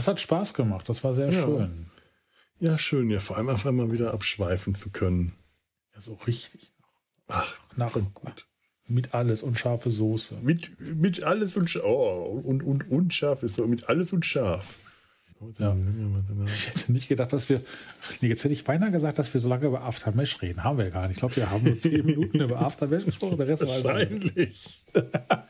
Das 0.00 0.08
hat 0.08 0.18
Spaß 0.18 0.54
gemacht, 0.54 0.88
das 0.88 1.04
war 1.04 1.12
sehr 1.12 1.28
Ja. 1.30 1.42
schön. 1.42 1.86
Ja, 2.58 2.78
schön, 2.78 3.10
ja, 3.10 3.20
vor 3.20 3.36
allem 3.36 3.50
auf 3.50 3.66
einmal 3.66 3.92
wieder 3.92 4.14
abschweifen 4.14 4.74
zu 4.74 4.88
können. 4.88 5.34
Ja, 5.94 6.00
so 6.00 6.14
richtig. 6.26 6.72
Ach, 7.28 7.54
Nach 7.76 7.94
und 7.96 8.14
gut. 8.14 8.46
Mit 8.86 9.12
alles 9.12 9.42
und 9.42 9.58
scharfe 9.58 9.90
Soße. 9.90 10.38
mit, 10.42 10.80
mit 10.80 11.22
alles 11.22 11.58
und 11.58 11.68
scharf. 11.68 11.84
Oh, 11.84 12.40
und, 12.42 12.62
und 12.62 12.90
unscharf 12.90 13.42
ist 13.42 13.56
so, 13.56 13.66
mit 13.66 13.90
alles 13.90 14.14
und 14.14 14.24
scharf. 14.24 14.78
Ja. 15.58 15.76
Ich 16.46 16.68
hätte 16.68 16.92
nicht 16.92 17.08
gedacht, 17.08 17.34
dass 17.34 17.50
wir. 17.50 17.60
Nee, 18.22 18.28
jetzt 18.28 18.42
hätte 18.44 18.54
ich 18.54 18.64
beinahe 18.64 18.90
gesagt, 18.90 19.18
dass 19.18 19.32
wir 19.34 19.40
so 19.40 19.48
lange 19.50 19.66
über 19.66 19.82
Aftermesh 19.82 20.40
reden. 20.40 20.64
Haben 20.64 20.78
wir 20.78 20.90
gar 20.90 21.08
nicht. 21.08 21.16
Ich 21.16 21.20
glaube, 21.20 21.36
wir 21.36 21.50
haben 21.50 21.64
nur 21.64 21.78
zehn 21.78 22.04
Minuten 22.06 22.40
über 22.40 22.60
Aftermesh 22.60 23.04
gesprochen. 23.04 23.36
Der 23.36 23.48
Rest 23.48 23.62
war 23.62 23.68
alles. 23.68 23.84
Wahrscheinlich. 23.84 24.80